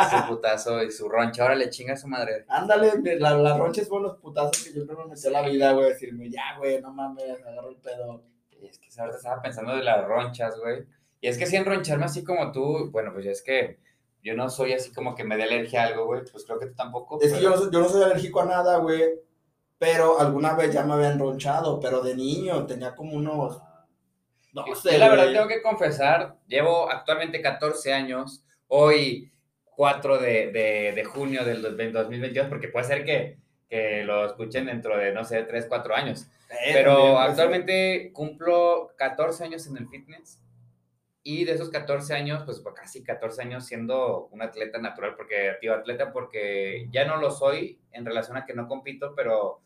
Ese 0.02 0.26
putazo 0.26 0.82
y 0.82 0.90
su 0.90 1.11
roncha. 1.11 1.42
Ahora 1.42 1.56
le 1.56 1.68
chinga 1.68 1.92
a 1.92 1.98
su 1.98 2.09
madre. 2.09 2.46
Ándale, 2.48 3.18
la, 3.18 3.35
la 3.35 3.59
roncha 3.59 3.82
es 3.82 3.88
buenos 3.90 4.16
putazos 4.16 4.64
que 4.64 4.72
yo 4.72 4.87
creo 4.87 5.00
me 5.00 5.14
metió 5.14 5.28
la 5.30 5.46
vida, 5.46 5.72
güey. 5.72 5.90
Decirme, 5.90 6.30
ya, 6.30 6.56
güey, 6.56 6.80
no 6.80 6.90
mames, 6.90 7.38
agarro 7.46 7.68
el 7.68 7.76
pedo. 7.76 8.24
Y 8.50 8.66
es 8.66 8.78
que 8.78 8.88
ahorita 8.98 9.18
estaba 9.18 9.42
pensando 9.42 9.76
de 9.76 9.85
las 9.85 10.06
ronchas, 10.06 10.59
güey. 10.59 10.87
Y 11.20 11.28
es 11.28 11.37
que 11.37 11.44
si 11.44 11.56
enroncharme 11.56 12.06
así 12.06 12.24
como 12.24 12.50
tú, 12.50 12.90
bueno, 12.92 13.12
pues 13.12 13.26
es 13.26 13.42
que 13.42 13.78
yo 14.26 14.34
no 14.34 14.50
soy 14.50 14.72
así 14.72 14.92
como 14.92 15.14
que 15.14 15.22
me 15.22 15.36
dé 15.36 15.44
alergia 15.44 15.84
a 15.84 15.86
algo, 15.86 16.06
güey, 16.06 16.22
pues 16.30 16.44
creo 16.44 16.58
que 16.58 16.66
tú 16.66 16.74
tampoco. 16.74 17.20
Es 17.20 17.28
pero... 17.28 17.36
que 17.36 17.42
yo 17.44 17.50
no, 17.50 17.56
soy, 17.56 17.70
yo 17.72 17.78
no 17.78 17.88
soy 17.88 18.02
alérgico 18.02 18.40
a 18.40 18.46
nada, 18.46 18.78
güey, 18.78 19.04
pero 19.78 20.18
alguna 20.18 20.54
vez 20.54 20.72
ya 20.72 20.84
me 20.84 20.94
había 20.94 21.12
enronchado, 21.12 21.78
pero 21.78 22.00
de 22.00 22.16
niño 22.16 22.66
tenía 22.66 22.96
como 22.96 23.12
unos... 23.12 23.62
No 24.52 24.64
sé, 24.74 24.92
yo 24.94 24.98
la 24.98 25.10
verdad 25.10 25.32
tengo 25.32 25.46
que 25.46 25.62
confesar, 25.62 26.38
llevo 26.48 26.90
actualmente 26.90 27.40
14 27.40 27.92
años, 27.92 28.42
hoy 28.66 29.30
4 29.76 30.18
de, 30.18 30.50
de, 30.50 30.92
de 30.92 31.04
junio 31.04 31.44
del 31.44 31.62
2022, 31.62 32.48
porque 32.48 32.66
puede 32.66 32.86
ser 32.86 33.04
que, 33.04 33.38
que 33.68 34.02
lo 34.02 34.26
escuchen 34.26 34.66
dentro 34.66 34.96
de, 34.96 35.12
no 35.12 35.24
sé, 35.24 35.44
3, 35.44 35.66
4 35.68 35.94
años. 35.94 36.26
Eh, 36.50 36.72
pero 36.72 37.20
actualmente 37.20 38.10
cumplo 38.12 38.90
14 38.96 39.44
años 39.44 39.66
en 39.68 39.76
el 39.76 39.88
fitness 39.88 40.40
y 41.28 41.44
de 41.44 41.54
esos 41.54 41.70
14 41.70 42.14
años, 42.14 42.44
pues 42.44 42.62
casi 42.72 43.02
14 43.02 43.42
años 43.42 43.66
siendo 43.66 44.28
un 44.30 44.42
atleta 44.42 44.78
natural, 44.78 45.16
porque, 45.16 45.54
tío, 45.60 45.74
atleta 45.74 46.12
porque 46.12 46.86
ya 46.92 47.04
no 47.04 47.16
lo 47.16 47.32
soy 47.32 47.80
en 47.90 48.06
relación 48.06 48.36
a 48.36 48.46
que 48.46 48.54
no 48.54 48.68
compito, 48.68 49.12
pero 49.16 49.60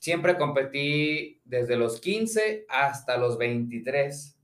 siempre 0.00 0.36
competí 0.36 1.40
desde 1.44 1.76
los 1.76 2.00
15 2.00 2.66
hasta 2.68 3.16
los 3.16 3.38
23. 3.38 4.36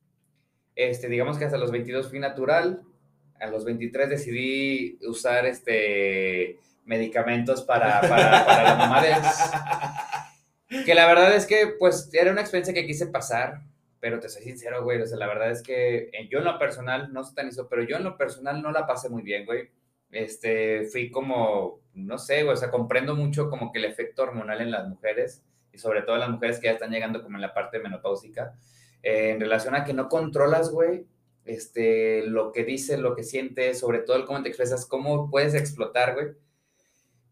Este, 0.77 1.09
digamos 1.09 1.39
que 1.39 1.47
hasta 1.47 1.59
los 1.59 1.73
22 1.73 2.09
fui 2.09 2.21
natural, 2.21 2.83
a 3.41 3.49
los 3.49 3.65
23 3.65 4.09
decidí 4.09 4.97
usar 5.09 5.47
este, 5.47 6.61
medicamentos 6.85 7.63
para, 7.63 8.01
para, 8.03 8.47
para 8.47 8.63
la 8.63 8.77
mamadez. 8.77 9.19
Que 10.87 10.95
la 10.95 11.07
verdad 11.07 11.35
es 11.37 11.47
que, 11.47 11.75
pues, 11.79 12.11
era 12.13 12.33
una 12.33 12.41
experiencia 12.41 12.75
que 12.75 12.87
quise 12.87 13.07
pasar 13.07 13.61
pero 14.05 14.21
te 14.21 14.29
soy 14.29 14.43
sincero, 14.43 14.85
güey, 14.85 15.01
o 15.01 15.07
sea, 15.07 15.17
la 15.17 15.27
verdad 15.27 15.51
es 15.51 15.63
que 15.63 16.11
eh, 16.13 16.29
yo 16.31 16.41
en 16.41 16.45
lo 16.45 16.59
personal, 16.59 17.11
no 17.11 17.25
sé 17.25 17.35
tan 17.35 17.49
eso, 17.49 17.69
pero 17.71 17.85
yo 17.85 17.97
en 17.97 18.05
lo 18.05 18.19
personal 18.19 18.61
no 18.61 18.71
la 18.71 18.87
pasé 18.87 19.09
muy 19.09 19.23
bien, 19.23 19.47
güey. 19.47 19.71
Este, 20.11 20.85
fui 20.85 21.11
como, 21.11 21.81
no 21.95 22.19
sé, 22.19 22.43
güey, 22.43 22.53
o 22.53 22.57
sea, 22.59 22.71
comprendo 22.71 23.15
mucho 23.15 23.49
como 23.49 23.73
que 23.73 23.79
el 23.79 23.87
efecto 23.87 24.25
hormonal 24.25 24.61
en 24.61 24.73
las 24.73 24.87
mujeres, 24.87 25.43
y 25.73 25.79
sobre 25.79 26.03
todo 26.03 26.17
en 26.17 26.21
las 26.21 26.29
mujeres 26.29 26.61
que 26.61 26.67
ya 26.67 26.73
están 26.73 26.91
llegando 26.91 27.23
como 27.23 27.39
en 27.39 27.41
la 27.41 27.55
parte 27.55 27.79
menopáusica, 27.79 28.53
eh, 29.03 29.31
en 29.31 29.41
relación 29.41 29.75
a 29.75 29.85
que 29.85 29.95
no 29.95 30.11
controlas, 30.11 30.69
güey, 30.69 31.07
este, 31.47 32.27
lo 32.27 32.53
que 32.53 32.63
dices, 32.65 32.99
lo 32.99 33.17
que 33.17 33.23
sientes, 33.23 33.79
sobre 33.79 34.01
todo 34.01 34.19
el 34.19 34.27
cómo 34.27 34.43
te 34.43 34.51
expresas, 34.51 34.85
cómo 34.85 35.31
puedes 35.31 35.55
explotar, 35.55 36.13
güey. 36.13 36.27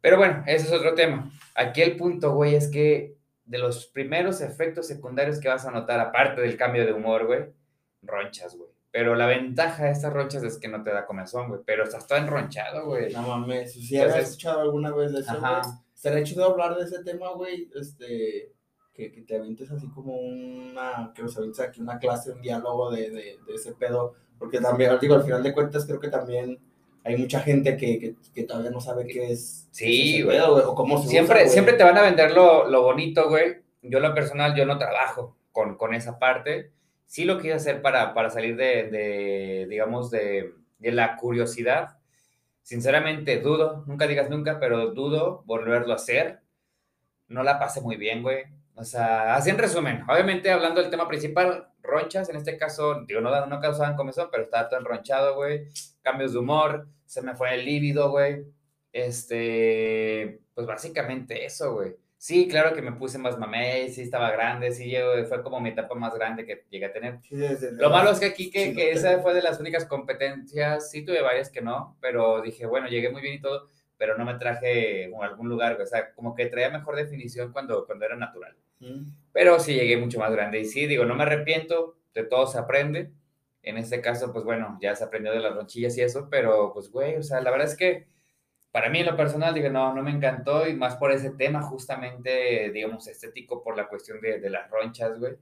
Pero 0.00 0.16
bueno, 0.16 0.42
ese 0.46 0.68
es 0.68 0.72
otro 0.72 0.94
tema. 0.94 1.30
Aquí 1.54 1.82
el 1.82 1.98
punto, 1.98 2.32
güey, 2.32 2.54
es 2.54 2.70
que 2.70 3.18
de 3.52 3.58
los 3.58 3.84
primeros 3.88 4.40
efectos 4.40 4.86
secundarios 4.86 5.38
que 5.38 5.46
vas 5.46 5.66
a 5.66 5.70
notar, 5.70 6.00
aparte 6.00 6.40
del 6.40 6.56
cambio 6.56 6.86
de 6.86 6.94
humor, 6.94 7.26
güey, 7.26 7.52
ronchas, 8.00 8.56
güey. 8.56 8.70
Pero 8.90 9.14
la 9.14 9.26
ventaja 9.26 9.84
de 9.84 9.90
estas 9.90 10.10
ronchas 10.10 10.42
es 10.42 10.56
que 10.56 10.68
no 10.68 10.82
te 10.82 10.90
da 10.90 11.04
comezón, 11.04 11.50
güey. 11.50 11.60
Pero 11.66 11.84
estás 11.84 12.06
todo 12.06 12.18
enronchado, 12.18 12.86
güey. 12.86 13.12
No 13.12 13.20
mames, 13.20 13.74
si 13.74 13.94
Entonces, 13.94 14.22
has 14.22 14.28
escuchado 14.30 14.62
alguna 14.62 14.94
vez 14.94 15.12
de 15.12 15.20
eso, 15.20 15.38
güey. 15.38 15.52
Estaría 15.94 16.24
chido 16.24 16.46
hablar 16.46 16.76
de 16.76 16.84
ese 16.84 17.04
tema, 17.04 17.34
güey. 17.34 17.70
Este, 17.74 18.54
que, 18.94 19.12
que, 19.12 19.20
te 19.20 19.36
avientes 19.36 19.70
así 19.70 19.86
como 19.90 20.16
una, 20.16 21.12
que 21.14 21.22
os 21.22 21.36
avientes 21.36 21.60
aquí 21.60 21.82
una 21.82 21.98
clase, 21.98 22.32
un 22.32 22.40
diálogo 22.40 22.90
de, 22.90 23.10
de, 23.10 23.38
de 23.46 23.54
ese 23.54 23.74
pedo. 23.74 24.14
Porque 24.38 24.60
también, 24.60 24.96
digo, 24.98 25.16
al 25.16 25.24
final 25.24 25.42
de 25.42 25.52
cuentas, 25.52 25.84
creo 25.84 26.00
que 26.00 26.08
también 26.08 26.58
hay 27.04 27.16
mucha 27.16 27.40
gente 27.40 27.76
que, 27.76 27.98
que, 27.98 28.14
que, 28.34 28.44
todavía 28.44 28.70
no 28.70 28.80
sabe 28.80 29.06
qué 29.06 29.32
es. 29.32 29.68
Sí, 29.70 30.22
güey. 30.22 30.38
O 30.38 30.74
cómo 30.74 31.02
se 31.02 31.08
siempre, 31.08 31.42
usa, 31.42 31.52
siempre 31.52 31.74
te 31.74 31.84
van 31.84 31.98
a 31.98 32.02
vender 32.02 32.32
lo, 32.32 32.68
lo, 32.68 32.82
bonito, 32.82 33.28
güey. 33.28 33.56
Yo, 33.82 33.98
lo 33.98 34.14
personal, 34.14 34.54
yo 34.54 34.64
no 34.66 34.78
trabajo 34.78 35.36
con, 35.50 35.76
con 35.76 35.94
esa 35.94 36.18
parte. 36.18 36.70
Sí 37.06 37.24
lo 37.24 37.38
quiero 37.38 37.56
hacer 37.56 37.82
para, 37.82 38.14
para 38.14 38.30
salir 38.30 38.56
de, 38.56 38.88
de 38.90 39.66
digamos, 39.68 40.10
de, 40.10 40.52
de, 40.78 40.92
la 40.92 41.16
curiosidad. 41.16 41.98
Sinceramente, 42.62 43.40
dudo, 43.40 43.84
nunca 43.86 44.06
digas 44.06 44.30
nunca, 44.30 44.60
pero 44.60 44.92
dudo 44.92 45.42
volverlo 45.44 45.92
a 45.92 45.96
hacer. 45.96 46.40
No 47.26 47.42
la 47.42 47.58
pasé 47.58 47.80
muy 47.80 47.96
bien, 47.96 48.22
güey. 48.22 48.44
O 48.74 48.84
sea, 48.84 49.34
así 49.34 49.50
en 49.50 49.58
resumen, 49.58 50.02
obviamente 50.08 50.50
hablando 50.50 50.80
del 50.80 50.90
tema 50.90 51.06
principal, 51.06 51.68
ronchas, 51.82 52.28
en 52.28 52.36
este 52.36 52.56
caso, 52.56 53.04
digo, 53.06 53.20
no, 53.20 53.46
no 53.46 53.60
causaban 53.60 53.96
comezón, 53.96 54.28
pero 54.30 54.44
estaba 54.44 54.68
todo 54.68 54.80
enronchado, 54.80 55.34
güey. 55.34 55.66
Cambios 56.02 56.32
de 56.32 56.38
humor, 56.38 56.88
se 57.04 57.22
me 57.22 57.34
fue 57.34 57.54
el 57.54 57.64
líbido, 57.64 58.10
güey. 58.10 58.44
Este, 58.92 60.40
pues 60.54 60.66
básicamente 60.66 61.44
eso, 61.44 61.74
güey. 61.74 61.96
Sí, 62.22 62.46
claro 62.46 62.72
que 62.72 62.82
me 62.82 62.92
puse 62.92 63.18
más 63.18 63.36
mamey, 63.36 63.90
sí 63.90 64.02
estaba 64.02 64.30
grande, 64.30 64.70
sí, 64.70 64.94
fue 65.28 65.42
como 65.42 65.60
mi 65.60 65.70
etapa 65.70 65.96
más 65.96 66.14
grande 66.14 66.46
que 66.46 66.66
llegué 66.70 66.86
a 66.86 66.92
tener. 66.92 67.18
lo 67.72 67.90
malo 67.90 68.12
es 68.12 68.20
que 68.20 68.26
aquí, 68.26 68.48
que, 68.48 68.72
que 68.74 68.92
esa 68.92 69.20
fue 69.20 69.34
de 69.34 69.42
las 69.42 69.58
únicas 69.58 69.86
competencias, 69.86 70.88
sí 70.88 71.04
tuve 71.04 71.20
varias 71.20 71.50
que 71.50 71.62
no, 71.62 71.96
pero 72.00 72.40
dije, 72.40 72.64
bueno, 72.64 72.86
llegué 72.86 73.10
muy 73.10 73.22
bien 73.22 73.34
y 73.34 73.40
todo, 73.40 73.68
pero 74.02 74.18
no 74.18 74.24
me 74.24 74.34
traje 74.34 75.14
a 75.14 75.24
algún 75.24 75.48
lugar, 75.48 75.80
o 75.80 75.86
sea, 75.86 76.12
como 76.12 76.34
que 76.34 76.46
traía 76.46 76.70
mejor 76.70 76.96
definición 76.96 77.52
cuando, 77.52 77.86
cuando 77.86 78.04
era 78.04 78.16
natural. 78.16 78.56
Pero 79.32 79.60
sí 79.60 79.74
llegué 79.74 79.96
mucho 79.96 80.18
más 80.18 80.32
grande 80.32 80.58
y 80.58 80.64
sí, 80.64 80.88
digo, 80.88 81.04
no 81.04 81.14
me 81.14 81.22
arrepiento, 81.22 81.98
de 82.12 82.24
todo 82.24 82.48
se 82.48 82.58
aprende. 82.58 83.12
En 83.62 83.78
este 83.78 84.00
caso, 84.00 84.32
pues 84.32 84.44
bueno, 84.44 84.76
ya 84.82 84.96
se 84.96 85.04
aprendió 85.04 85.30
de 85.30 85.38
las 85.38 85.54
ronchillas 85.54 85.96
y 85.96 86.00
eso, 86.00 86.26
pero 86.28 86.72
pues 86.72 86.90
güey, 86.90 87.14
o 87.14 87.22
sea, 87.22 87.40
la 87.42 87.52
verdad 87.52 87.68
es 87.68 87.76
que 87.76 88.08
para 88.72 88.90
mí 88.90 88.98
en 88.98 89.06
lo 89.06 89.16
personal 89.16 89.54
dije, 89.54 89.70
no, 89.70 89.94
no 89.94 90.02
me 90.02 90.10
encantó 90.10 90.66
y 90.66 90.74
más 90.74 90.96
por 90.96 91.12
ese 91.12 91.30
tema 91.30 91.62
justamente, 91.62 92.72
digamos, 92.72 93.06
estético, 93.06 93.62
por 93.62 93.76
la 93.76 93.86
cuestión 93.86 94.20
de, 94.20 94.40
de 94.40 94.50
las 94.50 94.68
ronchas, 94.68 95.16
güey. 95.20 95.36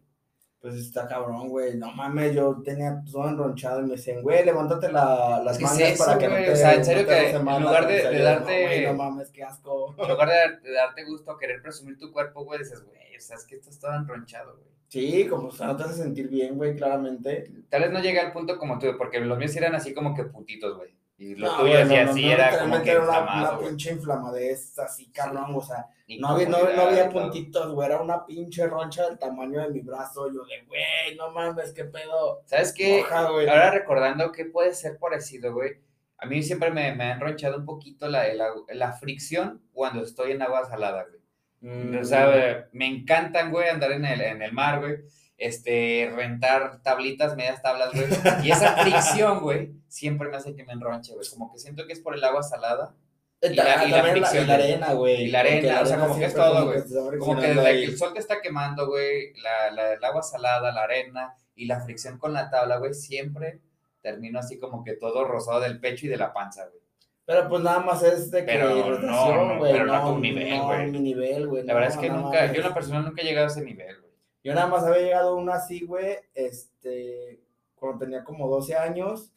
Pues 0.60 0.74
está 0.74 1.08
cabrón, 1.08 1.48
güey. 1.48 1.78
No 1.78 1.90
mames, 1.92 2.34
yo 2.34 2.60
tenía 2.62 3.02
todo 3.10 3.28
enronchado 3.28 3.80
y 3.80 3.84
me 3.84 3.92
decían, 3.92 4.20
güey, 4.20 4.44
levántate 4.44 4.92
la, 4.92 5.40
las 5.42 5.58
mangas 5.58 5.98
para 5.98 6.18
que 6.18 6.28
no 6.28 6.34
te, 6.34 6.52
O 6.52 6.56
sea, 6.56 6.74
en 6.74 6.84
serio 6.84 7.06
que 7.06 7.30
en 7.30 7.44
lugar 7.44 7.86
de, 7.86 8.10
de 8.10 8.22
darte... 8.22 8.86
No, 8.86 8.94
mames, 8.94 9.30
qué 9.30 9.42
asco. 9.42 9.94
En 9.96 10.08
lugar 10.08 10.28
de, 10.28 10.72
darte 10.72 11.04
gusto, 11.04 11.38
querer 11.38 11.62
presumir 11.62 11.96
tu 11.96 12.12
cuerpo, 12.12 12.44
güey, 12.44 12.58
dices, 12.58 12.84
güey, 12.84 13.16
o 13.16 13.20
sea, 13.20 13.36
es 13.36 13.44
que 13.44 13.56
estás 13.56 13.78
todo 13.78 13.94
enronchado, 13.94 14.54
güey. 14.56 14.68
Sí, 14.88 15.26
como 15.28 15.48
o 15.48 15.52
sea, 15.52 15.68
no 15.68 15.76
te 15.76 15.84
hace 15.84 15.94
sentir 15.94 16.28
bien, 16.28 16.56
güey, 16.56 16.76
claramente. 16.76 17.50
Tal 17.70 17.82
vez 17.82 17.92
no 17.92 18.00
llegue 18.00 18.20
al 18.20 18.32
punto 18.32 18.58
como 18.58 18.78
tú, 18.78 18.88
porque 18.98 19.20
los 19.20 19.38
míos 19.38 19.54
eran 19.56 19.74
así 19.74 19.94
como 19.94 20.14
que 20.14 20.24
putitos, 20.24 20.76
güey. 20.76 20.90
Y 21.16 21.36
lo 21.36 21.56
tuyo 21.56 21.78
así, 21.78 21.96
así 21.96 22.30
era 22.30 22.58
como 22.58 22.82
que 22.82 22.90
era 22.90 23.02
una, 23.02 23.20
una 23.20 23.58
pinche 23.60 23.92
inflamadez 23.92 24.78
así, 24.78 25.10
cabrón, 25.12 25.54
o 25.54 25.62
sea, 25.62 25.86
no 26.18 26.28
había, 26.28 26.48
no, 26.48 26.58
no 26.58 26.82
había 26.82 27.08
puntitos, 27.08 27.72
güey, 27.72 27.86
era 27.88 28.00
una 28.00 28.24
pinche 28.26 28.66
roncha 28.66 29.06
del 29.08 29.18
tamaño 29.18 29.60
de 29.60 29.70
mi 29.70 29.80
brazo, 29.80 30.26
yo 30.32 30.44
de, 30.44 30.64
güey, 30.66 31.16
no 31.16 31.30
mames, 31.30 31.72
qué 31.72 31.84
pedo. 31.84 32.42
¿Sabes 32.46 32.72
qué? 32.72 33.04
Ahora 33.10 33.70
recordando 33.70 34.32
qué 34.32 34.46
puede 34.46 34.74
ser 34.74 34.98
parecido, 34.98 35.52
güey, 35.52 35.78
a 36.18 36.26
mí 36.26 36.42
siempre 36.42 36.70
me, 36.70 36.94
me 36.94 37.04
ha 37.04 37.12
enronchado 37.12 37.58
un 37.58 37.64
poquito 37.64 38.08
la, 38.08 38.32
la, 38.34 38.50
la, 38.68 38.92
fricción 38.92 39.62
cuando 39.72 40.02
estoy 40.02 40.32
en 40.32 40.42
agua 40.42 40.68
salada, 40.68 41.04
güey. 41.04 41.98
O 41.98 42.04
sea, 42.04 42.66
mm. 42.72 42.76
me 42.76 42.86
encantan, 42.86 43.50
güey, 43.50 43.68
andar 43.68 43.92
en 43.92 44.04
el, 44.04 44.20
en 44.20 44.42
el 44.42 44.52
mar, 44.52 44.80
güey 44.80 44.98
este, 45.40 46.12
rentar 46.14 46.82
tablitas, 46.82 47.34
medias 47.34 47.62
tablas, 47.62 47.92
güey. 47.92 48.06
Y 48.44 48.50
esa 48.52 48.76
fricción, 48.76 49.40
güey, 49.40 49.72
siempre 49.88 50.28
me 50.28 50.36
hace 50.36 50.54
que 50.54 50.64
me 50.64 50.74
enronche, 50.74 51.14
güey. 51.14 51.26
Como 51.28 51.50
que 51.50 51.58
siento 51.58 51.86
que 51.86 51.94
es 51.94 52.00
por 52.00 52.14
el 52.14 52.22
agua 52.22 52.42
salada. 52.42 52.94
Y 53.42 53.54
la, 53.54 53.84
y 53.86 53.90
la, 53.90 54.02
fricción. 54.02 54.46
La, 54.46 54.54
arena, 54.54 54.92
güey. 54.92 55.22
Y 55.22 55.26
la 55.28 55.40
arena, 55.40 55.80
o 55.80 55.86
sea, 55.86 55.98
como 55.98 56.18
que 56.18 56.26
es 56.26 56.34
todo, 56.34 56.66
güey. 56.66 57.18
Como 57.18 57.40
que 57.40 57.46
desde 57.48 57.72
que 57.72 57.84
el 57.84 57.98
sol 57.98 58.12
te 58.12 58.20
está 58.20 58.40
quemando, 58.42 58.86
güey, 58.86 59.32
la, 59.40 59.92
el 59.94 60.04
agua 60.04 60.22
salada, 60.22 60.72
la 60.72 60.82
arena 60.82 61.34
y 61.54 61.66
la 61.66 61.80
fricción 61.80 62.18
con 62.18 62.34
la 62.34 62.50
tabla, 62.50 62.76
güey, 62.76 62.92
siempre 62.92 63.60
termino 64.02 64.38
así 64.38 64.58
como 64.58 64.82
que 64.84 64.94
todo 64.94 65.24
rosado 65.24 65.60
del 65.60 65.80
pecho 65.80 66.06
y 66.06 66.08
de 66.08 66.16
la 66.16 66.32
panza, 66.32 66.66
güey. 66.66 66.80
Pero 67.24 67.48
pues 67.48 67.62
nada 67.62 67.78
más 67.80 68.02
es 68.02 68.30
de 68.30 68.40
que 68.40 68.52
pero 68.52 68.98
no, 68.98 69.54
no, 69.54 69.60
pero 69.62 69.86
no, 69.86 69.94
a 69.94 70.04
tu 70.04 70.18
nivel, 70.18 70.60
güey. 70.62 70.86
No, 70.86 70.92
mi 70.92 70.98
nivel, 70.98 71.46
güey. 71.46 71.62
La 71.62 71.74
verdad 71.74 71.90
es 71.90 71.96
que 71.96 72.10
nunca, 72.10 72.46
yo 72.46 72.60
en 72.60 72.68
la 72.68 72.74
persona 72.74 73.02
nunca 73.02 73.22
he 73.22 73.24
llegado 73.24 73.46
a 73.46 73.50
ese 73.50 73.62
nivel, 73.62 74.00
güey. 74.00 74.12
Yo 74.42 74.54
nada 74.54 74.66
más 74.66 74.84
había 74.84 75.02
llegado 75.02 75.36
una 75.36 75.54
así, 75.54 75.84
güey, 75.84 76.16
este, 76.34 77.40
cuando 77.76 77.98
tenía 77.98 78.24
como 78.24 78.48
12 78.48 78.74
años. 78.74 79.30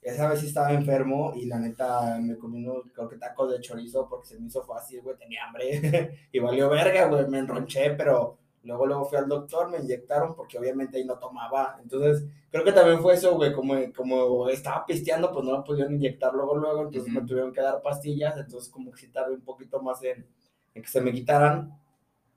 Esa 0.00 0.28
vez 0.28 0.40
sí 0.40 0.46
estaba 0.46 0.72
enfermo 0.72 1.32
y 1.34 1.46
la 1.46 1.58
neta 1.58 2.18
me 2.20 2.38
comí 2.38 2.64
unos, 2.64 2.84
creo 2.94 3.08
que 3.08 3.16
tacos 3.18 3.50
de 3.50 3.60
chorizo 3.60 4.08
porque 4.08 4.28
se 4.28 4.38
me 4.38 4.46
hizo 4.46 4.62
fácil, 4.64 5.02
güey, 5.02 5.16
tenía 5.16 5.44
hambre 5.44 6.18
y 6.32 6.38
valió 6.38 6.68
verga, 6.70 7.06
güey, 7.06 7.26
me 7.28 7.38
enronché, 7.38 7.90
pero 7.90 8.38
luego 8.62 8.86
luego 8.86 9.04
fui 9.06 9.18
al 9.18 9.28
doctor, 9.28 9.70
me 9.70 9.78
inyectaron 9.78 10.34
porque 10.34 10.58
obviamente 10.58 10.98
ahí 10.98 11.04
no 11.04 11.18
tomaba. 11.18 11.78
Entonces, 11.82 12.24
creo 12.50 12.64
que 12.64 12.72
también 12.72 13.00
fue 13.00 13.14
eso, 13.14 13.34
güey, 13.36 13.52
como, 13.52 13.74
como 13.94 14.48
estaba 14.48 14.86
pisteando, 14.86 15.32
pues 15.32 15.44
no 15.44 15.58
me 15.58 15.64
pudieron 15.64 15.94
inyectar 15.94 16.32
luego, 16.32 16.56
luego, 16.56 16.82
entonces 16.82 17.12
me 17.12 17.22
tuvieron 17.22 17.52
que 17.52 17.60
dar 17.60 17.82
pastillas, 17.82 18.36
entonces 18.36 18.70
como 18.70 18.90
que 18.92 19.00
sí 19.00 19.08
tardé 19.08 19.34
un 19.34 19.42
poquito 19.42 19.82
más 19.82 20.02
en, 20.04 20.26
en 20.74 20.82
que 20.82 20.88
se 20.88 21.00
me 21.00 21.12
quitaran. 21.12 21.78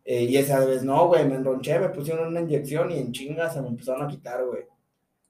Eh, 0.05 0.23
y 0.25 0.37
esa 0.37 0.65
vez 0.65 0.83
no, 0.83 1.07
güey, 1.07 1.27
me 1.27 1.35
enronché, 1.35 1.79
me 1.79 1.89
pusieron 1.89 2.29
una 2.29 2.41
inyección 2.41 2.91
y 2.91 2.99
en 2.99 3.11
chingas 3.11 3.53
se 3.53 3.61
me 3.61 3.69
empezaron 3.69 4.03
a 4.03 4.07
quitar, 4.07 4.45
güey. 4.45 4.63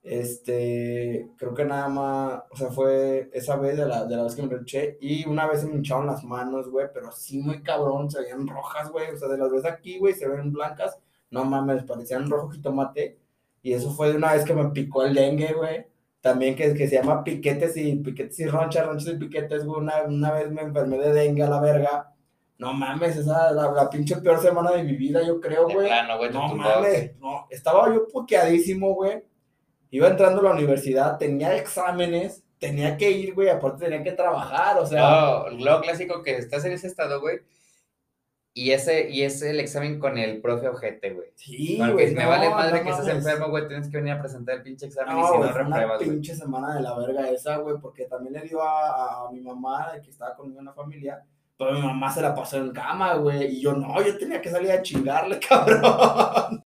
Este, 0.04 1.30
creo 1.38 1.54
que 1.54 1.64
nada 1.64 1.88
más, 1.88 2.42
o 2.50 2.56
sea, 2.56 2.72
fue 2.72 3.30
esa 3.34 3.56
vez 3.58 3.78
de 3.78 3.86
la, 3.86 4.06
de 4.06 4.16
la 4.16 4.24
vez 4.24 4.36
que 4.36 4.42
me 4.42 4.48
enronché 4.48 4.98
y 5.00 5.28
una 5.28 5.46
vez 5.48 5.62
se 5.62 5.68
me 5.68 5.76
hincharon 5.76 6.08
las 6.08 6.24
manos, 6.24 6.70
güey, 6.70 6.88
pero 6.92 7.10
así 7.10 7.40
muy 7.40 7.62
cabrón, 7.62 8.10
se 8.10 8.22
veían 8.22 8.48
rojas, 8.48 8.90
güey, 8.90 9.12
o 9.12 9.18
sea, 9.18 9.28
de 9.28 9.38
las 9.38 9.52
veces 9.52 9.72
aquí, 9.72 10.00
güey, 10.00 10.14
se 10.16 10.28
ven 10.28 10.52
blancas, 10.52 10.98
no 11.30 11.46
mames, 11.46 11.84
parecían 11.84 12.30
rojo 12.30 12.52
tomate 12.62 13.20
y 13.62 13.74
eso 13.74 13.92
fue 13.92 14.10
de 14.10 14.18
una 14.18 14.34
vez 14.34 14.44
que 14.44 14.56
me 14.56 14.70
picó 14.72 15.04
el 15.04 15.14
dengue, 15.14 15.54
güey. 15.54 15.86
También 16.20 16.56
que, 16.56 16.74
que 16.74 16.88
se 16.88 16.96
llama 16.96 17.24
piquetes 17.24 17.78
y 17.78 17.96
piquetes 17.96 18.40
y 18.40 18.46
ronchas, 18.48 18.86
ronchas 18.86 19.14
y 19.14 19.18
piquetes, 19.18 19.66
güey. 19.66 19.82
Una, 19.82 20.04
una 20.04 20.32
vez 20.32 20.52
me 20.52 20.62
enfermé 20.62 20.98
de 20.98 21.14
dengue 21.14 21.44
a 21.44 21.50
la 21.50 21.60
verga 21.62 22.12
no 22.62 22.74
mames, 22.74 23.18
esa 23.18 23.50
es 23.50 23.56
la, 23.56 23.90
pinche 23.90 24.18
peor 24.18 24.40
semana 24.40 24.70
de 24.70 24.84
mi 24.84 24.96
vida, 24.96 25.26
yo 25.26 25.42
creo, 25.42 25.68
güey. 25.68 25.90
no 26.32 26.56
mames, 26.56 27.18
no, 27.18 27.48
estaba 27.50 27.92
yo 27.92 28.08
puqueadísimo, 28.08 28.94
güey. 28.94 29.24
Iba 29.92 30.08
entrando 30.08 30.42
a 30.42 30.44
la 30.46 30.52
universidad, 30.52 31.18
tenía 31.18 31.56
exámenes, 31.56 32.44
tenía 32.58 32.98
que 32.98 33.12
ir, 33.12 33.34
güey, 33.34 33.50
aparte 33.50 33.86
tenía 33.86 34.04
que 34.04 34.14
trabajar, 34.14 34.78
o 34.80 34.86
sea. 34.86 35.02
No, 35.02 35.50
lo 35.50 35.82
clásico 35.82 36.24
que 36.24 36.38
estás 36.38 36.66
en 36.66 36.72
ese 36.72 36.88
estado, 36.88 37.22
güey. 37.22 37.40
Y 38.54 38.72
ese, 38.72 39.10
y 39.10 39.22
es 39.22 39.42
el 39.44 39.60
examen 39.60 40.00
con 40.00 40.18
el 40.18 40.42
profe 40.42 40.68
ojete, 40.68 41.14
güey. 41.14 41.30
Sí, 41.36 41.78
güey. 41.78 42.14
me 42.14 42.26
vale 42.26 42.50
madre 42.50 42.84
que 42.84 42.90
estés 42.90 43.08
enfermo, 43.08 43.50
güey. 43.50 43.68
Tienes 43.68 43.90
que 43.90 43.98
venir 43.98 44.14
a 44.14 44.20
presentar 44.20 44.56
el 44.56 44.64
pinche 44.64 44.88
examen 44.88 45.18
y 45.18 45.24
si 45.24 45.38
no 45.38 45.52
repruebas, 45.54 46.02
una 46.02 46.12
pinche 46.12 46.36
semana 46.36 46.76
de 46.76 46.82
la 46.82 46.98
verga 46.98 47.30
esa, 47.30 47.58
güey. 47.58 47.78
Porque 47.82 48.06
también 48.06 48.34
le 48.34 48.42
dio 48.42 48.62
a, 48.62 49.28
a 49.28 49.32
mi 49.32 49.40
mamá, 49.40 49.94
que 50.04 50.10
estaba 50.10 50.36
conmigo 50.36 50.60
en 50.60 50.66
la 50.66 50.74
familia, 50.74 51.24
pero 51.62 51.74
mi 51.74 51.82
mamá 51.82 52.12
se 52.12 52.22
la 52.22 52.34
pasó 52.34 52.58
en 52.58 52.72
cama, 52.72 53.14
güey. 53.16 53.58
Y 53.58 53.62
yo 53.62 53.74
no, 53.74 54.02
yo 54.02 54.18
tenía 54.18 54.42
que 54.42 54.50
salir 54.50 54.72
a 54.72 54.82
chingarle, 54.82 55.40
cabrón. 55.48 56.64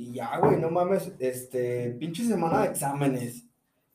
Y 0.00 0.12
ya, 0.14 0.38
güey, 0.38 0.56
no 0.56 0.70
mames, 0.70 1.12
este, 1.18 1.90
pinche 1.90 2.24
semana 2.24 2.62
de 2.62 2.68
exámenes. 2.68 3.44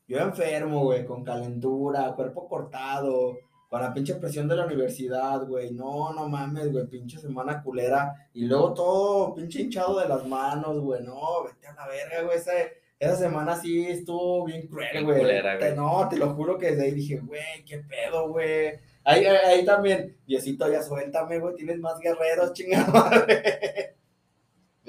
Yo 0.07 0.19
enfermo, 0.19 0.83
güey, 0.83 1.03
con 1.03 1.23
calentura, 1.23 2.13
cuerpo 2.15 2.47
cortado, 2.47 3.35
con 3.67 3.81
la 3.81 3.91
pinche 3.91 4.13
presión 4.13 4.47
de 4.47 4.55
la 4.55 4.67
universidad, 4.67 5.47
güey. 5.47 5.71
No, 5.71 6.13
no 6.13 6.29
mames, 6.29 6.71
güey, 6.71 6.85
pinche 6.85 7.17
semana 7.17 7.63
culera. 7.63 8.29
Y 8.35 8.45
luego 8.45 8.75
todo 8.75 9.33
pinche 9.33 9.63
hinchado 9.63 9.99
de 9.99 10.07
las 10.07 10.27
manos, 10.27 10.79
güey. 10.79 11.01
No, 11.01 11.43
vete 11.43 11.65
a 11.65 11.73
la 11.73 11.87
verga, 11.87 12.21
güey. 12.21 12.37
Esa, 12.37 12.51
esa 12.99 13.15
semana 13.15 13.55
sí 13.55 13.87
estuvo 13.87 14.45
bien 14.45 14.67
cruel, 14.67 15.03
güey. 15.05 15.75
No, 15.75 16.07
te 16.07 16.17
lo 16.17 16.35
juro 16.35 16.59
que 16.59 16.67
desde 16.67 16.83
ahí 16.83 16.91
dije, 16.91 17.17
güey, 17.17 17.65
qué 17.65 17.79
pedo, 17.79 18.29
güey 18.29 18.79
Ahí, 19.03 19.25
ahí 19.25 19.65
también, 19.65 20.15
Diosito, 20.27 20.71
ya 20.71 20.83
suéltame, 20.83 21.39
güey, 21.39 21.55
tienes 21.55 21.79
más 21.79 21.99
guerreros, 21.99 22.53
chingada 22.53 23.25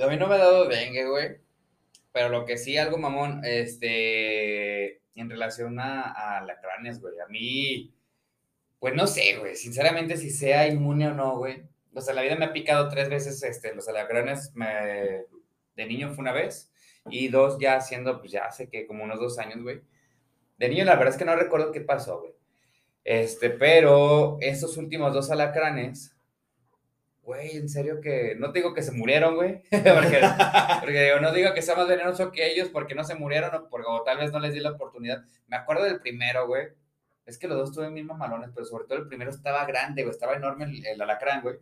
A 0.01 0.07
mí 0.09 0.17
no 0.17 0.27
me 0.27 0.35
ha 0.35 0.39
dado 0.39 0.67
dengue, 0.67 1.09
güey. 1.09 1.37
Pero 2.13 2.29
lo 2.29 2.45
que 2.45 2.57
sí, 2.59 2.77
algo 2.79 2.99
mamón, 2.99 3.43
este, 3.45 5.03
en 5.15 5.31
relación 5.31 5.79
a, 5.81 6.39
a 6.39 6.41
lacranes, 6.45 7.01
güey. 7.01 7.19
A 7.21 7.27
mí, 7.29 7.95
pues 8.79 8.95
no 8.95 9.07
sé, 9.07 9.39
güey. 9.39 9.57
Sinceramente, 9.57 10.17
si 10.17 10.31
sea 10.31 10.69
inmune 10.69 11.09
o 11.09 11.15
no, 11.15 11.39
güey. 11.39 11.63
O 11.95 12.01
sea, 12.01 12.15
la 12.15 12.23
vida 12.23 12.37
me 12.37 12.45
ha 12.45 12.53
picado 12.53 12.89
tres 12.89 13.09
veces, 13.09 13.43
este, 13.43 13.75
los 13.75 13.89
alacranes 13.89 14.53
de 14.55 15.87
niño 15.87 16.13
fue 16.13 16.23
una 16.23 16.33
vez. 16.33 16.71
Y 17.09 17.29
dos 17.29 17.59
ya 17.59 17.77
haciendo, 17.77 18.19
pues 18.19 18.33
ya 18.33 18.45
hace 18.45 18.69
que 18.69 18.87
como 18.87 19.05
unos 19.05 19.21
dos 19.21 19.39
años, 19.39 19.63
güey. 19.63 19.81
De 20.59 20.69
niño, 20.69 20.85
la 20.85 20.97
verdad 20.97 21.15
es 21.15 21.19
que 21.19 21.25
no 21.25 21.37
recuerdo 21.37 21.73
qué 21.73 21.81
pasó, 21.81 22.21
güey. 22.21 22.33
Este, 23.05 23.51
pero 23.51 24.37
estos 24.41 24.77
últimos 24.77 25.15
dos 25.15 25.31
alacranes, 25.31 26.16
güey, 27.27 27.57
en 27.57 27.69
serio 27.69 28.01
que, 28.01 28.37
no 28.39 28.53
te 28.53 28.61
digo 28.61 28.73
que 28.73 28.83
se 28.83 28.93
murieron, 28.93 29.35
güey, 29.35 29.61
porque, 29.71 30.21
porque 30.81 31.13
no 31.21 31.33
digo 31.33 31.53
que 31.53 31.61
sea 31.61 31.75
más 31.75 31.89
venenoso 31.89 32.31
que 32.31 32.47
ellos 32.47 32.69
porque 32.69 32.95
no 32.95 33.03
se 33.03 33.17
murieron 33.17 33.53
o, 33.53 33.69
porque, 33.69 33.87
tal 34.05 34.19
vez 34.19 34.31
no 34.31 34.39
les 34.39 34.55
di 34.55 34.61
la 34.61 34.71
oportunidad. 34.71 35.25
Me 35.49 35.57
acuerdo 35.57 35.85
del 35.85 36.01
primero, 36.01 36.47
güey, 36.47 36.69
es 37.27 37.37
que 37.37 37.49
los 37.49 37.59
dos 37.59 37.73
tuvieron 37.73 37.95
mismos 37.95 38.17
malones, 38.17 38.51
pero 38.55 38.65
sobre 38.65 38.85
todo 38.85 38.99
el 38.99 39.09
primero 39.09 39.33
estaba 39.33 39.67
grande, 39.67 40.05
güey, 40.05 40.15
estaba 40.15 40.35
enorme 40.35 40.67
el, 40.87 41.03
alacrán, 41.03 41.43
güey. 41.43 41.57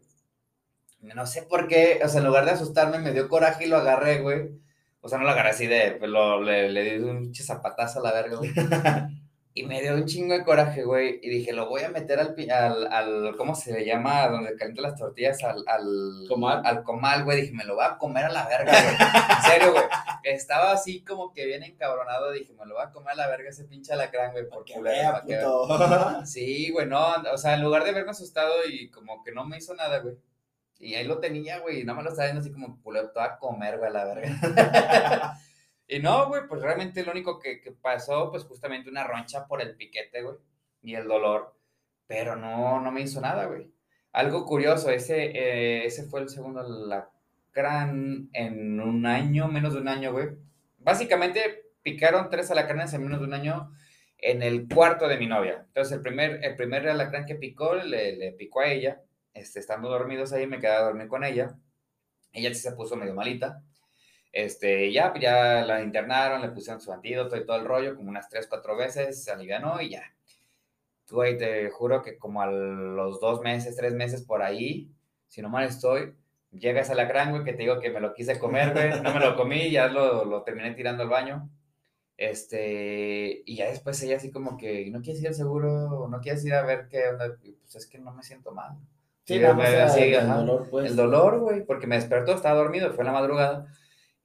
No 1.00 1.26
sé 1.26 1.42
por 1.42 1.66
qué, 1.66 2.00
o 2.04 2.08
sea, 2.08 2.20
en 2.20 2.26
lugar 2.26 2.44
de 2.44 2.52
asustarme, 2.52 2.98
me 2.98 3.12
dio 3.12 3.28
coraje 3.28 3.64
y 3.64 3.68
lo 3.68 3.78
agarré, 3.78 4.20
güey. 4.20 4.50
O 5.00 5.08
sea, 5.08 5.18
no 5.18 5.24
lo 5.24 5.30
agarré 5.30 5.50
así 5.50 5.66
de, 5.66 5.96
pues, 5.98 6.10
lo, 6.10 6.42
le, 6.42 6.70
le 6.70 6.98
di 6.98 7.04
un 7.04 7.34
zapatazo 7.34 8.00
a 8.00 8.02
la 8.02 8.12
verga, 8.12 8.36
güey. 8.36 8.52
Y 9.56 9.62
me 9.62 9.80
dio 9.80 9.94
un 9.94 10.04
chingo 10.04 10.34
de 10.34 10.42
coraje, 10.42 10.82
güey. 10.82 11.20
Y 11.22 11.28
dije, 11.28 11.52
lo 11.52 11.68
voy 11.68 11.82
a 11.82 11.88
meter 11.88 12.18
al, 12.18 12.34
al, 12.50 12.92
al 12.92 13.36
¿cómo 13.36 13.54
se 13.54 13.84
llama? 13.84 14.26
Donde 14.26 14.56
caliento 14.56 14.82
las 14.82 14.98
tortillas, 14.98 15.44
al, 15.44 15.62
al 15.68 16.24
comal. 16.28 16.60
Al 16.66 16.82
comal, 16.82 17.22
güey. 17.22 17.42
Dije, 17.42 17.52
me 17.52 17.62
lo 17.62 17.76
voy 17.76 17.84
a 17.84 17.96
comer 17.96 18.24
a 18.24 18.32
la 18.32 18.48
verga, 18.48 18.72
güey. 18.72 18.96
En 18.96 19.42
serio, 19.44 19.72
güey. 19.72 19.84
estaba 20.24 20.72
así 20.72 21.04
como 21.04 21.32
que 21.32 21.46
bien 21.46 21.62
encabronado. 21.62 22.32
Dije, 22.32 22.52
me 22.52 22.66
lo 22.66 22.74
voy 22.74 22.82
a 22.84 22.90
comer 22.90 23.12
a 23.12 23.14
la 23.14 23.28
verga 23.28 23.50
ese 23.50 23.64
pinche 23.64 23.92
alacrán, 23.92 24.32
güey. 24.32 24.48
Porque 24.48 24.74
Sí, 26.26 26.72
güey, 26.72 26.88
no. 26.88 27.14
O 27.32 27.38
sea, 27.38 27.54
en 27.54 27.62
lugar 27.62 27.84
de 27.84 27.92
verme 27.92 28.10
asustado 28.10 28.54
y 28.68 28.90
como 28.90 29.22
que 29.22 29.30
no 29.30 29.44
me 29.44 29.58
hizo 29.58 29.72
nada, 29.76 30.00
güey. 30.00 30.16
Y 30.80 30.96
ahí 30.96 31.06
lo 31.06 31.20
tenía, 31.20 31.60
güey. 31.60 31.82
Y 31.82 31.84
no 31.84 31.94
me 31.94 32.02
lo 32.02 32.10
estaba 32.10 32.26
viendo 32.26 32.40
así 32.40 32.50
como 32.50 32.80
todo 32.82 33.22
a 33.22 33.38
comer, 33.38 33.78
güey, 33.78 33.88
a 33.88 33.92
la 33.92 34.04
verga. 34.04 35.38
y 35.86 35.98
no, 36.00 36.28
güey, 36.28 36.42
pues 36.48 36.62
realmente 36.62 37.04
lo 37.04 37.12
único 37.12 37.38
que, 37.38 37.60
que 37.60 37.72
pasó, 37.72 38.30
pues 38.30 38.44
justamente 38.44 38.88
una 38.88 39.04
roncha 39.04 39.46
por 39.46 39.60
el 39.60 39.76
piquete, 39.76 40.22
güey. 40.22 40.36
Y 40.82 40.94
el 40.94 41.06
dolor. 41.06 41.54
Pero 42.06 42.36
no, 42.36 42.80
no 42.80 42.90
me 42.92 43.02
hizo 43.02 43.20
nada, 43.20 43.46
güey. 43.46 43.70
Algo 44.12 44.44
curioso, 44.46 44.90
ese, 44.90 45.24
eh, 45.24 45.86
ese 45.86 46.04
fue 46.04 46.20
el 46.20 46.28
segundo 46.28 46.60
alacrán 46.60 48.30
en 48.32 48.80
un 48.80 49.06
año, 49.06 49.48
menos 49.48 49.74
de 49.74 49.80
un 49.80 49.88
año, 49.88 50.12
güey. 50.12 50.28
Básicamente 50.78 51.72
picaron 51.82 52.30
tres 52.30 52.50
alacranes 52.50 52.92
en 52.94 53.02
menos 53.02 53.20
de 53.20 53.26
un 53.26 53.34
año 53.34 53.72
en 54.18 54.42
el 54.42 54.68
cuarto 54.68 55.08
de 55.08 55.18
mi 55.18 55.26
novia. 55.26 55.64
Entonces, 55.66 55.96
el 55.96 56.02
primer, 56.02 56.44
el 56.44 56.56
primer 56.56 56.88
alacrán 56.88 57.26
que 57.26 57.34
picó, 57.34 57.74
le, 57.74 58.16
le 58.16 58.32
picó 58.32 58.60
a 58.60 58.68
ella. 58.68 59.02
Este, 59.34 59.60
estando 59.60 59.88
dormidos 59.88 60.32
ahí, 60.32 60.46
me 60.46 60.60
quedé 60.60 60.72
a 60.72 60.82
dormir 60.82 61.08
con 61.08 61.24
ella. 61.24 61.56
Ella 62.32 62.54
sí 62.54 62.60
se 62.60 62.72
puso 62.72 62.96
medio 62.96 63.14
malita. 63.14 63.62
Este, 64.34 64.92
ya, 64.92 65.14
ya 65.18 65.64
la 65.64 65.82
internaron, 65.82 66.42
le 66.42 66.48
pusieron 66.48 66.80
su 66.80 66.92
antídoto 66.92 67.36
y 67.36 67.46
todo 67.46 67.56
el 67.56 67.64
rollo, 67.64 67.94
como 67.96 68.10
unas 68.10 68.28
tres, 68.28 68.48
cuatro 68.48 68.76
veces, 68.76 69.22
se 69.22 69.30
alivianó 69.30 69.80
y 69.80 69.90
ya 69.90 70.02
güey, 71.10 71.36
te 71.38 71.70
juro 71.70 72.02
que 72.02 72.18
como 72.18 72.42
a 72.42 72.46
los 72.46 73.20
dos 73.20 73.40
meses, 73.40 73.76
tres 73.76 73.94
meses 73.94 74.22
por 74.22 74.42
ahí, 74.42 74.90
si 75.28 75.42
no 75.42 75.48
mal 75.48 75.64
estoy, 75.64 76.14
llegas 76.50 76.90
a 76.90 76.94
la 76.94 77.04
gran, 77.04 77.30
güey, 77.30 77.44
que 77.44 77.52
te 77.52 77.62
digo 77.62 77.80
que 77.80 77.90
me 77.90 78.00
lo 78.00 78.14
quise 78.14 78.38
comer, 78.38 78.72
güey, 78.72 79.00
no 79.02 79.12
me 79.12 79.20
lo 79.20 79.36
comí, 79.36 79.70
ya 79.70 79.88
lo, 79.88 80.24
lo 80.24 80.42
terminé 80.42 80.72
tirando 80.74 81.02
al 81.02 81.08
baño. 81.08 81.48
Este, 82.16 83.42
y 83.44 83.56
ya 83.56 83.66
después 83.66 84.00
ella 84.02 84.16
así 84.16 84.30
como 84.30 84.56
que, 84.56 84.88
¿no 84.90 85.00
quieres 85.02 85.20
ir 85.20 85.28
al 85.28 85.34
seguro? 85.34 86.06
¿No 86.08 86.20
quieres 86.20 86.44
ir 86.44 86.54
a 86.54 86.62
ver 86.62 86.86
qué 86.88 87.08
onda? 87.08 87.36
Pues 87.40 87.74
es 87.74 87.86
que 87.86 87.98
no 87.98 88.12
me 88.12 88.22
siento 88.22 88.52
mal. 88.52 88.76
Sí, 89.24 89.34
el, 89.34 90.28
dolor, 90.28 90.68
pues. 90.70 90.90
El 90.90 90.96
dolor, 90.96 91.40
güey, 91.40 91.64
porque 91.64 91.86
me 91.86 91.96
despertó, 91.96 92.34
estaba 92.34 92.60
dormido, 92.60 92.92
fue 92.92 93.02
en 93.02 93.06
la 93.06 93.12
madrugada. 93.12 93.66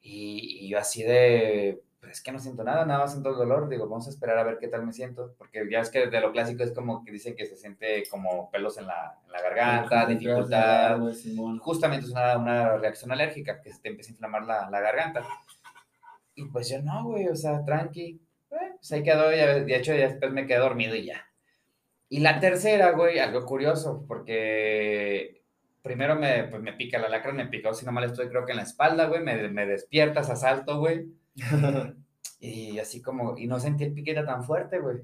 Y, 0.02 0.66
y 0.66 0.70
yo 0.70 0.80
así 0.80 1.04
de, 1.04 1.82
es 2.10 2.22
que 2.22 2.32
no 2.32 2.40
siento 2.40 2.64
nada, 2.64 2.86
nada 2.86 3.02
más 3.02 3.12
siento 3.12 3.30
el 3.30 3.38
dolor, 3.38 3.68
digo, 3.68 3.88
vamos 3.88 4.08
a 4.08 4.10
esperar 4.10 4.38
a 4.38 4.44
ver 4.44 4.58
qué 4.60 4.68
tal 4.68 4.86
me 4.86 4.94
siento, 4.94 5.36
porque 5.38 5.68
ya 5.70 5.80
es 5.80 5.90
que 5.90 6.08
de 6.08 6.22
lo 6.22 6.32
clásico 6.32 6.64
es 6.64 6.72
como 6.72 7.04
que 7.04 7.12
dicen 7.12 7.36
que 7.36 7.46
se 7.46 7.58
siente 7.58 8.04
como 8.10 8.50
pelos 8.52 8.78
en 8.78 8.88
la, 8.88 9.20
en 9.26 9.32
la 9.32 9.42
garganta, 9.42 10.06
dificultad, 10.06 11.00
justamente 11.60 12.06
es 12.06 12.12
una, 12.12 12.38
una, 12.38 12.78
reacción 12.78 13.12
alérgica, 13.12 13.62
que 13.62 13.72
se 13.72 13.82
te 13.82 13.90
empieza 13.90 14.12
a 14.12 14.14
inflamar 14.14 14.46
la, 14.46 14.70
la 14.70 14.80
garganta. 14.80 15.26
Y 16.36 16.46
pues 16.46 16.70
yo 16.70 16.82
no, 16.82 17.04
güey, 17.04 17.28
o 17.28 17.36
sea, 17.36 17.64
tranqui, 17.66 18.22
eh, 18.52 18.72
pues 18.76 18.92
ahí 18.92 19.04
quedó, 19.04 19.32
ya, 19.32 19.60
de 19.60 19.76
hecho 19.76 19.94
ya 19.94 20.08
después 20.08 20.32
me 20.32 20.48
quedé 20.48 20.60
dormido 20.60 20.96
y 20.96 21.06
ya. 21.06 21.26
Y 22.08 22.22
la 22.22 22.40
tercera, 22.40 22.92
güey, 22.92 23.20
algo 23.20 23.46
curioso, 23.46 24.06
porque 24.08 25.39
primero 25.82 26.16
me, 26.16 26.44
pues 26.46 26.62
me 26.62 26.74
pica 26.74 27.00
la 27.00 27.10
lacra, 27.10 27.32
me 27.34 27.48
picó, 27.48 27.74
si 27.74 27.86
no 27.86 27.92
mal 27.92 28.04
estoy, 28.04 28.28
creo 28.30 28.46
que 28.46 28.52
en 28.52 28.58
la 28.58 28.64
espalda, 28.64 29.08
güey, 29.08 29.22
me, 29.22 29.48
me 29.50 29.66
despiertas, 29.66 30.30
asalto, 30.30 30.80
güey 30.80 31.08
y 32.40 32.80
así 32.80 33.02
como, 33.02 33.38
y 33.38 33.48
no 33.48 33.60
sentí 33.60 33.84
el 33.84 33.94
piquete 33.94 34.24
tan 34.24 34.44
fuerte, 34.44 34.80
güey. 34.80 34.98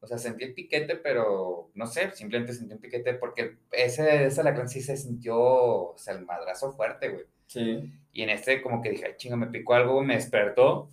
O 0.00 0.06
sea, 0.06 0.16
sentí 0.16 0.44
el 0.44 0.54
piquete, 0.54 0.96
pero 0.96 1.70
no 1.74 1.86
sé, 1.86 2.12
simplemente 2.12 2.52
sentí 2.52 2.72
un 2.74 2.80
piquete 2.80 3.14
porque 3.14 3.56
ese, 3.72 4.26
ese 4.26 4.40
alacrán 4.40 4.68
sí 4.68 4.80
se 4.80 4.96
sintió, 4.96 5.36
o 5.38 5.98
sea, 5.98 6.14
el 6.14 6.24
madrazo 6.24 6.72
fuerte, 6.72 7.08
güey. 7.08 7.24
Sí. 7.46 7.92
Y 8.12 8.22
en 8.22 8.30
este 8.30 8.62
como 8.62 8.80
que 8.80 8.90
dije, 8.90 9.16
chinga, 9.16 9.36
me 9.36 9.48
picó 9.48 9.74
algo, 9.74 10.02
me 10.02 10.14
despertó 10.14 10.90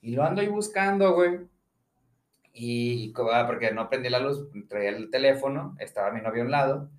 y 0.00 0.12
lo 0.12 0.22
ando 0.22 0.40
ahí 0.40 0.48
buscando, 0.48 1.12
güey. 1.14 1.40
Y 2.52 3.12
ah, 3.32 3.44
porque 3.46 3.70
no 3.72 3.90
prendí 3.90 4.08
la 4.08 4.20
luz, 4.20 4.48
traía 4.68 4.88
el 4.90 5.10
teléfono, 5.10 5.76
estaba 5.78 6.10
mi 6.10 6.22
novio 6.22 6.42
a 6.42 6.44
un 6.46 6.50
lado, 6.50 6.90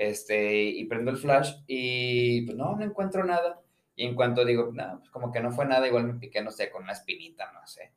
este, 0.00 0.62
y 0.62 0.86
prendo 0.86 1.10
el 1.10 1.18
flash 1.18 1.56
y 1.66 2.46
pues 2.46 2.56
no, 2.56 2.74
no 2.74 2.82
encuentro 2.82 3.22
nada. 3.22 3.60
Y 3.94 4.06
en 4.06 4.14
cuanto 4.14 4.46
digo, 4.46 4.70
no, 4.72 4.98
pues 4.98 5.10
como 5.10 5.30
que 5.30 5.40
no 5.40 5.52
fue 5.52 5.66
nada, 5.66 5.86
igual 5.86 6.04
me 6.04 6.18
piqué, 6.18 6.40
no 6.40 6.50
sé, 6.50 6.70
con 6.70 6.84
una 6.84 6.94
espinita, 6.94 7.52
no 7.52 7.66
sé. 7.66 7.92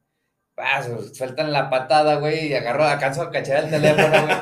Paso, 0.54 1.02
sueltan 1.14 1.54
la 1.54 1.70
patada, 1.70 2.16
güey, 2.16 2.48
y 2.48 2.56
agarro, 2.56 2.84
alcanzo 2.84 3.22
a 3.22 3.32
cachar 3.32 3.64
el 3.64 3.70
teléfono, 3.70 4.26
güey. 4.26 4.36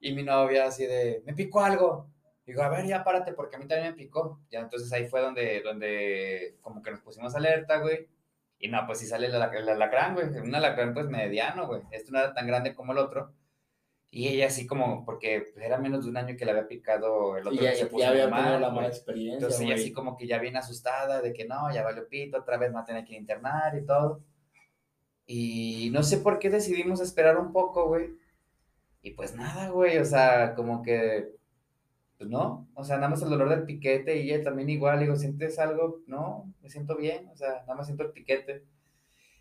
y 0.00 0.12
mi 0.12 0.22
novia 0.22 0.66
así 0.66 0.84
de, 0.84 1.22
me 1.24 1.32
picó 1.32 1.64
algo. 1.64 2.08
Digo, 2.44 2.62
a 2.62 2.68
ver, 2.68 2.86
ya 2.86 3.02
párate, 3.02 3.32
porque 3.32 3.56
a 3.56 3.58
mí 3.58 3.66
también 3.66 3.92
me 3.92 3.96
picó. 3.96 4.40
Ya 4.50 4.60
entonces 4.60 4.92
ahí 4.92 5.06
fue 5.08 5.22
donde, 5.22 5.62
donde 5.62 6.58
como 6.60 6.82
que 6.82 6.90
nos 6.90 7.00
pusimos 7.00 7.34
alerta, 7.34 7.78
güey. 7.78 8.06
Y 8.58 8.68
no, 8.68 8.86
pues 8.86 8.98
sí 8.98 9.06
sale 9.06 9.28
el 9.28 9.34
alacrán, 9.34 10.12
güey. 10.14 10.26
Un 10.26 10.54
alacrán 10.54 10.92
pues 10.92 11.06
mediano, 11.06 11.66
güey. 11.66 11.80
Este 11.90 12.12
no 12.12 12.18
era 12.18 12.34
tan 12.34 12.46
grande 12.46 12.74
como 12.74 12.92
el 12.92 12.98
otro. 12.98 13.32
Y 14.14 14.28
ella 14.28 14.48
así 14.48 14.66
como, 14.66 15.06
porque 15.06 15.54
era 15.56 15.78
menos 15.78 16.04
de 16.04 16.10
un 16.10 16.18
año 16.18 16.36
que 16.36 16.44
le 16.44 16.50
había 16.50 16.68
picado 16.68 17.38
el 17.38 17.46
otro. 17.46 17.58
Y 17.58 17.64
ya, 17.64 17.74
se 17.74 17.86
puso 17.86 18.06
había 18.06 18.28
tenido 18.28 18.58
la 18.58 18.68
mala 18.68 18.88
experiencia. 18.88 19.36
Entonces 19.36 19.60
ella 19.62 19.74
así 19.74 19.90
como 19.90 20.18
que 20.18 20.26
ya 20.26 20.38
viene 20.38 20.58
asustada 20.58 21.22
de 21.22 21.32
que 21.32 21.46
no, 21.46 21.72
ya 21.72 21.82
valió 21.82 22.06
pito, 22.06 22.36
otra 22.36 22.58
vez 22.58 22.68
me 22.68 22.74
va 22.74 22.82
a 22.82 22.84
tener 22.84 23.06
que 23.06 23.16
internar 23.16 23.74
y 23.74 23.86
todo. 23.86 24.20
Y 25.24 25.88
no 25.94 26.02
sé 26.02 26.18
por 26.18 26.38
qué 26.38 26.50
decidimos 26.50 27.00
esperar 27.00 27.38
un 27.38 27.52
poco, 27.54 27.88
güey. 27.88 28.10
Y 29.00 29.12
pues 29.12 29.34
nada, 29.34 29.70
güey, 29.70 29.96
o 29.96 30.04
sea, 30.04 30.54
como 30.54 30.82
que, 30.82 31.30
pues 32.18 32.28
no, 32.28 32.68
o 32.74 32.84
sea, 32.84 32.96
nada 32.96 33.08
más 33.08 33.22
el 33.22 33.30
dolor 33.30 33.48
del 33.48 33.64
piquete 33.64 34.18
y 34.18 34.30
ella 34.30 34.44
también 34.44 34.68
igual, 34.68 35.00
digo, 35.00 35.16
¿sientes 35.16 35.58
algo? 35.58 36.00
No, 36.06 36.52
me 36.60 36.68
siento 36.68 36.98
bien, 36.98 37.30
o 37.32 37.36
sea, 37.36 37.62
nada 37.62 37.76
más 37.76 37.86
siento 37.86 38.04
el 38.04 38.12
piquete. 38.12 38.62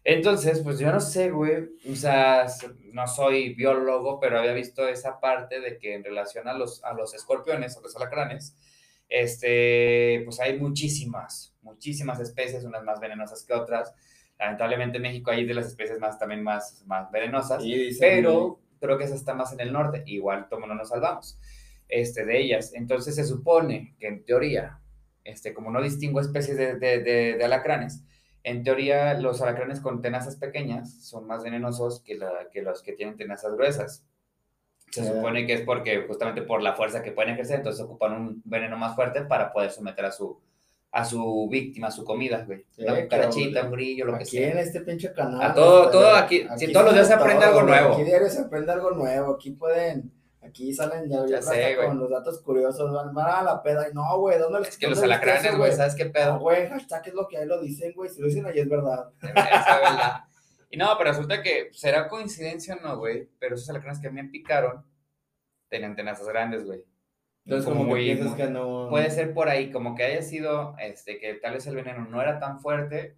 Entonces, 0.03 0.61
pues 0.61 0.79
yo 0.79 0.91
no 0.91 0.99
sé, 0.99 1.29
güey, 1.29 1.69
o 1.89 1.95
sea, 1.95 2.47
no 2.91 3.07
soy 3.07 3.53
biólogo, 3.53 4.19
pero 4.19 4.39
había 4.39 4.53
visto 4.53 4.87
esa 4.87 5.19
parte 5.19 5.59
de 5.59 5.77
que 5.77 5.93
en 5.93 6.03
relación 6.03 6.47
a 6.47 6.53
los, 6.53 6.83
a 6.83 6.93
los 6.93 7.13
escorpiones, 7.13 7.77
a 7.77 7.81
los 7.81 7.95
alacranes, 7.95 8.57
este, 9.09 10.21
pues 10.25 10.39
hay 10.39 10.57
muchísimas, 10.57 11.55
muchísimas 11.61 12.19
especies, 12.19 12.63
unas 12.63 12.83
más 12.83 12.99
venenosas 12.99 13.43
que 13.43 13.53
otras. 13.53 13.93
Lamentablemente 14.39 14.97
en 14.97 15.03
México 15.03 15.29
hay 15.29 15.45
de 15.45 15.53
las 15.53 15.67
especies 15.67 15.99
más, 15.99 16.17
también 16.17 16.41
más, 16.41 16.83
más 16.87 17.11
venenosas, 17.11 17.63
pero 17.99 18.59
creo 18.79 18.97
que 18.97 19.03
esa 19.03 19.13
está 19.13 19.35
más 19.35 19.53
en 19.53 19.59
el 19.59 19.71
norte, 19.71 20.01
igual 20.07 20.47
como 20.49 20.65
no 20.65 20.73
nos 20.73 20.89
salvamos 20.89 21.37
este, 21.87 22.25
de 22.25 22.39
ellas. 22.41 22.73
Entonces 22.73 23.15
se 23.15 23.25
supone 23.25 23.95
que 23.99 24.07
en 24.07 24.25
teoría, 24.25 24.79
este, 25.23 25.53
como 25.53 25.69
no 25.69 25.79
distingo 25.79 26.19
especies 26.19 26.57
de, 26.57 26.77
de, 26.77 27.01
de 27.01 27.43
alacranes, 27.45 28.03
en 28.43 28.63
teoría, 28.63 29.13
los 29.15 29.41
alacranes 29.41 29.79
con 29.79 30.01
tenazas 30.01 30.35
pequeñas 30.35 31.03
son 31.03 31.27
más 31.27 31.43
venenosos 31.43 32.01
que, 32.01 32.15
la, 32.15 32.47
que 32.51 32.61
los 32.61 32.81
que 32.81 32.93
tienen 32.93 33.17
tenazas 33.17 33.53
gruesas. 33.53 34.05
Se 34.89 35.05
supone 35.07 35.45
que 35.45 35.53
es 35.53 35.61
porque 35.61 36.05
justamente 36.05 36.41
por 36.41 36.61
la 36.61 36.73
fuerza 36.73 37.01
que 37.01 37.11
pueden 37.11 37.33
ejercer, 37.33 37.57
entonces 37.57 37.83
ocupan 37.83 38.13
un 38.13 38.41
veneno 38.43 38.75
más 38.77 38.95
fuerte 38.95 39.21
para 39.21 39.53
poder 39.53 39.71
someter 39.71 40.03
a 40.03 40.11
su, 40.11 40.37
a 40.91 41.05
su 41.05 41.47
víctima, 41.49 41.87
a 41.87 41.91
su 41.91 42.03
comida, 42.03 42.43
güey. 42.45 42.65
Una 42.77 43.01
cucarachita, 43.01 43.63
un 43.63 43.71
brillo, 43.71 44.05
lo 44.05 44.17
que 44.17 44.25
sea. 44.25 44.49
Aquí 44.49 44.51
en 44.51 44.57
este 44.57 44.81
pinche 44.81 45.13
canal. 45.13 45.41
A 45.41 45.53
todo, 45.53 45.89
todo 45.89 46.13
aquí, 46.15 46.45
si 46.57 46.73
todos 46.73 46.87
los 46.87 46.93
días 46.95 47.07
se 47.07 47.13
aprende 47.13 47.45
algo 47.45 47.63
nuevo. 47.63 47.93
Aquí 47.93 48.03
diario 48.03 48.29
se 48.29 48.41
aprende 48.41 48.71
algo 48.71 48.91
nuevo, 48.91 49.35
aquí 49.35 49.51
pueden 49.51 50.11
Aquí 50.41 50.73
salen 50.73 51.07
ya, 51.07 51.25
ya, 51.27 51.41
sé, 51.41 51.75
con 51.75 51.99
los 51.99 52.09
datos 52.09 52.41
curiosos, 52.41 52.91
van, 52.91 53.15
a 53.15 53.43
la 53.43 53.61
peda 53.61 53.87
y 53.89 53.93
no, 53.93 54.19
güey, 54.19 54.39
¿dónde 54.39 54.67
Es 54.67 54.77
que 54.77 54.87
los 54.87 55.01
alacranes, 55.01 55.55
güey, 55.55 55.71
¿sabes 55.71 55.93
qué 55.93 56.07
pedo? 56.07 56.39
güey, 56.39 56.67
hashtag 56.67 57.09
es 57.09 57.13
lo 57.13 57.27
que 57.27 57.37
ahí 57.37 57.45
lo 57.45 57.61
dicen, 57.61 57.93
güey, 57.93 58.09
si 58.09 58.19
lo 58.19 58.27
dicen 58.27 58.45
ahí 58.47 58.59
es 58.59 58.69
verdad. 58.69 59.11
Es 59.21 59.33
verdad. 59.33 60.23
Y 60.71 60.77
no, 60.77 60.87
pero 60.97 61.11
resulta 61.11 61.43
que 61.43 61.69
será 61.73 62.07
coincidencia 62.07 62.75
o 62.75 62.79
no, 62.79 62.97
güey, 62.97 63.29
pero 63.39 63.55
esos 63.55 63.69
alacranes 63.69 63.99
que 63.99 64.07
a 64.07 64.11
mí 64.11 64.21
me 64.21 64.29
picaron 64.29 64.83
tenían 65.67 65.95
tenazas 65.95 66.27
grandes, 66.27 66.65
güey. 66.65 66.83
Entonces, 67.45 67.69
como, 67.69 67.83
muy, 67.83 68.05
que 68.05 68.35
que 68.35 68.49
no... 68.49 68.87
Puede 68.89 69.09
ser 69.09 69.33
por 69.33 69.49
ahí, 69.49 69.71
como 69.71 69.95
que 69.95 70.03
haya 70.03 70.21
sido, 70.21 70.75
este, 70.79 71.19
que 71.19 71.35
tal 71.35 71.53
vez 71.53 71.67
el 71.67 71.75
veneno 71.75 72.05
no 72.05 72.21
era 72.21 72.39
tan 72.39 72.59
fuerte, 72.59 73.15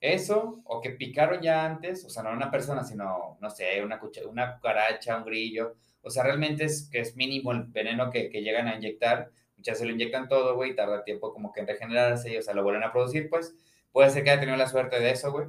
eso, 0.00 0.60
o 0.64 0.80
que 0.80 0.90
picaron 0.90 1.40
ya 1.40 1.64
antes, 1.64 2.04
o 2.04 2.10
sea, 2.10 2.22
no 2.22 2.30
una 2.30 2.50
persona, 2.50 2.84
sino, 2.84 3.38
no 3.40 3.50
sé, 3.50 3.82
una, 3.82 4.00
una 4.28 4.54
cucaracha, 4.54 5.16
un 5.16 5.24
grillo, 5.24 5.76
o 6.02 6.10
sea, 6.10 6.22
realmente 6.22 6.64
es 6.64 6.88
que 6.90 7.00
es 7.00 7.16
mínimo 7.16 7.52
el 7.52 7.64
veneno 7.64 8.10
que, 8.10 8.30
que 8.30 8.42
llegan 8.42 8.68
a 8.68 8.76
inyectar. 8.76 9.30
Muchas 9.56 9.78
se 9.78 9.84
lo 9.84 9.92
inyectan 9.92 10.28
todo, 10.28 10.54
güey, 10.54 10.70
y 10.70 10.74
tarda 10.76 11.04
tiempo 11.04 11.32
como 11.32 11.52
que 11.52 11.60
en 11.60 11.66
regenerarse, 11.66 12.32
y, 12.32 12.36
o 12.36 12.42
sea, 12.42 12.54
lo 12.54 12.62
vuelven 12.62 12.84
a 12.84 12.92
producir, 12.92 13.28
pues. 13.28 13.54
Puede 13.92 14.10
ser 14.10 14.22
que 14.22 14.30
haya 14.30 14.40
tenido 14.40 14.56
la 14.56 14.68
suerte 14.68 15.00
de 15.00 15.10
eso, 15.10 15.32
güey. 15.32 15.48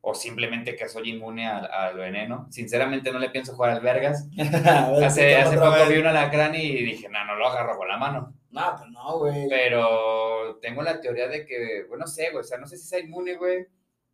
O 0.00 0.14
simplemente 0.14 0.76
que 0.76 0.88
soy 0.88 1.10
inmune 1.10 1.46
al, 1.46 1.96
veneno. 1.96 2.46
Sinceramente 2.50 3.10
no 3.10 3.18
le 3.18 3.30
pienso 3.30 3.54
jugar 3.54 3.70
al 3.72 3.80
vergas. 3.80 4.28
hace 5.04 5.36
hace 5.36 5.58
poco 5.58 5.76
vi 5.88 5.98
un 5.98 6.06
alacrán 6.06 6.54
y 6.54 6.84
dije, 6.84 7.08
no, 7.08 7.24
no 7.24 7.34
lo 7.34 7.48
agarro 7.48 7.76
con 7.76 7.88
la 7.88 7.98
mano. 7.98 8.32
No, 8.50 8.76
pues 8.76 8.90
no, 8.90 9.18
güey. 9.18 9.48
Pero 9.48 10.58
tengo 10.62 10.82
la 10.82 11.00
teoría 11.00 11.26
de 11.26 11.44
que, 11.44 11.84
bueno, 11.88 12.04
no 12.04 12.06
sé, 12.06 12.30
güey, 12.30 12.42
o 12.42 12.44
sea, 12.44 12.58
no 12.58 12.66
sé 12.66 12.76
si 12.76 12.86
sea 12.86 13.00
inmune, 13.00 13.34
güey. 13.34 13.66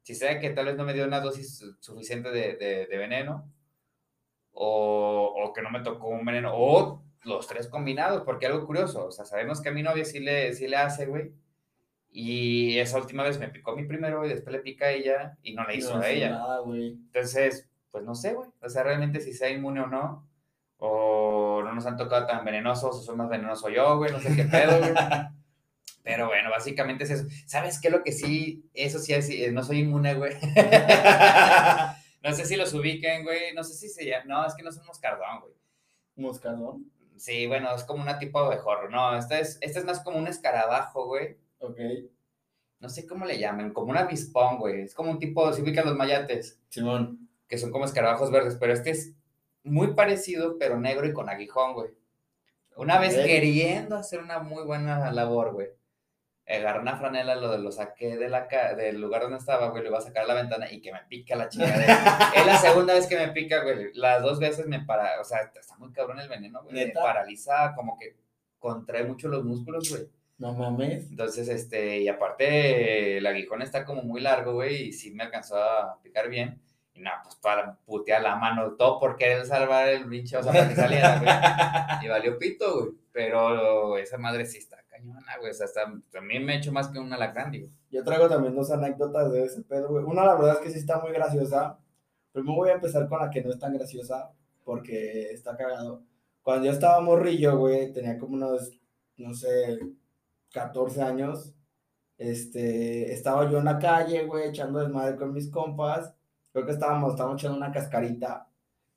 Si 0.02 0.14
sea 0.14 0.40
que 0.40 0.50
tal 0.50 0.66
vez 0.66 0.76
no 0.76 0.84
me 0.84 0.94
dio 0.94 1.04
una 1.04 1.20
dosis 1.20 1.62
suficiente 1.80 2.30
de, 2.30 2.54
de, 2.54 2.86
de 2.86 2.98
veneno 2.98 3.53
o, 4.54 5.34
o, 5.36 5.52
que 5.52 5.62
no 5.62 5.70
me 5.70 5.80
tocó 5.80 6.08
un 6.08 6.24
veneno, 6.24 6.52
o 6.54 7.02
los 7.24 7.46
tres 7.46 7.68
combinados, 7.68 8.22
porque 8.22 8.46
algo 8.46 8.66
curioso, 8.66 9.06
o 9.06 9.12
sea, 9.12 9.24
sabemos 9.24 9.60
que 9.60 9.68
a 9.70 9.72
mi 9.72 9.82
novia 9.82 10.04
sí 10.04 10.20
le, 10.20 10.52
sí 10.54 10.68
le 10.68 10.76
hace, 10.76 11.06
güey, 11.06 11.32
Y 12.10 12.78
esa 12.78 12.98
última 12.98 13.24
vez 13.24 13.38
me 13.38 13.48
picó 13.48 13.74
mí 13.74 13.84
primero 13.84 14.24
y 14.24 14.28
después 14.28 14.54
le 14.54 14.60
pica 14.60 14.86
a 14.86 14.92
ella 14.92 15.36
y 15.42 15.54
no 15.54 15.66
le 15.66 15.76
hizo 15.76 15.96
a 15.96 16.08
ella. 16.08 16.30
Nada, 16.30 16.60
Entonces, 16.66 17.68
pues 17.90 18.04
no 18.04 18.14
sé, 18.14 18.34
güey. 18.34 18.48
O 18.60 18.68
sea, 18.68 18.82
realmente 18.84 19.20
si 19.20 19.32
sea 19.32 19.50
inmune 19.50 19.80
o 19.80 19.86
no, 19.86 20.28
o 20.78 21.62
no 21.64 21.74
nos 21.74 21.86
han 21.86 21.96
tocado 21.96 22.26
tan 22.26 22.44
venenosos, 22.44 22.96
o 22.96 23.02
soy 23.02 23.16
más 23.16 23.28
venenoso 23.28 23.68
yo, 23.68 23.98
güey, 23.98 24.12
no 24.12 24.20
sé 24.20 24.34
qué 24.36 24.44
pedo, 24.44 24.78
güey. 24.78 24.92
Pero 26.04 26.26
bueno, 26.26 26.50
básicamente 26.50 27.04
es 27.04 27.10
eso. 27.10 27.24
¿Sabes 27.46 27.80
qué? 27.80 27.88
Lo 27.88 28.04
que 28.04 28.12
sí, 28.12 28.68
eso 28.74 28.98
sí, 28.98 29.14
es, 29.14 29.30
eh, 29.30 29.50
no 29.50 29.62
soy 29.62 29.80
inmune, 29.80 30.14
güey. 30.14 30.34
no 32.24 32.32
sé 32.34 32.46
si 32.46 32.56
los 32.56 32.72
ubiquen, 32.72 33.22
güey. 33.22 33.52
No 33.54 33.62
sé 33.62 33.74
si 33.74 33.88
se 33.88 34.06
llama. 34.06 34.24
No, 34.26 34.46
es 34.46 34.54
que 34.54 34.62
no 34.62 34.70
es 34.70 34.78
un 34.78 34.86
moscardón, 34.86 35.40
güey. 35.42 35.52
¿Moscardón? 36.16 36.90
Sí, 37.16 37.46
bueno, 37.46 37.74
es 37.74 37.84
como 37.84 38.02
una 38.02 38.18
tipo 38.18 38.40
de 38.40 38.46
abejorro. 38.46 38.88
No, 38.88 39.16
este 39.16 39.40
es, 39.40 39.58
este 39.60 39.78
es 39.78 39.84
más 39.84 40.00
como 40.00 40.18
un 40.18 40.26
escarabajo, 40.26 41.06
güey. 41.06 41.36
Ok. 41.58 41.78
No 42.80 42.88
sé 42.88 43.06
cómo 43.06 43.26
le 43.26 43.38
llaman, 43.38 43.72
como 43.72 43.90
un 43.90 43.98
avispón, 43.98 44.58
güey. 44.58 44.80
Es 44.80 44.94
como 44.94 45.10
un 45.10 45.18
tipo, 45.18 45.52
si 45.52 45.62
ubican 45.62 45.84
los 45.84 45.96
mayates. 45.96 46.60
Simón. 46.70 47.28
Que 47.46 47.58
son 47.58 47.70
como 47.70 47.84
escarabajos 47.84 48.30
verdes, 48.30 48.56
pero 48.58 48.72
este 48.72 48.90
es 48.90 49.14
muy 49.62 49.94
parecido, 49.94 50.58
pero 50.58 50.80
negro 50.80 51.06
y 51.06 51.12
con 51.12 51.28
aguijón, 51.28 51.74
güey. 51.74 51.90
Una 52.76 52.98
vez 52.98 53.14
queriendo 53.16 53.96
hacer 53.96 54.20
una 54.20 54.38
muy 54.40 54.64
buena 54.64 55.12
labor, 55.12 55.52
güey. 55.52 55.68
Agarré 56.46 56.80
una 56.80 56.96
franela, 56.96 57.36
lo, 57.36 57.56
lo 57.56 57.72
saqué 57.72 58.18
de 58.18 58.28
la 58.28 58.46
del 58.76 59.00
lugar 59.00 59.22
donde 59.22 59.38
estaba, 59.38 59.70
güey, 59.70 59.82
lo 59.82 59.88
iba 59.88 59.98
a 59.98 60.02
sacar 60.02 60.24
a 60.24 60.26
la 60.26 60.34
ventana 60.34 60.70
y 60.70 60.82
que 60.82 60.92
me 60.92 61.00
pica 61.08 61.36
la 61.36 61.48
chingada. 61.48 62.32
es 62.36 62.46
la 62.46 62.58
segunda 62.58 62.92
vez 62.92 63.06
que 63.06 63.16
me 63.16 63.28
pica, 63.28 63.62
güey. 63.62 63.92
Las 63.94 64.22
dos 64.22 64.38
veces 64.38 64.66
me 64.66 64.80
para, 64.80 65.20
o 65.20 65.24
sea, 65.24 65.50
está 65.54 65.76
muy 65.78 65.90
cabrón 65.92 66.20
el 66.20 66.28
veneno, 66.28 66.62
güey. 66.62 66.74
Me 66.74 66.88
paraliza, 66.88 67.74
como 67.74 67.96
que 67.98 68.16
contrae 68.58 69.04
mucho 69.04 69.28
los 69.28 69.42
músculos, 69.42 69.88
güey. 69.88 70.06
No 70.36 70.52
mames. 70.52 71.10
Entonces, 71.10 71.48
este, 71.48 72.00
y 72.00 72.08
aparte, 72.08 73.18
el 73.18 73.26
aguijón 73.26 73.62
está 73.62 73.84
como 73.86 74.02
muy 74.02 74.20
largo, 74.20 74.54
güey, 74.54 74.88
y 74.88 74.92
sí 74.92 75.12
me 75.12 75.24
alcanzó 75.24 75.56
a 75.56 75.98
picar 76.02 76.28
bien. 76.28 76.60
Y 76.92 77.00
nada, 77.00 77.22
pues 77.22 77.36
para 77.36 77.76
putear 77.86 78.22
la 78.22 78.36
mano, 78.36 78.72
todo 78.72 79.00
por 79.00 79.16
querer 79.16 79.46
salvar 79.46 79.88
el 79.88 80.06
pinche, 80.06 80.36
o 80.36 80.42
sea, 80.42 80.52
para 80.52 80.68
que 80.68 80.76
saliera, 80.76 81.18
güey. 81.18 82.04
Y 82.04 82.08
valió 82.08 82.38
pito, 82.38 82.80
güey. 82.80 82.92
Pero 83.12 83.96
esa 83.96 84.18
madre 84.18 84.44
sí 84.44 84.58
está 84.58 84.83
cañona, 85.04 85.38
güey. 85.38 85.50
O 85.50 85.54
sea, 85.54 85.66
está, 85.66 85.92
también 86.10 86.44
me 86.44 86.54
he 86.54 86.58
hecho 86.58 86.72
más 86.72 86.88
que 86.88 86.98
un 86.98 87.12
alacrán, 87.12 87.50
digo. 87.50 87.68
Yo 87.90 88.02
traigo 88.04 88.28
también 88.28 88.54
dos 88.54 88.70
anécdotas 88.70 89.32
de 89.32 89.44
ese 89.44 89.62
pedo, 89.62 89.88
güey. 89.88 90.04
Una, 90.04 90.24
la 90.24 90.34
verdad 90.34 90.54
es 90.54 90.60
que 90.60 90.70
sí 90.70 90.78
está 90.78 91.00
muy 91.00 91.12
graciosa. 91.12 91.78
Primero 92.32 92.56
voy 92.56 92.70
a 92.70 92.74
empezar 92.74 93.08
con 93.08 93.20
la 93.20 93.30
que 93.30 93.42
no 93.42 93.50
es 93.50 93.58
tan 93.58 93.74
graciosa, 93.74 94.32
porque 94.64 95.30
está 95.30 95.56
cagado. 95.56 96.02
Cuando 96.42 96.66
yo 96.66 96.72
estaba 96.72 97.00
morrillo, 97.00 97.56
güey, 97.58 97.92
tenía 97.92 98.18
como 98.18 98.34
unos, 98.34 98.70
no 99.16 99.32
sé, 99.34 99.78
14 100.52 101.02
años, 101.02 101.54
este, 102.18 103.12
estaba 103.12 103.50
yo 103.50 103.58
en 103.58 103.64
la 103.64 103.78
calle, 103.78 104.24
güey, 104.26 104.48
echando 104.48 104.80
desmadre 104.80 105.16
con 105.16 105.32
mis 105.32 105.50
compas, 105.50 106.14
creo 106.52 106.66
que 106.66 106.72
estábamos, 106.72 107.12
estábamos 107.12 107.40
echando 107.40 107.56
una 107.56 107.72
cascarita, 107.72 108.48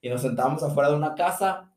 y 0.01 0.09
nos 0.09 0.21
sentábamos 0.21 0.61
afuera 0.63 0.89
de 0.89 0.95
una 0.97 1.15
casa, 1.15 1.71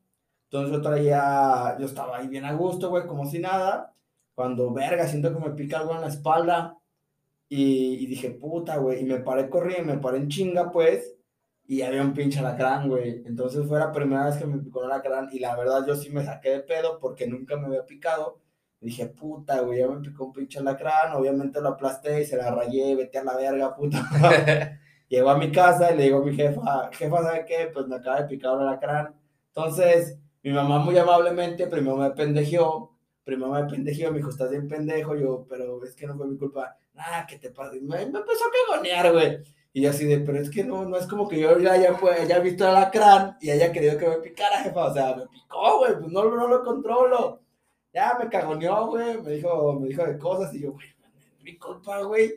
entonces 0.45 0.71
yo 0.75 0.81
traía, 0.81 1.77
yo 1.79 1.85
estaba 1.85 2.17
ahí 2.17 2.27
bien 2.27 2.45
a 2.45 2.53
gusto, 2.53 2.89
güey, 2.89 3.07
como 3.07 3.25
si 3.25 3.39
nada, 3.39 3.93
cuando, 4.35 4.71
verga, 4.73 5.07
siento 5.07 5.33
que 5.33 5.39
me 5.39 5.55
pica 5.55 5.79
algo 5.79 5.95
en 5.95 6.01
la 6.01 6.07
espalda, 6.07 6.77
y, 7.49 8.05
dije, 8.07 8.31
puta, 8.31 8.77
güey, 8.77 9.01
y 9.01 9.05
me 9.05 9.19
paré 9.19 9.49
corriendo, 9.49 9.93
me 9.93 9.99
paré 9.99 10.19
en 10.19 10.29
chinga, 10.29 10.71
pues, 10.71 11.15
y 11.67 11.81
había 11.81 12.01
un 12.01 12.13
pinche 12.13 12.39
alacrán, 12.39 12.87
güey. 12.89 13.23
Entonces 13.25 13.67
fue 13.67 13.79
la 13.79 13.91
primera 13.91 14.25
vez 14.25 14.37
que 14.37 14.45
me 14.45 14.57
picó 14.59 14.79
un 14.79 14.85
alacrán 14.85 15.29
y 15.31 15.39
la 15.39 15.55
verdad 15.55 15.85
yo 15.87 15.95
sí 15.95 16.09
me 16.09 16.23
saqué 16.23 16.49
de 16.49 16.59
pedo 16.61 16.99
porque 16.99 17.27
nunca 17.27 17.57
me 17.57 17.67
había 17.67 17.85
picado 17.85 18.41
dije, 18.81 19.05
puta, 19.07 19.61
güey, 19.61 19.79
ya 19.79 19.87
me 19.87 20.01
picó 20.01 20.25
un 20.25 20.33
pinche 20.33 20.61
lacrán, 20.61 21.13
obviamente 21.13 21.61
lo 21.61 21.69
aplasté 21.69 22.21
y 22.21 22.25
se 22.25 22.35
la 22.35 22.49
rayé, 22.51 22.95
vete 22.95 23.19
a 23.19 23.23
la 23.23 23.37
verga, 23.37 23.75
puta. 23.75 24.01
Llego 25.07 25.29
a 25.29 25.37
mi 25.37 25.51
casa 25.51 25.93
y 25.93 25.97
le 25.97 26.03
digo 26.03 26.19
a 26.19 26.25
mi 26.25 26.35
jefa, 26.35 26.89
jefa, 26.93 27.23
¿sabe 27.23 27.45
qué? 27.45 27.69
Pues 27.71 27.87
me 27.87 27.97
acaba 27.97 28.21
de 28.21 28.27
picar 28.27 28.57
un 28.57 28.65
lacrán. 28.65 29.13
Entonces, 29.47 30.17
mi 30.41 30.51
mamá 30.51 30.79
muy 30.79 30.97
amablemente 30.97 31.67
primero 31.67 31.97
me 31.97 32.09
pendejeó, 32.11 32.90
primero 33.23 33.51
me 33.51 33.63
pendejeó, 33.65 34.11
me 34.11 34.17
dijo, 34.17 34.29
estás 34.29 34.49
bien 34.49 34.67
pendejo, 34.67 35.15
yo, 35.15 35.45
pero 35.49 35.83
es 35.83 35.95
que 35.95 36.07
no 36.07 36.15
fue 36.15 36.27
mi 36.27 36.37
culpa. 36.37 36.77
Nada, 36.93 37.25
¿qué 37.27 37.37
te 37.37 37.51
pasa? 37.51 37.73
Me, 37.81 38.01
empezó 38.01 38.45
a 38.45 38.67
cagonear, 38.67 39.11
güey. 39.13 39.39
Y 39.73 39.81
yo 39.81 39.89
así 39.91 40.05
de, 40.05 40.19
pero 40.19 40.39
es 40.39 40.49
que 40.49 40.63
no, 40.63 40.85
no 40.85 40.97
es 40.97 41.07
como 41.07 41.27
que 41.27 41.39
yo 41.39 41.57
ya 41.59 41.73
haya, 41.73 41.97
haya 42.19 42.39
visto 42.39 42.67
el 42.67 42.73
lacrán 42.73 43.37
y 43.39 43.49
haya 43.51 43.71
querido 43.71 43.97
que 43.97 44.07
me 44.07 44.17
picara, 44.17 44.63
jefa. 44.63 44.85
O 44.85 44.93
sea, 44.93 45.15
me 45.15 45.27
picó, 45.27 45.77
güey, 45.79 45.93
pues 45.99 46.11
no, 46.11 46.23
no 46.35 46.47
lo 46.47 46.63
controlo 46.63 47.41
ya 47.93 48.17
me 48.17 48.29
cagoneó, 48.29 48.87
güey, 48.87 49.21
me 49.21 49.31
dijo, 49.31 49.73
me 49.79 49.87
dijo 49.87 50.05
de 50.05 50.17
cosas 50.17 50.53
y 50.53 50.61
yo, 50.61 50.71
güey, 50.71 50.87
mi 51.41 51.57
culpa, 51.57 52.01
güey. 52.03 52.33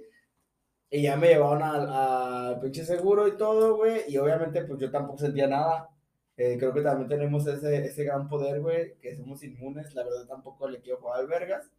Y 0.90 1.02
ya 1.02 1.16
me 1.16 1.28
llevaron 1.28 1.62
al 1.62 2.60
pinche 2.60 2.84
seguro 2.84 3.26
y 3.26 3.36
todo, 3.36 3.76
güey, 3.76 4.02
y 4.08 4.16
obviamente 4.16 4.64
pues 4.64 4.78
yo 4.80 4.90
tampoco 4.90 5.18
sentía 5.18 5.46
nada. 5.46 5.88
Eh, 6.36 6.56
creo 6.58 6.72
que 6.72 6.82
también 6.82 7.08
tenemos 7.08 7.46
ese, 7.46 7.86
ese 7.86 8.04
gran 8.04 8.28
poder, 8.28 8.60
güey, 8.60 8.98
que 9.00 9.16
somos 9.16 9.42
inmunes, 9.44 9.94
la 9.94 10.02
verdad 10.02 10.26
tampoco 10.26 10.68
le 10.68 10.80
quiero 10.80 10.98
jugar 10.98 11.20
al 11.20 11.28
vergas. 11.28 11.70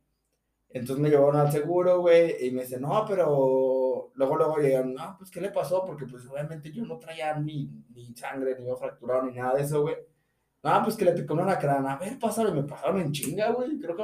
Entonces 0.69 1.01
me 1.01 1.09
llevaron 1.09 1.37
al 1.37 1.51
seguro, 1.51 2.01
güey, 2.01 2.47
y 2.47 2.51
me 2.51 2.63
dice, 2.63 2.79
no, 2.79 3.05
pero 3.07 4.11
luego, 4.13 4.35
luego 4.37 4.57
llegaron, 4.57 4.93
no, 4.93 5.15
pues, 5.17 5.29
¿qué 5.31 5.41
le 5.41 5.51
pasó? 5.51 5.85
Porque, 5.85 6.05
pues, 6.05 6.25
obviamente 6.27 6.71
yo 6.71 6.85
no 6.85 6.97
traía 6.97 7.37
ni, 7.39 7.69
ni 7.93 8.13
sangre, 8.15 8.55
ni 8.57 8.65
iba 8.65 8.77
fracturado, 8.77 9.23
ni 9.23 9.33
nada 9.33 9.55
de 9.55 9.63
eso, 9.63 9.81
güey. 9.83 9.95
Ah, 10.67 10.81
pues 10.83 10.95
que 10.95 11.05
le 11.05 11.11
picó 11.11 11.35
una 11.35 11.59
crana. 11.59 11.93
A 11.93 11.97
ver, 11.97 12.17
pásalo. 12.17 12.51
Me 12.53 12.63
pasaron 12.63 12.99
en 12.99 13.11
chinga, 13.11 13.51
güey. 13.51 13.79
Creo 13.79 13.95
que 13.95 14.03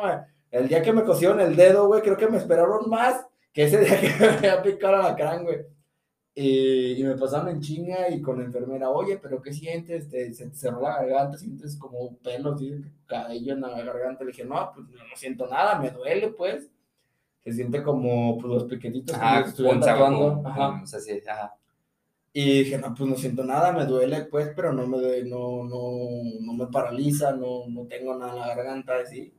el 0.52 0.68
día 0.68 0.82
que 0.84 0.93
me 0.93 1.04
cosieron 1.04 1.39
el 1.39 1.56
dedo, 1.56 1.88
güey, 1.88 2.02
creo 2.02 2.16
que 2.16 2.28
me 2.28 2.38
esperaron 2.38 2.88
más 2.88 3.26
que 3.52 3.64
ese 3.64 3.80
día 3.80 3.99
que 3.99 4.10
me 4.20 4.28
había 4.28 4.62
picado 4.62 4.97
la 5.02 5.16
crán, 5.16 5.43
güey. 5.43 5.66
Y, 6.34 7.03
me 7.03 7.17
pasaron 7.17 7.49
en 7.49 7.61
chinga 7.61 8.09
y 8.09 8.21
con 8.21 8.39
la 8.39 8.45
enfermera, 8.45 8.89
oye, 8.89 9.17
pero 9.17 9.41
¿qué 9.41 9.53
sientes? 9.53 10.07
Te, 10.09 10.34
se 10.34 10.49
te 10.49 10.55
cerró 10.55 10.82
la 10.82 10.97
garganta, 10.97 11.38
sientes 11.38 11.75
como 11.75 12.15
pelos, 12.17 12.61
cabello 13.05 13.53
en 13.53 13.61
la 13.61 13.84
garganta. 13.84 14.23
Le 14.23 14.32
dije, 14.32 14.45
no, 14.45 14.71
pues 14.73 14.88
no, 14.88 14.99
siento 15.15 15.47
nada, 15.47 15.79
me 15.79 15.91
duele, 15.91 16.29
pues. 16.29 16.69
Se 17.43 17.51
siente 17.51 17.84
como 17.84 18.38
pues, 18.38 18.53
los 18.53 18.63
piquetitos 18.65 19.17
ah, 19.19 19.41
que 19.43 19.49
estuvieron 19.49 19.82
tatuando. 19.82 20.41
Ajá. 20.45 20.77
No 20.79 20.88
sé 20.88 21.01
si, 21.01 21.27
ajá. 21.27 21.55
Y 22.34 22.63
dije, 22.63 22.77
no, 22.77 22.93
pues 22.95 23.09
no 23.09 23.17
siento 23.17 23.43
nada, 23.43 23.73
me 23.73 23.86
duele, 23.86 24.23
pues, 24.23 24.51
pero 24.55 24.71
no 24.71 24.88
me, 24.88 25.23
no, 25.23 25.65
no, 25.65 25.89
no 26.39 26.53
me 26.53 26.67
paraliza, 26.67 27.34
no, 27.34 27.67
no 27.67 27.88
tengo 27.88 28.15
nada 28.17 28.32
en 28.32 28.39
la 28.39 28.55
garganta, 28.55 28.93
así. 28.99 29.34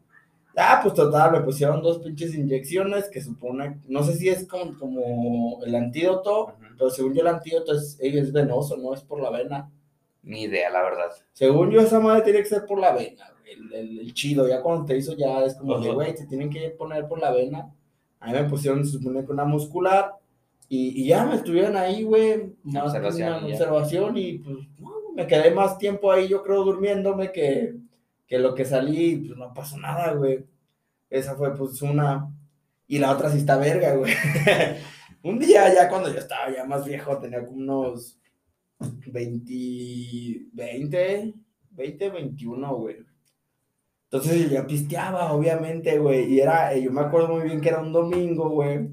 Ah, 0.57 0.81
pues 0.83 0.95
total, 0.95 1.33
me 1.33 1.41
pusieron 1.41 1.83
dos 1.83 1.99
pinches 1.99 2.35
inyecciones 2.35 3.09
que 3.09 3.23
supone, 3.23 3.81
no 3.89 4.03
sé 4.03 4.15
si 4.15 4.29
es 4.29 4.47
como, 4.47 4.79
como 4.79 5.65
el 5.65 5.75
antídoto, 5.75 6.55
pero 6.77 6.91
según 6.91 7.15
yo 7.15 7.23
el 7.23 7.29
antídoto 7.29 7.73
es, 7.73 7.97
es 8.01 8.33
venoso, 8.33 8.77
no 8.77 8.93
es 8.93 9.03
por 9.03 9.21
la 9.21 9.31
vena. 9.31 9.71
Ni 10.23 10.43
idea, 10.43 10.71
la 10.71 10.83
verdad. 10.83 11.11
Según 11.33 11.71
yo 11.71 11.81
esa 11.81 11.99
madre 11.99 12.23
tiene 12.23 12.39
que 12.41 12.45
ser 12.45 12.67
por 12.67 12.79
la 12.79 12.93
vena, 12.93 13.35
el, 13.45 13.99
el, 13.99 14.15
chido, 14.15 14.49
ya 14.49 14.63
cuando 14.63 14.85
te 14.85 14.97
hizo 14.97 15.17
ya 15.17 15.45
es 15.45 15.55
como 15.55 15.81
de, 15.81 15.93
güey, 15.93 16.15
te 16.15 16.27
tienen 16.27 16.49
que 16.49 16.71
poner 16.71 17.09
por 17.09 17.21
la 17.21 17.33
vena. 17.33 17.75
A 18.21 18.27
mí 18.29 18.33
me 18.35 18.45
pusieron, 18.45 18.85
se 18.85 18.93
supone 18.93 19.25
que 19.25 19.33
una 19.33 19.45
muscular, 19.45 20.13
y, 20.75 21.05
ya 21.07 21.27
me 21.27 21.35
estuvieron 21.35 21.77
ahí, 21.77 22.03
güey, 22.03 22.55
una 22.65 22.85
observación, 22.85 23.45
observación 23.45 24.17
y 24.17 24.39
pues 24.39 24.57
me 25.15 25.27
quedé 25.27 25.51
más 25.51 25.77
tiempo 25.77 26.11
ahí, 26.11 26.29
yo 26.29 26.43
creo, 26.43 26.65
durmiéndome 26.65 27.31
que, 27.31 27.75
que 28.33 28.39
lo 28.39 28.55
que 28.55 28.65
salí, 28.65 29.17
pues 29.17 29.39
no 29.39 29.53
pasó 29.53 29.77
nada, 29.77 30.15
güey. 30.15 30.43
Esa 31.11 31.37
fue 31.37 31.55
pues 31.55 31.83
una. 31.83 32.35
Y 32.87 32.99
la 32.99 33.11
otra 33.11 33.29
sí 33.31 33.37
está 33.37 33.59
verga, 33.59 33.95
güey. 33.95 34.15
Un 35.23 35.39
día 35.39 35.71
ya 35.75 35.87
cuando 35.87 36.11
yo 36.11 36.19
estaba 36.19 36.51
ya 36.51 36.65
más 36.65 36.87
viejo, 36.87 37.19
tenía 37.19 37.45
como 37.45 37.59
unos 37.59 38.19
20, 38.81 40.47
20, 40.51 41.35
20, 41.73 42.11
21, 42.11 42.75
güey. 42.75 42.97
Entonces 44.05 44.45
yo 44.45 44.49
ya 44.49 44.67
pisteaba, 44.67 45.35
obviamente, 45.35 45.99
güey. 45.99 46.33
Y 46.33 46.41
era, 46.41 46.75
yo 46.75 46.91
me 46.91 47.03
acuerdo 47.03 47.35
muy 47.35 47.43
bien 47.43 47.61
que 47.61 47.69
era 47.69 47.83
un 47.83 47.93
domingo, 47.93 48.49
güey 48.49 48.89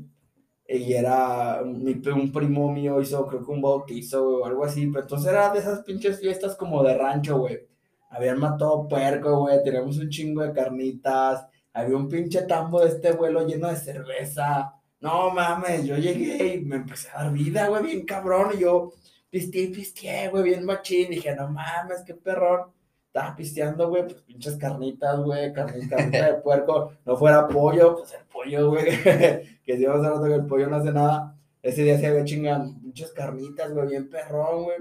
y 0.68 0.94
era 0.94 1.64
un 1.64 2.32
primo 2.32 2.72
mío 2.72 3.02
hizo 3.02 3.26
creo 3.26 3.44
que 3.44 3.52
un 3.52 3.60
bautizo 3.60 4.42
o 4.42 4.46
algo 4.46 4.64
así, 4.64 4.86
pero 4.88 5.02
entonces 5.02 5.32
era 5.32 5.52
de 5.52 5.60
esas 5.60 5.82
pinches 5.82 6.20
fiestas 6.20 6.56
como 6.56 6.84
de 6.84 6.96
rancho, 6.96 7.40
güey. 7.40 7.69
Habían 8.10 8.40
matado 8.40 8.88
puerco, 8.88 9.42
güey, 9.42 9.64
teníamos 9.64 9.98
un 9.98 10.10
chingo 10.10 10.42
de 10.42 10.52
carnitas, 10.54 11.46
había 11.74 11.96
un 11.96 12.10
pinche 12.10 12.42
tambo 12.44 12.82
de 12.82 12.90
este 12.90 13.12
vuelo 13.14 13.46
lleno 13.46 13.70
de 13.70 13.76
cerveza. 13.76 14.74
No 15.00 15.32
mames, 15.32 15.86
yo 15.86 15.96
llegué 15.98 16.56
y 16.56 16.66
me 16.66 16.78
empecé 16.78 17.10
a 17.10 17.24
dar 17.24 17.32
vida, 17.32 17.68
güey, 17.70 17.84
bien 17.84 18.06
cabrón, 18.06 18.52
y 18.56 18.62
yo 18.62 18.92
pisteé, 19.30 19.68
pisteé, 19.70 20.30
güey, 20.30 20.44
bien 20.44 20.66
machín, 20.66 21.10
dije, 21.12 21.36
no 21.36 21.50
mames, 21.50 22.02
qué 22.06 22.16
perrón 22.16 22.72
estaba 23.08 23.36
pisteando, 23.36 23.90
güey, 23.90 24.04
pues 24.04 24.22
pinches 24.22 24.56
carnitas, 24.58 25.20
güey, 25.20 25.52
carnita, 25.52 25.96
de 25.98 26.34
puerco, 26.36 26.94
no 27.06 27.18
fuera 27.18 27.48
pollo, 27.48 27.96
pues 27.98 28.14
el 28.14 28.26
pollo, 28.26 28.70
güey, 28.70 28.86
que 29.64 29.78
si 29.78 29.86
vamos 29.86 30.06
a 30.06 30.10
rato 30.12 30.26
que 30.26 30.36
el 30.36 30.46
pollo 30.46 30.68
no 30.68 30.76
hace 30.76 30.92
nada, 30.92 31.36
ese 31.62 31.84
día 31.84 31.98
se 31.98 32.08
había 32.08 32.24
chingado 32.24 32.72
pinches 32.82 33.12
carnitas, 33.12 33.74
güey, 33.74 33.88
bien 33.88 34.10
perrón, 34.10 34.64
güey, 34.66 34.78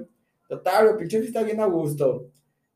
total, 0.46 0.86
güey, 0.86 0.98
pinche 0.98 1.20
fiesta 1.20 1.42
bien 1.42 1.60
a 1.60 1.66
gusto, 1.66 2.26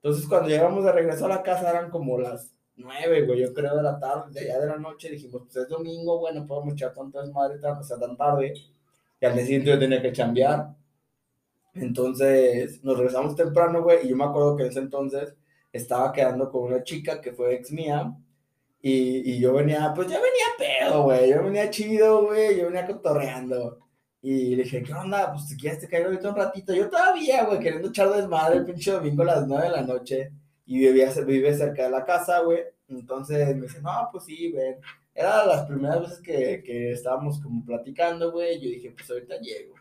entonces 0.03 0.26
cuando 0.28 0.48
llegamos 0.48 0.84
de 0.84 0.92
regreso 0.92 1.26
a 1.26 1.28
la 1.28 1.42
casa 1.42 1.70
eran 1.70 1.88
como 1.90 2.18
las 2.18 2.53
nueve, 2.74 3.24
güey, 3.24 3.40
yo 3.40 3.55
creo 3.55 3.76
de 3.76 3.82
la 3.82 4.00
tarde, 4.00 4.32
de 4.32 4.40
allá 4.40 4.61
de 4.61 4.66
la 4.66 4.76
noche, 4.76 5.11
dijimos, 5.11 5.42
pues 5.44 5.57
es 5.57 5.68
domingo, 5.68 6.18
bueno, 6.18 6.44
podemos 6.46 6.74
echar 6.74 6.92
tantas 6.92 7.30
madres, 7.30 7.62
o 7.62 7.82
sea, 7.84 7.98
tan 7.98 8.16
tarde, 8.16 8.53
y 9.20 9.24
al 9.26 9.34
día 9.34 9.44
siguiente 9.44 9.70
yo 9.70 9.78
tenía 9.78 10.03
que 10.03 10.12
chambear, 10.12 10.74
entonces 11.74 12.82
nos 12.82 12.96
regresamos 12.98 13.36
temprano, 13.36 13.82
güey, 13.82 14.05
y 14.05 14.09
yo 14.09 14.16
me 14.16 14.24
acuerdo 14.24 14.57
que 14.57 14.64
en 14.64 14.70
ese 14.70 14.80
entonces 14.80 15.34
estaba 15.72 16.12
quedando 16.12 16.50
con 16.50 16.64
una 16.64 16.82
chica 16.82 17.20
que 17.20 17.32
fue 17.32 17.55
ex 17.55 17.70
mía, 17.70 18.12
y, 18.80 19.34
y 19.34 19.38
yo 19.38 19.53
venía, 19.53 19.92
pues 19.94 20.09
ya 20.09 20.16
venía 20.16 20.88
pedo, 20.88 21.05
güey, 21.05 21.30
yo 21.30 21.44
venía 21.44 21.70
chido, 21.70 22.26
güey, 22.26 22.59
yo 22.59 22.64
venía 22.66 22.86
cotorreando, 22.86 23.78
y 24.23 24.55
le 24.55 24.62
dije, 24.62 24.83
¿qué 24.83 24.95
onda? 24.95 25.33
Pues 25.33 25.49
si 25.49 25.57
quieres 25.57 25.81
te 25.81 25.89
caigo 25.89 26.07
ahorita 26.07 26.31
un 26.31 26.37
ratito, 26.37 26.73
yo 26.73 26.89
todavía, 26.89 27.45
güey, 27.45 27.59
queriendo 27.59 27.89
echar 27.89 28.09
desmadre 28.11 28.59
el 28.59 28.64
pinche 28.64 28.93
domingo 28.93 29.23
a 29.23 29.27
las 29.27 29.47
nueve 29.49 29.64
de 29.64 29.73
la 29.73 29.83
noche, 29.83 30.33
y 30.66 30.79
vivía, 30.79 31.11
vive 31.27 31.55
cerca 31.55 31.85
de 31.85 31.91
la 31.91 32.05
casa, 32.05 32.41
güey. 32.41 32.61
Entonces 32.89 33.55
me 33.57 33.62
dice, 33.62 33.81
no, 33.83 34.09
pues 34.12 34.25
sí, 34.25 34.53
ven. 34.53 34.79
Era 35.14 35.45
las 35.45 35.66
primeras 35.66 36.01
veces 36.01 36.20
que, 36.20 36.62
que 36.64 36.93
estábamos 36.93 37.41
como 37.41 37.64
platicando, 37.64 38.33
güey. 38.33 38.61
Yo 38.61 38.70
dije, 38.70 38.91
pues 38.93 39.11
ahorita 39.11 39.39
llego. 39.39 39.75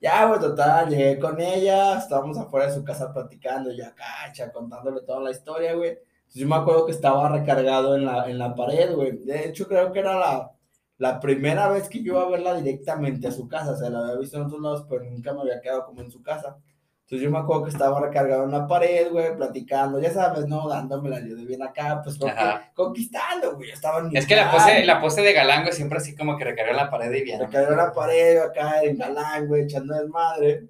Ya, 0.00 0.26
güey, 0.26 0.40
total, 0.40 0.90
llegué 0.90 1.18
con 1.18 1.40
ella, 1.40 1.98
estábamos 1.98 2.38
afuera 2.38 2.66
de 2.66 2.74
su 2.74 2.84
casa 2.84 3.12
platicando, 3.12 3.72
ya 3.72 3.94
cacha, 3.94 4.52
contándole 4.52 5.00
toda 5.02 5.20
la 5.20 5.30
historia, 5.30 5.74
güey. 5.74 5.98
Yo 6.34 6.46
me 6.46 6.56
acuerdo 6.56 6.86
que 6.86 6.92
estaba 6.92 7.28
recargado 7.30 7.96
en 7.96 8.04
la, 8.04 8.28
en 8.30 8.38
la 8.38 8.54
pared, 8.54 8.94
güey. 8.94 9.12
De 9.18 9.48
hecho, 9.48 9.66
creo 9.66 9.92
que 9.92 10.00
era 10.00 10.18
la, 10.18 10.52
la 10.98 11.20
primera 11.20 11.68
vez 11.68 11.88
que 11.88 12.02
yo 12.02 12.14
iba 12.14 12.22
a 12.22 12.28
verla 12.28 12.54
directamente 12.54 13.28
a 13.28 13.32
su 13.32 13.48
casa. 13.48 13.72
O 13.72 13.76
sea, 13.76 13.88
la 13.88 14.00
había 14.00 14.16
visto 14.16 14.36
en 14.36 14.44
otros 14.44 14.60
lados, 14.60 14.86
pero 14.88 15.04
nunca 15.04 15.32
me 15.32 15.40
había 15.40 15.60
quedado 15.60 15.86
como 15.86 16.02
en 16.02 16.10
su 16.10 16.22
casa. 16.22 16.58
Entonces 17.08 17.24
yo 17.24 17.30
me 17.30 17.38
acuerdo 17.38 17.64
que 17.64 17.70
estaba 17.70 18.00
recargado 18.00 18.44
en 18.44 18.50
la 18.50 18.66
pared, 18.66 19.10
güey, 19.10 19.34
platicando, 19.34 19.98
ya 19.98 20.12
sabes, 20.12 20.46
¿no? 20.46 20.68
Dándomela 20.68 21.20
yo 21.20 21.36
de 21.36 21.46
bien 21.46 21.62
acá, 21.62 22.02
pues 22.04 22.18
conquistando, 22.74 23.56
güey. 23.56 23.70
Estaba 23.70 24.00
en 24.00 24.14
Es 24.14 24.26
que 24.26 24.36
la 24.36 24.50
pose, 24.50 24.84
la 24.84 25.00
pose 25.00 25.22
de 25.22 25.32
galán, 25.32 25.62
güey, 25.62 25.72
siempre 25.72 25.96
así 25.96 26.14
como 26.14 26.36
que 26.36 26.44
recargó 26.44 26.72
en 26.72 26.76
la 26.76 26.90
pared 26.90 27.10
y 27.14 27.22
bien. 27.22 27.40
Recargó 27.40 27.70
en 27.70 27.78
la 27.78 27.92
pared, 27.94 28.38
acá 28.40 28.82
en 28.82 28.98
galán, 28.98 29.46
güey, 29.46 29.62
echando 29.62 29.94
desmadre. 29.94 30.68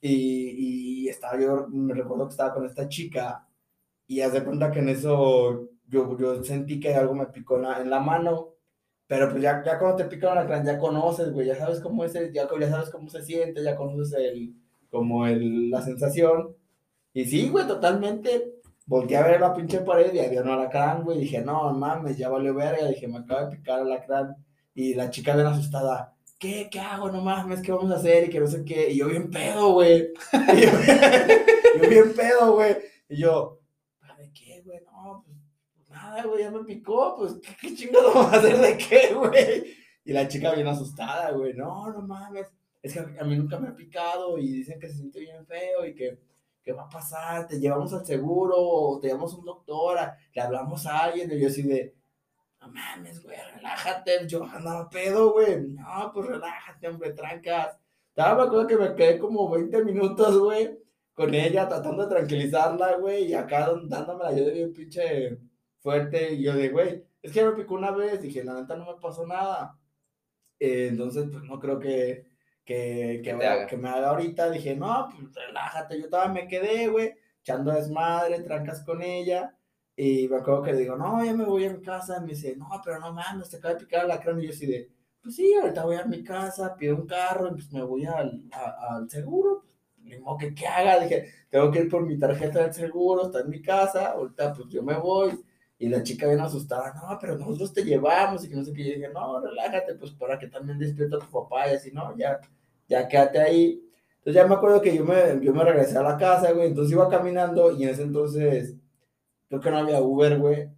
Y, 0.00 1.04
y 1.04 1.08
estaba 1.08 1.38
yo, 1.38 1.68
me 1.68 1.94
recuerdo 1.94 2.26
que 2.26 2.32
estaba 2.32 2.54
con 2.54 2.66
esta 2.66 2.88
chica 2.88 3.46
y 4.08 4.20
haz 4.20 4.32
de 4.32 4.42
cuenta 4.42 4.72
que 4.72 4.80
en 4.80 4.88
eso 4.88 5.68
yo, 5.86 6.18
yo 6.18 6.42
sentí 6.42 6.80
que 6.80 6.92
algo 6.92 7.14
me 7.14 7.26
picó 7.26 7.56
en 7.56 7.62
la, 7.62 7.80
en 7.80 7.88
la 7.88 8.00
mano. 8.00 8.51
Pero 9.12 9.28
pues 9.28 9.42
ya, 9.42 9.62
ya 9.62 9.78
cuando 9.78 9.96
te 9.98 10.04
pica 10.06 10.34
la 10.34 10.46
crán, 10.46 10.64
ya 10.64 10.78
conoces, 10.78 11.30
güey, 11.34 11.46
ya 11.46 11.54
sabes 11.54 11.80
cómo 11.80 12.02
es, 12.02 12.14
ya, 12.14 12.48
ya 12.58 12.70
sabes 12.70 12.88
cómo 12.88 13.10
se 13.10 13.22
siente, 13.22 13.62
ya 13.62 13.76
conoces 13.76 14.18
el 14.18 14.54
como 14.90 15.26
el, 15.26 15.70
la 15.70 15.82
sensación. 15.82 16.56
Y 17.12 17.26
sí, 17.26 17.50
güey, 17.50 17.66
totalmente. 17.66 18.54
Volteé 18.86 19.18
a 19.18 19.26
ver 19.26 19.38
la 19.42 19.52
pinche 19.52 19.80
pared 19.80 20.14
y 20.14 20.18
había 20.18 20.40
un 20.40 20.48
alacrán, 20.48 21.04
güey. 21.04 21.18
Dije, 21.18 21.42
no, 21.42 21.74
mames, 21.74 22.16
ya 22.16 22.30
valió 22.30 22.54
verga. 22.54 22.88
Dije, 22.88 23.06
me 23.06 23.18
acaba 23.18 23.44
de 23.44 23.54
picar 23.54 23.80
el 23.80 23.88
alacrán. 23.88 24.34
Y 24.74 24.94
la 24.94 25.10
chica 25.10 25.34
bien 25.34 25.46
asustada, 25.46 26.14
¿qué? 26.38 26.70
¿Qué 26.70 26.80
hago? 26.80 27.10
No 27.10 27.20
mames, 27.20 27.60
¿qué 27.60 27.70
vamos 27.70 27.92
a 27.92 27.96
hacer? 27.96 28.24
Y 28.24 28.30
que 28.30 28.40
no 28.40 28.46
sé 28.46 28.64
qué. 28.64 28.92
Y 28.92 28.96
yo 28.96 29.08
bien 29.08 29.28
pedo, 29.28 29.74
güey. 29.74 30.08
yo, 31.82 31.86
bien 31.86 32.14
pedo, 32.16 32.54
güey. 32.54 32.76
Y 33.10 33.18
yo, 33.18 33.60
¿de 34.16 34.32
qué, 34.32 34.62
güey? 34.64 34.80
No, 34.86 35.22
pues, 35.26 35.36
pues 36.12 36.24
nada, 36.24 36.28
güey, 36.28 36.42
ya 36.42 36.50
me 36.50 36.64
picó. 36.64 37.16
Pues, 37.16 37.34
¿qué, 37.42 37.56
qué 37.60 37.74
chingado 37.74 38.08
vamos 38.14 38.32
a 38.32 38.36
hacer 38.36 38.58
de 38.58 38.76
qué, 38.76 39.14
güey? 39.14 39.74
Y 40.04 40.12
la 40.12 40.28
chica 40.28 40.54
bien 40.54 40.66
asustada, 40.66 41.30
güey. 41.30 41.54
No, 41.54 41.92
no 41.92 42.02
mames 42.02 42.46
es 42.82 42.92
que 42.92 42.98
a 42.98 43.24
mí 43.24 43.36
nunca 43.36 43.58
me 43.58 43.68
ha 43.68 43.76
picado 43.76 44.36
y 44.38 44.50
dicen 44.52 44.80
que 44.80 44.88
se 44.88 44.96
siente 44.96 45.20
bien 45.20 45.46
feo 45.46 45.86
y 45.86 45.94
que, 45.94 46.18
¿qué 46.62 46.72
va 46.72 46.82
a 46.82 46.88
pasar? 46.88 47.46
Te 47.46 47.60
llevamos 47.60 47.92
al 47.92 48.04
seguro 48.04 48.56
o 48.58 49.00
te 49.00 49.06
llevamos 49.06 49.32
a 49.32 49.36
un 49.36 49.44
doctor, 49.44 49.98
le 50.34 50.42
hablamos 50.42 50.84
a 50.86 51.04
alguien 51.04 51.30
y 51.30 51.40
yo 51.40 51.46
así 51.46 51.62
de, 51.62 51.94
no 52.60 52.68
mames, 52.68 53.22
güey, 53.22 53.36
relájate, 53.54 54.26
yo 54.26 54.44
andaba 54.44 54.90
pedo, 54.90 55.32
güey, 55.32 55.60
no, 55.60 56.10
pues 56.12 56.26
relájate, 56.26 56.88
hombre, 56.88 57.12
trancas. 57.12 57.78
Estaba, 58.08 58.42
me 58.42 58.48
acuerdo 58.48 58.66
que 58.66 58.76
me 58.76 58.94
quedé 58.94 59.18
como 59.18 59.48
20 59.48 59.84
minutos, 59.84 60.38
güey, 60.38 60.78
con 61.14 61.32
ella, 61.34 61.68
tratando 61.68 62.02
de 62.02 62.14
tranquilizarla, 62.14 62.96
güey, 62.96 63.26
y 63.26 63.34
acá 63.34 63.70
dándomela 63.84 64.32
yo 64.32 64.44
de 64.44 64.52
bien 64.52 64.72
pinche 64.72 65.38
fuerte, 65.82 66.34
y 66.34 66.42
yo 66.42 66.54
de, 66.54 66.68
güey, 66.70 67.04
es 67.22 67.32
que 67.32 67.44
me 67.44 67.52
picó 67.52 67.74
una 67.74 67.90
vez, 67.92 68.20
dije, 68.22 68.44
la 68.44 68.54
neta 68.54 68.76
no 68.76 68.86
me 68.86 69.00
pasó 69.00 69.26
nada. 69.26 69.78
Eh, 70.58 70.88
entonces, 70.90 71.28
pues 71.30 71.42
no 71.44 71.58
creo 71.58 71.78
que, 71.78 72.26
que, 72.64 73.20
que, 73.24 73.34
me, 73.34 73.66
que 73.68 73.76
me 73.76 73.88
haga 73.88 74.10
ahorita. 74.10 74.50
Dije, 74.50 74.76
no, 74.76 75.08
pues 75.10 75.34
relájate. 75.34 76.00
Yo 76.00 76.08
todavía 76.08 76.42
me 76.42 76.48
quedé, 76.48 76.88
güey, 76.88 77.14
echando 77.40 77.72
desmadre, 77.72 78.40
trancas 78.42 78.84
con 78.84 79.02
ella. 79.02 79.56
Y 79.96 80.28
me 80.28 80.36
acuerdo 80.36 80.62
que 80.62 80.74
digo, 80.74 80.96
no, 80.96 81.24
ya 81.24 81.34
me 81.34 81.44
voy 81.44 81.64
a 81.66 81.72
mi 81.72 81.82
casa. 81.82 82.18
Y 82.18 82.20
me 82.22 82.28
dice, 82.28 82.56
no, 82.56 82.68
pero 82.84 82.98
no 83.00 83.12
mames, 83.12 83.50
te 83.50 83.56
acaba 83.56 83.74
de 83.74 83.80
picar 83.80 84.06
la 84.06 84.20
crema. 84.20 84.40
Y 84.42 84.46
yo 84.46 84.52
así 84.52 84.66
de, 84.66 84.90
pues 85.22 85.36
sí, 85.36 85.52
ahorita 85.54 85.84
voy 85.84 85.96
a 85.96 86.04
mi 86.04 86.22
casa, 86.24 86.76
pido 86.76 86.96
un 86.96 87.06
carro, 87.06 87.48
y 87.48 87.52
pues 87.52 87.72
me 87.72 87.82
voy 87.82 88.04
al, 88.06 88.42
al 88.52 89.08
seguro. 89.10 89.64
Pues, 89.94 90.04
ni 90.04 90.18
modo 90.18 90.38
que 90.38 90.54
qué 90.54 90.66
haga. 90.66 91.00
Dije, 91.00 91.28
tengo 91.50 91.70
que 91.70 91.80
ir 91.80 91.88
por 91.88 92.06
mi 92.06 92.18
tarjeta 92.18 92.62
del 92.62 92.72
seguro, 92.74 93.26
está 93.26 93.40
en 93.40 93.50
mi 93.50 93.60
casa. 93.62 94.12
Ahorita, 94.12 94.52
pues 94.54 94.68
yo 94.68 94.82
me 94.82 94.96
voy. 94.96 95.32
Y 95.82 95.88
la 95.88 96.00
chica 96.04 96.28
bien 96.28 96.38
asustada, 96.38 96.94
no, 96.94 97.18
pero 97.20 97.36
nosotros 97.36 97.72
te 97.72 97.82
llevamos 97.82 98.44
y 98.44 98.48
que 98.48 98.54
no 98.54 98.62
sé 98.62 98.72
qué. 98.72 98.84
Yo 98.84 98.94
dije, 98.94 99.08
no, 99.12 99.40
relájate, 99.40 99.96
pues 99.96 100.12
para 100.12 100.38
que 100.38 100.46
también 100.46 100.78
despierta 100.78 101.18
tu 101.18 101.26
papá 101.26 101.68
y 101.68 101.74
así, 101.74 101.90
no, 101.90 102.16
ya, 102.16 102.40
ya 102.88 103.08
quédate 103.08 103.40
ahí. 103.40 103.82
Entonces 104.18 104.40
ya 104.40 104.46
me 104.46 104.54
acuerdo 104.54 104.80
que 104.80 104.94
yo 104.94 105.04
me, 105.04 105.44
yo 105.44 105.52
me 105.52 105.64
regresé 105.64 105.98
a 105.98 106.04
la 106.04 106.16
casa, 106.16 106.52
güey, 106.52 106.68
entonces 106.68 106.92
iba 106.92 107.08
caminando 107.08 107.76
y 107.76 107.82
en 107.82 107.88
ese 107.88 108.02
entonces 108.02 108.76
creo 109.48 109.60
que 109.60 109.70
no 109.72 109.78
había 109.78 110.00
Uber, 110.00 110.38
güey. 110.38 110.68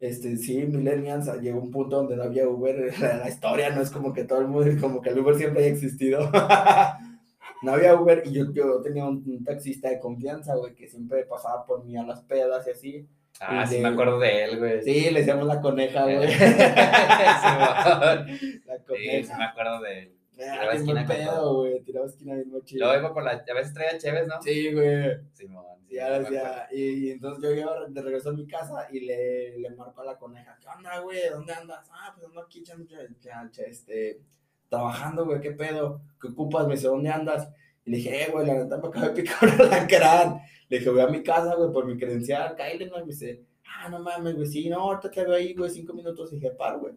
Este, 0.00 0.34
sí, 0.38 0.64
Millennials 0.64 1.26
llegó 1.42 1.60
un 1.60 1.70
punto 1.70 1.96
donde 1.96 2.16
no 2.16 2.22
había 2.22 2.48
Uber. 2.48 2.98
La, 3.00 3.28
historia 3.28 3.68
no 3.68 3.82
es 3.82 3.90
como 3.90 4.14
que 4.14 4.24
todo 4.24 4.40
el 4.40 4.48
mundo, 4.48 4.70
como 4.80 5.02
que 5.02 5.10
el 5.10 5.18
Uber 5.18 5.34
siempre 5.34 5.62
haya 5.62 5.74
existido. 5.74 6.20
no 7.62 7.72
había 7.72 8.00
Uber 8.00 8.22
y 8.24 8.32
yo, 8.32 8.50
yo 8.50 8.80
tenía 8.80 9.04
un, 9.04 9.44
taxista 9.44 9.90
de 9.90 10.00
confianza, 10.00 10.54
güey, 10.56 10.74
que 10.74 10.88
siempre 10.88 11.26
pasaba 11.26 11.66
por 11.66 11.84
mí 11.84 11.98
a 11.98 12.02
las 12.02 12.22
pedas 12.22 12.66
y 12.66 12.70
así. 12.70 13.08
Ah, 13.40 13.66
sí, 13.66 13.78
me 13.78 13.88
acuerdo 13.88 14.18
de 14.18 14.44
él, 14.44 14.58
güey. 14.58 14.82
Sí, 14.82 15.10
le 15.10 15.20
decíamos 15.20 15.46
la 15.46 15.60
coneja, 15.60 16.04
güey. 16.04 16.16
sí, 16.28 16.38
la 18.64 18.78
coneja. 18.86 19.26
Sí, 19.26 19.38
me 19.38 19.44
acuerdo 19.44 19.80
de 19.80 19.98
él. 19.98 20.14
Tiraba 20.36 20.72
ah, 20.72 20.74
esquina 20.74 21.06
pedo, 21.06 21.56
güey. 21.56 21.80
Tiraba 21.82 22.06
esquina 22.06 22.34
bien 22.34 22.64
chido. 22.64 22.86
Luego 22.86 23.00
iba 23.00 23.14
por 23.14 23.22
la. 23.22 23.30
A 23.32 23.54
veces 23.54 23.72
traía 23.72 23.98
chéves, 23.98 24.26
¿no? 24.26 24.42
Sí, 24.42 24.72
güey. 24.72 25.16
Simón. 25.32 25.64
Sí, 25.88 25.94
ya, 25.96 26.28
ya. 26.28 26.68
Y, 26.72 27.10
entonces 27.10 27.42
yo 27.42 27.50
iba 27.52 27.86
de 27.88 28.02
regreso 28.02 28.30
a 28.30 28.32
mi 28.32 28.46
casa 28.46 28.88
y 28.90 29.00
le, 29.00 29.58
le 29.58 29.70
marco 29.70 30.00
a 30.00 30.06
la 30.06 30.18
coneja. 30.18 30.58
¿Qué 30.60 30.66
onda, 30.68 30.98
güey? 31.00 31.28
¿Dónde 31.30 31.52
andas? 31.52 31.88
Ah, 31.92 32.12
pues 32.14 32.26
ando 32.26 32.40
aquí 32.40 32.64
este, 33.66 34.20
trabajando, 34.68 35.24
güey. 35.24 35.40
¿Qué 35.40 35.52
pedo? 35.52 36.00
¿Qué 36.20 36.28
ocupas? 36.28 36.66
Me 36.66 36.74
dice, 36.74 36.88
¿dónde 36.88 37.10
andas? 37.10 37.48
Y 37.84 37.90
le 37.90 37.96
dije, 37.98 38.24
eh, 38.24 38.30
güey, 38.30 38.46
la 38.46 38.54
neta 38.54 38.78
me 38.78 38.88
acaba 38.88 39.08
de 39.08 39.22
picar 39.22 39.36
una 39.42 39.64
lacrán. 39.64 40.40
Le 40.68 40.78
dije, 40.78 40.90
voy 40.90 41.00
a 41.00 41.06
mi 41.06 41.22
casa, 41.22 41.54
güey, 41.54 41.72
por 41.72 41.86
mi 41.86 41.98
credencial, 41.98 42.54
cállate, 42.56 42.86
¿no? 42.86 42.98
Y 42.98 43.00
me 43.00 43.06
dice, 43.06 43.44
ah, 43.66 43.88
no 43.88 43.98
mames, 44.00 44.34
güey, 44.34 44.46
sí, 44.46 44.68
no, 44.68 44.78
ahorita 44.80 45.10
te 45.10 45.24
veo 45.24 45.34
ahí, 45.34 45.54
güey, 45.54 45.70
cinco 45.70 45.92
minutos. 45.92 46.32
Y 46.32 46.36
dije, 46.36 46.50
par, 46.52 46.78
güey. 46.78 46.94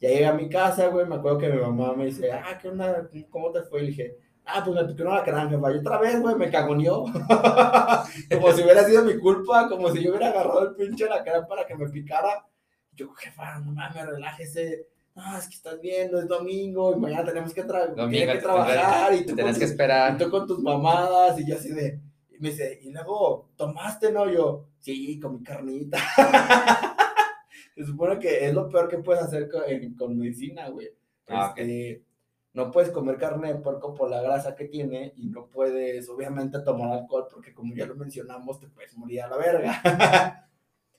Ya 0.00 0.08
llegué 0.08 0.26
a 0.26 0.32
mi 0.32 0.48
casa, 0.48 0.88
güey, 0.88 1.06
me 1.06 1.14
acuerdo 1.14 1.38
que 1.38 1.48
mi 1.48 1.60
mamá 1.60 1.94
me 1.94 2.06
dice, 2.06 2.32
ah, 2.32 2.58
¿qué 2.60 2.68
onda? 2.68 3.08
¿Cómo 3.30 3.52
te 3.52 3.62
fue? 3.62 3.80
Y 3.80 3.82
le 3.82 3.88
dije, 3.90 4.18
ah, 4.44 4.62
pues 4.64 4.76
me 4.76 4.84
picó 4.92 5.02
una 5.04 5.16
lacrán, 5.16 5.50
jefa. 5.50 5.72
Y 5.72 5.78
otra 5.78 5.98
vez, 5.98 6.20
güey, 6.20 6.34
me 6.34 6.50
cagoneó. 6.50 7.04
como 8.30 8.52
si 8.52 8.62
hubiera 8.62 8.84
sido 8.84 9.04
mi 9.04 9.18
culpa, 9.18 9.68
como 9.68 9.90
si 9.90 10.02
yo 10.02 10.10
hubiera 10.10 10.28
agarrado 10.28 10.68
el 10.68 10.74
pinche 10.74 11.06
lacrán 11.08 11.46
para 11.46 11.66
que 11.66 11.74
me 11.76 11.88
picara. 11.88 12.46
Yo, 12.92 13.12
jefa, 13.14 13.58
no 13.60 13.72
mames, 13.72 14.06
relájese. 14.06 14.88
No, 15.14 15.38
es 15.38 15.46
que 15.46 15.54
estás 15.54 15.80
viendo, 15.80 16.18
es 16.18 16.26
domingo 16.26 16.92
y 16.96 16.98
mañana 16.98 17.24
tenemos 17.24 17.54
que, 17.54 17.62
tra 17.62 17.94
que 17.94 18.38
trabajar 18.42 19.14
y 19.14 19.24
tú, 19.24 19.34
tienes 19.36 19.58
que 19.58 19.64
esperar. 19.64 20.14
y 20.14 20.24
tú 20.24 20.28
con 20.28 20.46
tus 20.46 20.60
mamadas 20.60 21.38
y 21.38 21.46
yo 21.46 21.56
así 21.56 21.70
de, 21.70 22.00
y 22.30 22.40
me 22.40 22.50
dice, 22.50 22.80
y 22.82 22.90
luego, 22.90 23.50
¿tomaste, 23.56 24.10
no? 24.10 24.28
Yo, 24.28 24.66
sí, 24.80 25.20
con 25.20 25.34
mi 25.34 25.42
carnita. 25.42 25.98
Se 27.76 27.84
supone 27.84 28.18
que 28.18 28.46
es 28.46 28.54
lo 28.54 28.68
peor 28.68 28.88
que 28.88 28.98
puedes 28.98 29.22
hacer 29.22 29.48
con, 29.96 30.18
medicina, 30.18 30.68
güey. 30.68 30.88
Ah, 31.28 31.54
este, 31.56 32.04
no 32.52 32.70
puedes 32.70 32.90
comer 32.90 33.16
carne 33.16 33.48
de 33.52 33.60
puerco 33.60 33.94
por 33.94 34.10
la 34.10 34.20
grasa 34.20 34.54
que 34.54 34.66
tiene 34.66 35.12
y 35.16 35.28
no 35.28 35.46
puedes, 35.46 36.08
obviamente, 36.08 36.60
tomar 36.60 36.92
alcohol 36.92 37.26
porque, 37.30 37.52
como 37.52 37.74
ya 37.74 37.86
lo 37.86 37.96
mencionamos, 37.96 38.60
te 38.60 38.68
puedes 38.68 38.96
morir 38.96 39.22
a 39.22 39.28
la 39.28 39.36
verga. 39.36 40.50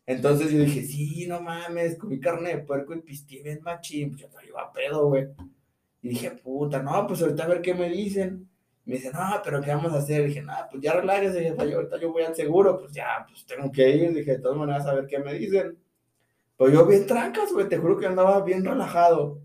Entonces 0.08 0.52
yo 0.52 0.60
dije, 0.60 0.84
sí, 0.84 1.26
no 1.28 1.42
mames, 1.42 1.98
comí 1.98 2.20
carne 2.20 2.50
de 2.56 2.58
puerco 2.60 2.94
y 2.94 3.02
pisteé 3.02 3.42
bien 3.42 3.60
machín, 3.64 4.12
pues 4.12 4.22
yo 4.22 4.28
te 4.30 4.48
iba 4.48 4.62
a 4.62 4.72
pedo, 4.72 5.08
güey. 5.08 5.28
Y 6.02 6.10
dije, 6.10 6.32
puta, 6.32 6.82
no, 6.84 7.08
pues 7.08 7.22
ahorita 7.22 7.44
a 7.44 7.48
ver 7.48 7.62
qué 7.62 7.74
me 7.74 7.90
dicen. 7.90 8.48
Me 8.86 8.96
dice, 8.96 9.12
no, 9.12 9.42
pero 9.44 9.62
¿qué 9.62 9.72
vamos 9.72 9.94
a 9.94 9.98
hacer? 9.98 10.28
dije, 10.28 10.44
no, 10.44 10.54
pues 10.70 10.84
ya 10.84 10.94
relájese, 10.94 11.44
yo 11.44 11.76
ahorita 11.78 12.00
yo 12.00 12.12
voy 12.12 12.24
al 12.24 12.36
seguro, 12.36 12.78
pues 12.80 12.92
ya, 12.92 13.26
pues 13.28 13.44
tengo 13.46 13.72
que 13.72 13.90
ir. 13.90 14.14
Dije, 14.14 14.34
de 14.34 14.40
todas 14.40 14.58
maneras, 14.58 14.86
a 14.86 14.94
ver 14.94 15.08
qué 15.08 15.18
me 15.20 15.34
dicen. 15.34 15.78
Pues 16.58 16.72
yo 16.74 16.86
bien 16.86 17.08
trancas, 17.08 17.52
güey, 17.52 17.68
te 17.68 17.78
juro 17.78 17.98
que 17.98 18.06
andaba 18.06 18.44
bien 18.44 18.64
relajado. 18.64 19.42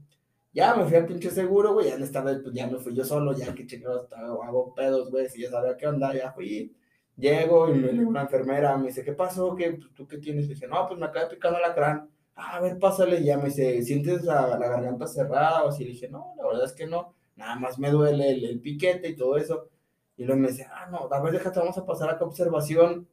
Ya 0.52 0.74
me 0.74 0.84
fui 0.84 0.96
al 0.96 1.06
pinche 1.06 1.30
seguro, 1.30 1.72
güey, 1.72 1.88
ya 1.88 1.94
en 1.94 2.02
esta 2.02 2.22
vez, 2.22 2.40
pues 2.42 2.54
ya 2.54 2.66
me 2.66 2.78
fui 2.78 2.94
yo 2.94 3.04
solo, 3.04 3.32
ya 3.36 3.54
que 3.54 3.66
chingados 3.66 4.12
hago 4.12 4.74
pedos, 4.74 5.10
güey, 5.10 5.28
si 5.28 5.42
ya 5.42 5.50
sabía 5.50 5.76
qué 5.76 5.86
onda, 5.86 6.12
ya 6.14 6.32
fui. 6.32 6.76
Llego 7.20 7.68
y 7.68 7.74
me 7.74 8.04
una 8.04 8.22
enfermera, 8.22 8.76
me 8.78 8.88
dice, 8.88 9.04
¿qué 9.04 9.12
pasó? 9.12 9.54
¿Qué, 9.54 9.78
¿Tú 9.94 10.06
qué 10.06 10.18
tienes? 10.18 10.48
Le 10.48 10.54
dije, 10.54 10.66
no, 10.66 10.86
pues 10.88 10.98
me 10.98 11.06
acaba 11.06 11.26
de 11.26 11.34
picar 11.34 11.52
la 11.52 11.74
crán. 11.74 12.08
Ah, 12.34 12.56
a 12.56 12.60
ver, 12.60 12.78
pásale. 12.78 13.20
Y 13.20 13.24
ya 13.26 13.36
me 13.36 13.46
dice, 13.46 13.82
¿sientes 13.82 14.24
la, 14.24 14.46
la, 14.46 14.68
garganta 14.68 15.06
cerrada? 15.06 15.64
O 15.64 15.68
así 15.68 15.84
le 15.84 15.90
dije, 15.90 16.08
no, 16.08 16.34
la 16.36 16.46
verdad 16.46 16.64
es 16.64 16.72
que 16.72 16.86
no. 16.86 17.14
Nada 17.36 17.56
más 17.56 17.78
me 17.78 17.90
duele 17.90 18.30
el, 18.30 18.44
el 18.44 18.60
piquete 18.60 19.08
y 19.08 19.16
todo 19.16 19.36
eso. 19.36 19.68
Y 20.16 20.24
luego 20.24 20.40
me 20.40 20.48
dice, 20.48 20.66
ah, 20.70 20.88
no, 20.90 21.08
a 21.10 21.22
ver, 21.22 21.32
déjate, 21.32 21.58
vamos 21.60 21.78
a 21.78 21.86
pasar 21.86 22.10
acá 22.10 22.24
a 22.24 22.28
observación. 22.28 23.08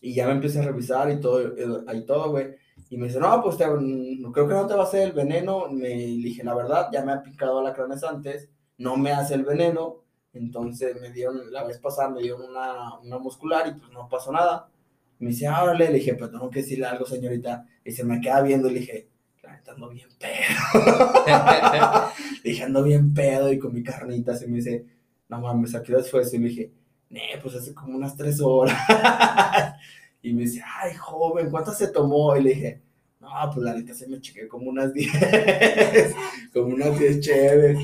Y 0.00 0.14
ya 0.14 0.26
me 0.26 0.32
empecé 0.32 0.60
a 0.60 0.64
revisar 0.64 1.10
y 1.10 1.20
todo, 1.20 1.40
eh, 1.40 1.84
ahí 1.86 2.04
todo, 2.04 2.30
güey. 2.30 2.54
Y 2.90 2.98
me 2.98 3.06
dice, 3.06 3.18
no, 3.20 3.42
pues 3.42 3.56
te, 3.56 3.66
no, 3.66 4.32
creo 4.32 4.48
que 4.48 4.54
no 4.54 4.66
te 4.66 4.74
va 4.74 4.82
a 4.82 4.86
hacer 4.86 5.02
el 5.02 5.12
veneno. 5.12 5.68
Me 5.70 5.88
dije, 5.88 6.44
la 6.44 6.54
verdad, 6.54 6.88
ya 6.92 7.04
me 7.04 7.12
ha 7.12 7.22
picado 7.22 7.58
alacranes 7.58 8.04
antes, 8.04 8.50
no 8.78 8.96
me 8.96 9.12
hace 9.12 9.34
el 9.34 9.44
veneno. 9.44 10.03
Entonces 10.34 11.00
me 11.00 11.10
dieron, 11.10 11.52
la 11.52 11.64
vez 11.64 11.78
pasada 11.78 12.10
me 12.10 12.22
dieron 12.22 12.42
una, 12.42 12.98
una 12.98 13.18
muscular 13.18 13.66
y 13.68 13.78
pues 13.78 13.90
no 13.92 14.08
pasó 14.08 14.32
nada. 14.32 14.68
Me 15.18 15.28
dice, 15.28 15.46
ah, 15.46 15.62
órale, 15.62 15.86
le 15.86 15.94
dije, 15.94 16.14
pero 16.14 16.30
tengo 16.30 16.50
que 16.50 16.60
decirle 16.60 16.86
algo, 16.86 17.06
señorita. 17.06 17.66
Y 17.84 17.92
se 17.92 18.04
me 18.04 18.20
queda 18.20 18.42
viendo 18.42 18.68
y 18.68 18.74
le 18.74 18.80
dije, 18.80 19.08
ando 19.70 19.88
bien 19.88 20.08
pedo. 20.18 21.12
le 22.42 22.50
dije, 22.50 22.62
ando 22.64 22.82
bien 22.82 23.14
pedo 23.14 23.52
y 23.52 23.58
con 23.58 23.72
mi 23.72 23.82
carnita. 23.82 24.36
Se 24.36 24.46
me 24.46 24.56
dice, 24.56 24.84
no 25.28 25.40
mames, 25.40 25.74
¿a 25.74 25.82
qué 25.82 25.94
hora 25.94 26.04
fue 26.04 26.22
Y 26.32 26.38
me 26.38 26.48
dije, 26.48 26.72
ne, 27.10 27.20
pues 27.42 27.54
hace 27.54 27.74
como 27.74 27.96
unas 27.96 28.16
tres 28.16 28.40
horas. 28.40 28.76
y 30.22 30.32
me 30.32 30.42
dice, 30.42 30.62
ay, 30.80 30.94
joven, 30.94 31.50
¿cuántas 31.50 31.78
se 31.78 31.88
tomó? 31.88 32.36
Y 32.36 32.42
le 32.42 32.50
dije, 32.50 32.82
no, 33.20 33.28
pues 33.52 33.64
la 33.64 33.74
neta 33.74 33.94
se 33.94 34.08
me 34.08 34.20
chequé 34.20 34.48
como 34.48 34.70
unas 34.70 34.92
diez, 34.92 35.12
como 36.52 36.74
unas 36.74 36.98
diez 36.98 37.20
chéves. 37.20 37.78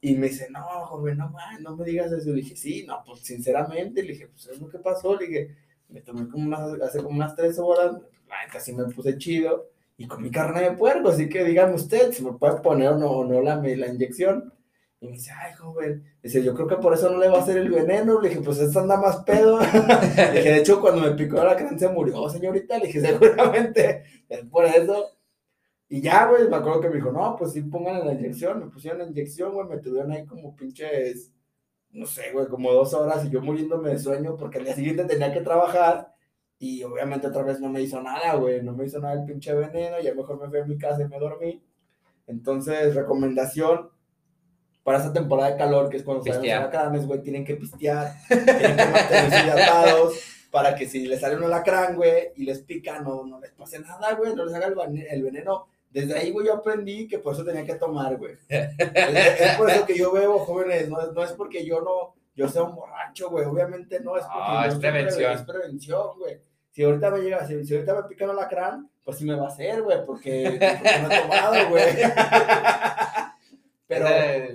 Y 0.00 0.14
me 0.16 0.28
dice, 0.28 0.48
no, 0.50 0.62
joven, 0.86 1.18
no, 1.18 1.28
man, 1.30 1.62
no 1.62 1.76
me 1.76 1.84
digas 1.84 2.12
eso. 2.12 2.30
Le 2.30 2.36
dije, 2.42 2.56
sí, 2.56 2.84
no, 2.86 3.02
pues 3.04 3.20
sinceramente, 3.20 4.02
le 4.02 4.12
dije, 4.12 4.28
pues 4.28 4.46
es 4.46 4.60
lo 4.60 4.68
que 4.68 4.78
pasó. 4.78 5.16
Le 5.16 5.26
dije, 5.26 5.56
me 5.88 6.00
tomé 6.02 6.28
como 6.28 6.46
unas, 6.46 6.80
hace 6.82 7.02
como 7.02 7.16
unas 7.16 7.34
tres 7.34 7.58
horas, 7.58 7.96
sí 8.60 8.72
me 8.72 8.84
puse 8.84 9.16
chido 9.18 9.70
y 9.96 10.06
con 10.06 10.22
mi 10.22 10.30
carne 10.30 10.62
de 10.62 10.72
puerco, 10.72 11.08
así 11.08 11.28
que 11.28 11.44
dígame 11.44 11.74
usted 11.74 12.12
si 12.12 12.24
me 12.24 12.32
puede 12.32 12.60
poner 12.60 12.90
o 12.90 12.98
no, 12.98 13.10
o 13.10 13.24
no 13.24 13.42
la, 13.42 13.56
la 13.56 13.86
inyección. 13.88 14.52
Y 15.00 15.06
me 15.06 15.12
dice, 15.12 15.30
ay, 15.32 15.52
joven, 15.54 16.04
dice, 16.22 16.42
yo 16.42 16.54
creo 16.54 16.66
que 16.66 16.76
por 16.76 16.92
eso 16.94 17.10
no 17.10 17.18
le 17.18 17.28
va 17.28 17.38
a 17.38 17.42
hacer 17.42 17.56
el 17.58 17.68
veneno. 17.70 18.20
Le 18.20 18.28
dije, 18.28 18.40
pues 18.40 18.58
esto 18.58 18.80
anda 18.80 18.96
más 18.96 19.18
pedo. 19.24 19.60
le 20.16 20.32
dije, 20.32 20.50
de 20.50 20.58
hecho, 20.58 20.80
cuando 20.80 21.02
me 21.02 21.12
picó 21.12 21.42
la 21.42 21.56
cráneo 21.56 21.78
se 21.78 21.88
murió, 21.88 22.28
señorita. 22.28 22.78
Le 22.78 22.86
dije, 22.86 23.00
seguramente 23.00 24.04
es 24.28 24.44
por 24.50 24.64
eso. 24.64 25.17
Y 25.88 26.02
ya, 26.02 26.26
güey, 26.26 26.48
me 26.48 26.56
acuerdo 26.56 26.80
que 26.80 26.88
me 26.90 26.96
dijo, 26.96 27.12
no, 27.12 27.34
pues 27.36 27.52
sí, 27.52 27.62
pónganle 27.62 28.04
la 28.04 28.12
inyección. 28.12 28.58
Me 28.60 28.66
pusieron 28.66 28.98
la 28.98 29.06
inyección, 29.06 29.52
güey, 29.54 29.68
me 29.68 29.78
tuvieron 29.78 30.12
ahí 30.12 30.26
como 30.26 30.54
pinches, 30.54 31.32
no 31.90 32.06
sé, 32.06 32.30
güey, 32.32 32.46
como 32.48 32.72
dos 32.72 32.92
horas 32.92 33.24
y 33.24 33.30
yo 33.30 33.40
muriéndome 33.40 33.90
de 33.90 33.98
sueño 33.98 34.36
porque 34.36 34.58
al 34.58 34.64
día 34.64 34.74
siguiente 34.74 35.04
tenía 35.04 35.32
que 35.32 35.40
trabajar. 35.40 36.14
Y 36.58 36.82
obviamente 36.82 37.28
otra 37.28 37.42
vez 37.42 37.60
no 37.60 37.68
me 37.68 37.80
hizo 37.80 38.02
nada, 38.02 38.34
güey, 38.34 38.62
no 38.62 38.74
me 38.74 38.84
hizo 38.84 38.98
nada 38.98 39.14
el 39.14 39.24
pinche 39.24 39.54
veneno. 39.54 40.00
Ya 40.00 40.14
mejor 40.14 40.40
me 40.40 40.48
fui 40.48 40.58
a 40.58 40.64
mi 40.64 40.76
casa 40.76 41.02
y 41.02 41.08
me 41.08 41.18
dormí. 41.18 41.62
Entonces, 42.26 42.94
recomendación, 42.94 43.90
para 44.88 44.98
esta 44.98 45.12
temporada 45.12 45.50
de 45.50 45.56
calor, 45.56 45.88
que 45.88 45.98
es 45.98 46.02
cuando 46.02 46.24
salen 46.24 46.42
los 46.42 46.50
alacranes, 46.50 47.06
güey, 47.06 47.22
tienen 47.22 47.44
que 47.44 47.56
pistear, 47.56 48.12
tienen 48.28 48.76
que 48.76 48.86
mantenerse 48.86 49.46
hidratados, 49.46 50.14
para 50.50 50.74
que 50.74 50.86
si 50.86 51.06
les 51.06 51.20
sale 51.20 51.36
un 51.36 51.44
alacrán, 51.44 51.96
güey, 51.96 52.32
y 52.36 52.44
les 52.44 52.60
pica, 52.62 53.00
no, 53.00 53.24
no 53.26 53.38
les 53.40 53.52
pase 53.52 53.80
nada, 53.80 54.14
güey, 54.14 54.34
no 54.34 54.44
les 54.44 54.54
haga 54.54 54.66
el, 54.66 55.22
veneno. 55.22 55.68
Desde 55.90 56.18
ahí, 56.18 56.30
güey, 56.30 56.46
yo 56.46 56.54
aprendí 56.54 57.08
que 57.08 57.18
por 57.18 57.34
eso 57.34 57.44
tenía 57.44 57.64
que 57.64 57.74
tomar, 57.74 58.16
güey. 58.16 58.36
es, 58.48 59.56
por 59.56 59.70
eso 59.70 59.86
que 59.86 59.96
yo 59.96 60.12
bebo, 60.12 60.38
jóvenes, 60.40 60.88
no, 60.88 61.12
no 61.12 61.24
es 61.24 61.32
porque 61.32 61.64
yo 61.64 61.80
no, 61.80 62.14
yo 62.34 62.48
sea 62.48 62.62
un 62.62 62.74
borracho, 62.74 63.30
güey, 63.30 63.46
obviamente 63.46 64.00
no, 64.00 64.16
es 64.16 64.24
porque 64.24 64.38
ah, 64.40 64.66
es 64.68 64.74
prevención. 64.74 65.32
Es 65.32 65.42
prevención, 65.42 66.18
güey. 66.18 66.40
Si 66.70 66.84
ahorita 66.84 67.10
me 67.10 67.20
llega, 67.20 67.46
si, 67.46 67.64
si 67.64 67.74
ahorita 67.74 67.94
me 67.94 68.02
pica 68.04 68.24
un 68.24 68.30
alacrán, 68.30 68.90
pues 69.02 69.18
sí 69.18 69.24
me 69.24 69.34
va 69.34 69.46
a 69.46 69.48
hacer, 69.48 69.82
güey, 69.82 70.04
porque, 70.04 70.58
porque 70.60 70.98
no 71.00 71.10
he 71.10 71.20
tomado, 71.20 71.70
güey. 71.70 71.84
Pero, 73.88 74.04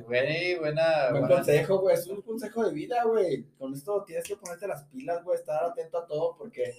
güey, 0.05 0.59
buena. 0.59 1.09
Buen 1.09 1.27
consejo, 1.27 1.79
güey. 1.79 1.95
Es 1.95 2.05
un 2.07 2.21
consejo 2.21 2.65
de 2.65 2.71
vida, 2.71 3.03
güey. 3.03 3.43
Con 3.57 3.73
esto 3.73 4.03
tienes 4.03 4.23
que 4.25 4.35
ponerte 4.35 4.67
las 4.67 4.83
pilas, 4.83 5.23
güey. 5.23 5.39
Estar 5.39 5.63
atento 5.63 5.97
a 5.97 6.05
todo, 6.05 6.35
porque 6.37 6.71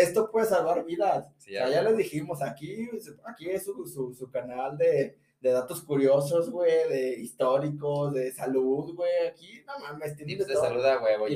esto 0.00 0.30
puede 0.30 0.46
salvar 0.46 0.86
vidas. 0.86 1.26
o 1.26 1.40
sea, 1.40 1.68
ya 1.68 1.82
les 1.82 1.98
dijimos, 1.98 2.42
aquí, 2.42 2.88
aquí 3.26 3.50
es 3.50 3.66
su, 3.66 3.86
su, 3.86 4.14
su 4.14 4.30
canal 4.30 4.78
de, 4.78 5.18
de, 5.38 5.50
datos 5.50 5.82
curiosos, 5.82 6.50
güey, 6.50 6.88
de 6.88 7.20
históricos, 7.20 8.14
de 8.14 8.32
salud, 8.32 8.94
güey. 8.94 9.28
Aquí, 9.28 9.62
no 9.66 9.78
mames, 9.80 10.16
tienen 10.16 10.38
de, 10.38 10.46
de 10.46 10.54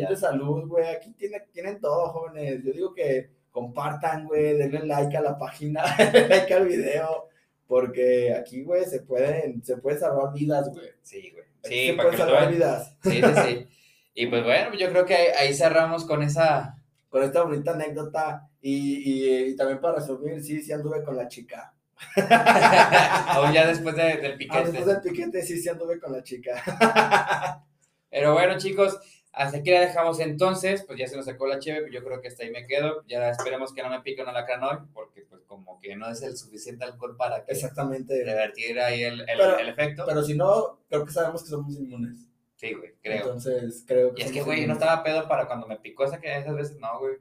de 0.09 0.16
salud, 0.16 0.66
güey. 0.66 0.87
Aquí 0.87 1.12
tiene, 1.12 1.41
tienen 1.53 1.79
todo, 1.83 2.09
jóvenes. 2.09 2.64
Yo 2.64 2.72
digo 2.72 2.95
que 2.95 3.29
compartan, 3.51 4.27
güey, 4.27 4.57
denle 4.57 4.87
like 4.87 5.14
a 5.18 5.20
la 5.20 5.37
página, 5.37 5.85
like 6.31 6.55
al 6.55 6.66
video 6.66 7.29
porque 7.67 8.35
aquí, 8.35 8.62
güey, 8.62 8.85
se 8.85 9.01
pueden, 9.01 9.65
se 9.65 9.77
pueden 9.79 10.01
salvar 10.01 10.33
vidas, 10.33 10.69
güey. 10.71 10.91
Sí, 11.03 11.31
güey. 11.31 11.45
Sí, 11.62 11.89
se 11.89 11.95
pueden 11.95 12.17
salvar 12.19 12.51
vidas. 12.51 12.97
Sí, 13.03 13.23
sí, 13.23 13.43
sí. 13.47 13.69
Y 14.15 14.27
pues 14.27 14.45
bueno, 14.45 14.75
yo 14.75 14.91
creo 14.91 15.05
que 15.05 15.33
ahí 15.33 15.55
cerramos 15.55 16.05
con 16.05 16.23
esa... 16.23 16.79
Con 17.09 17.23
esta 17.23 17.43
bonita 17.43 17.73
anécdota. 17.73 18.49
Y, 18.61 19.51
y, 19.51 19.57
también 19.57 19.81
para 19.81 19.97
resumir, 19.97 20.43
sí, 20.43 20.61
sí 20.62 20.73
anduve 20.73 21.03
con 21.05 21.17
la 21.17 21.29
chica. 21.29 21.75
o 22.17 23.53
ya 23.53 23.67
después 23.67 23.95
del 23.95 24.37
piquete. 24.37 24.59
Ah, 24.59 24.62
después 24.62 24.87
del 24.87 25.01
piquete, 25.01 25.43
sí, 25.43 25.61
sí 25.61 25.69
anduve 25.69 26.01
con 26.01 26.12
la 26.12 26.23
chica. 26.23 27.62
Pero 28.11 28.33
bueno, 28.33 28.57
chicos, 28.59 28.99
hasta 29.35 29.59
aquí 29.59 29.70
la 29.70 29.80
dejamos 29.80 30.20
entonces, 30.20 30.85
pues 30.85 30.99
ya 30.99 31.09
se 31.09 31.16
nos 31.16 31.24
sacó 31.24 31.47
la 31.47 31.59
cheve, 31.59 31.91
yo 31.91 32.05
creo 32.05 32.20
que 32.20 32.28
hasta 32.28 32.45
ahí 32.45 32.51
me 32.51 32.66
quedo. 32.66 33.03
Ya 33.09 33.30
esperemos 33.30 33.74
que 33.74 33.82
no 33.82 33.91
me 33.91 34.01
pique 34.01 34.22
una 34.22 34.32
lacran 34.32 34.62
hoy, 34.62 34.76
porque 34.93 35.22
pues 35.22 35.43
como 35.43 35.80
que 35.80 35.97
no 35.97 36.09
es 36.09 36.22
el 36.22 36.37
suficiente 36.37 36.85
alcohol 36.85 37.16
para 37.16 37.45
que 37.45 37.53
Exactamente. 37.53 38.24
revertir 38.24 38.78
ahí 38.78 39.03
el, 39.03 39.28
el, 39.28 39.68
efecto. 39.68 40.05
Pero 40.07 40.22
si 40.22 40.35
no, 40.35 40.78
creo 40.89 41.05
que 41.05 41.12
sabemos 41.12 41.43
que 41.43 41.49
somos 41.49 41.74
inmunes. 41.74 42.28
Sí, 42.55 42.74
güey, 42.74 42.95
creo. 43.03 43.16
Entonces, 43.18 43.85
creo 43.87 44.14
que. 44.14 44.22
Y 44.22 44.24
es 44.26 44.32
que, 44.32 44.43
güey, 44.43 44.66
no 44.66 44.74
estaba 44.74 45.03
pedo 45.03 45.26
para 45.26 45.47
cuando 45.47 45.66
me 45.66 45.78
picó 45.78 46.05
esa 46.05 46.20
que 46.20 46.39
esas 46.39 46.55
veces, 46.55 46.78
no, 46.78 47.01
güey. 47.01 47.16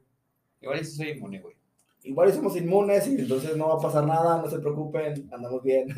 Igual 0.60 0.84
sí 0.84 0.96
soy 0.96 1.08
inmune, 1.10 1.40
güey. 1.40 1.56
Igual 2.04 2.32
somos 2.32 2.56
inmunes 2.56 3.08
y 3.08 3.16
entonces 3.16 3.56
no 3.56 3.68
va 3.68 3.74
a 3.74 3.82
pasar 3.82 4.04
nada, 4.04 4.40
no 4.40 4.48
se 4.48 4.58
preocupen, 4.58 5.28
andamos 5.32 5.62
bien. 5.62 5.88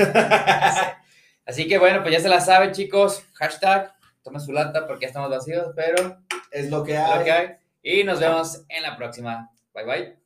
Así 1.44 1.68
que 1.68 1.78
bueno, 1.78 2.00
pues 2.02 2.14
ya 2.14 2.20
se 2.20 2.28
la 2.28 2.40
saben, 2.40 2.72
chicos. 2.72 3.24
Hashtag 3.34 3.95
toma 4.26 4.40
su 4.40 4.52
lata 4.52 4.88
porque 4.88 5.02
ya 5.02 5.08
estamos 5.08 5.30
vacíos, 5.30 5.68
pero 5.76 6.18
es 6.50 6.68
lo 6.68 6.82
que 6.82 6.96
hay. 6.98 7.18
Lo 7.18 7.24
que 7.24 7.30
hay. 7.30 7.48
Y 7.80 8.02
nos 8.02 8.18
vemos 8.18 8.64
en 8.68 8.82
la 8.82 8.96
próxima. 8.96 9.52
Bye 9.72 9.84
bye. 9.84 10.25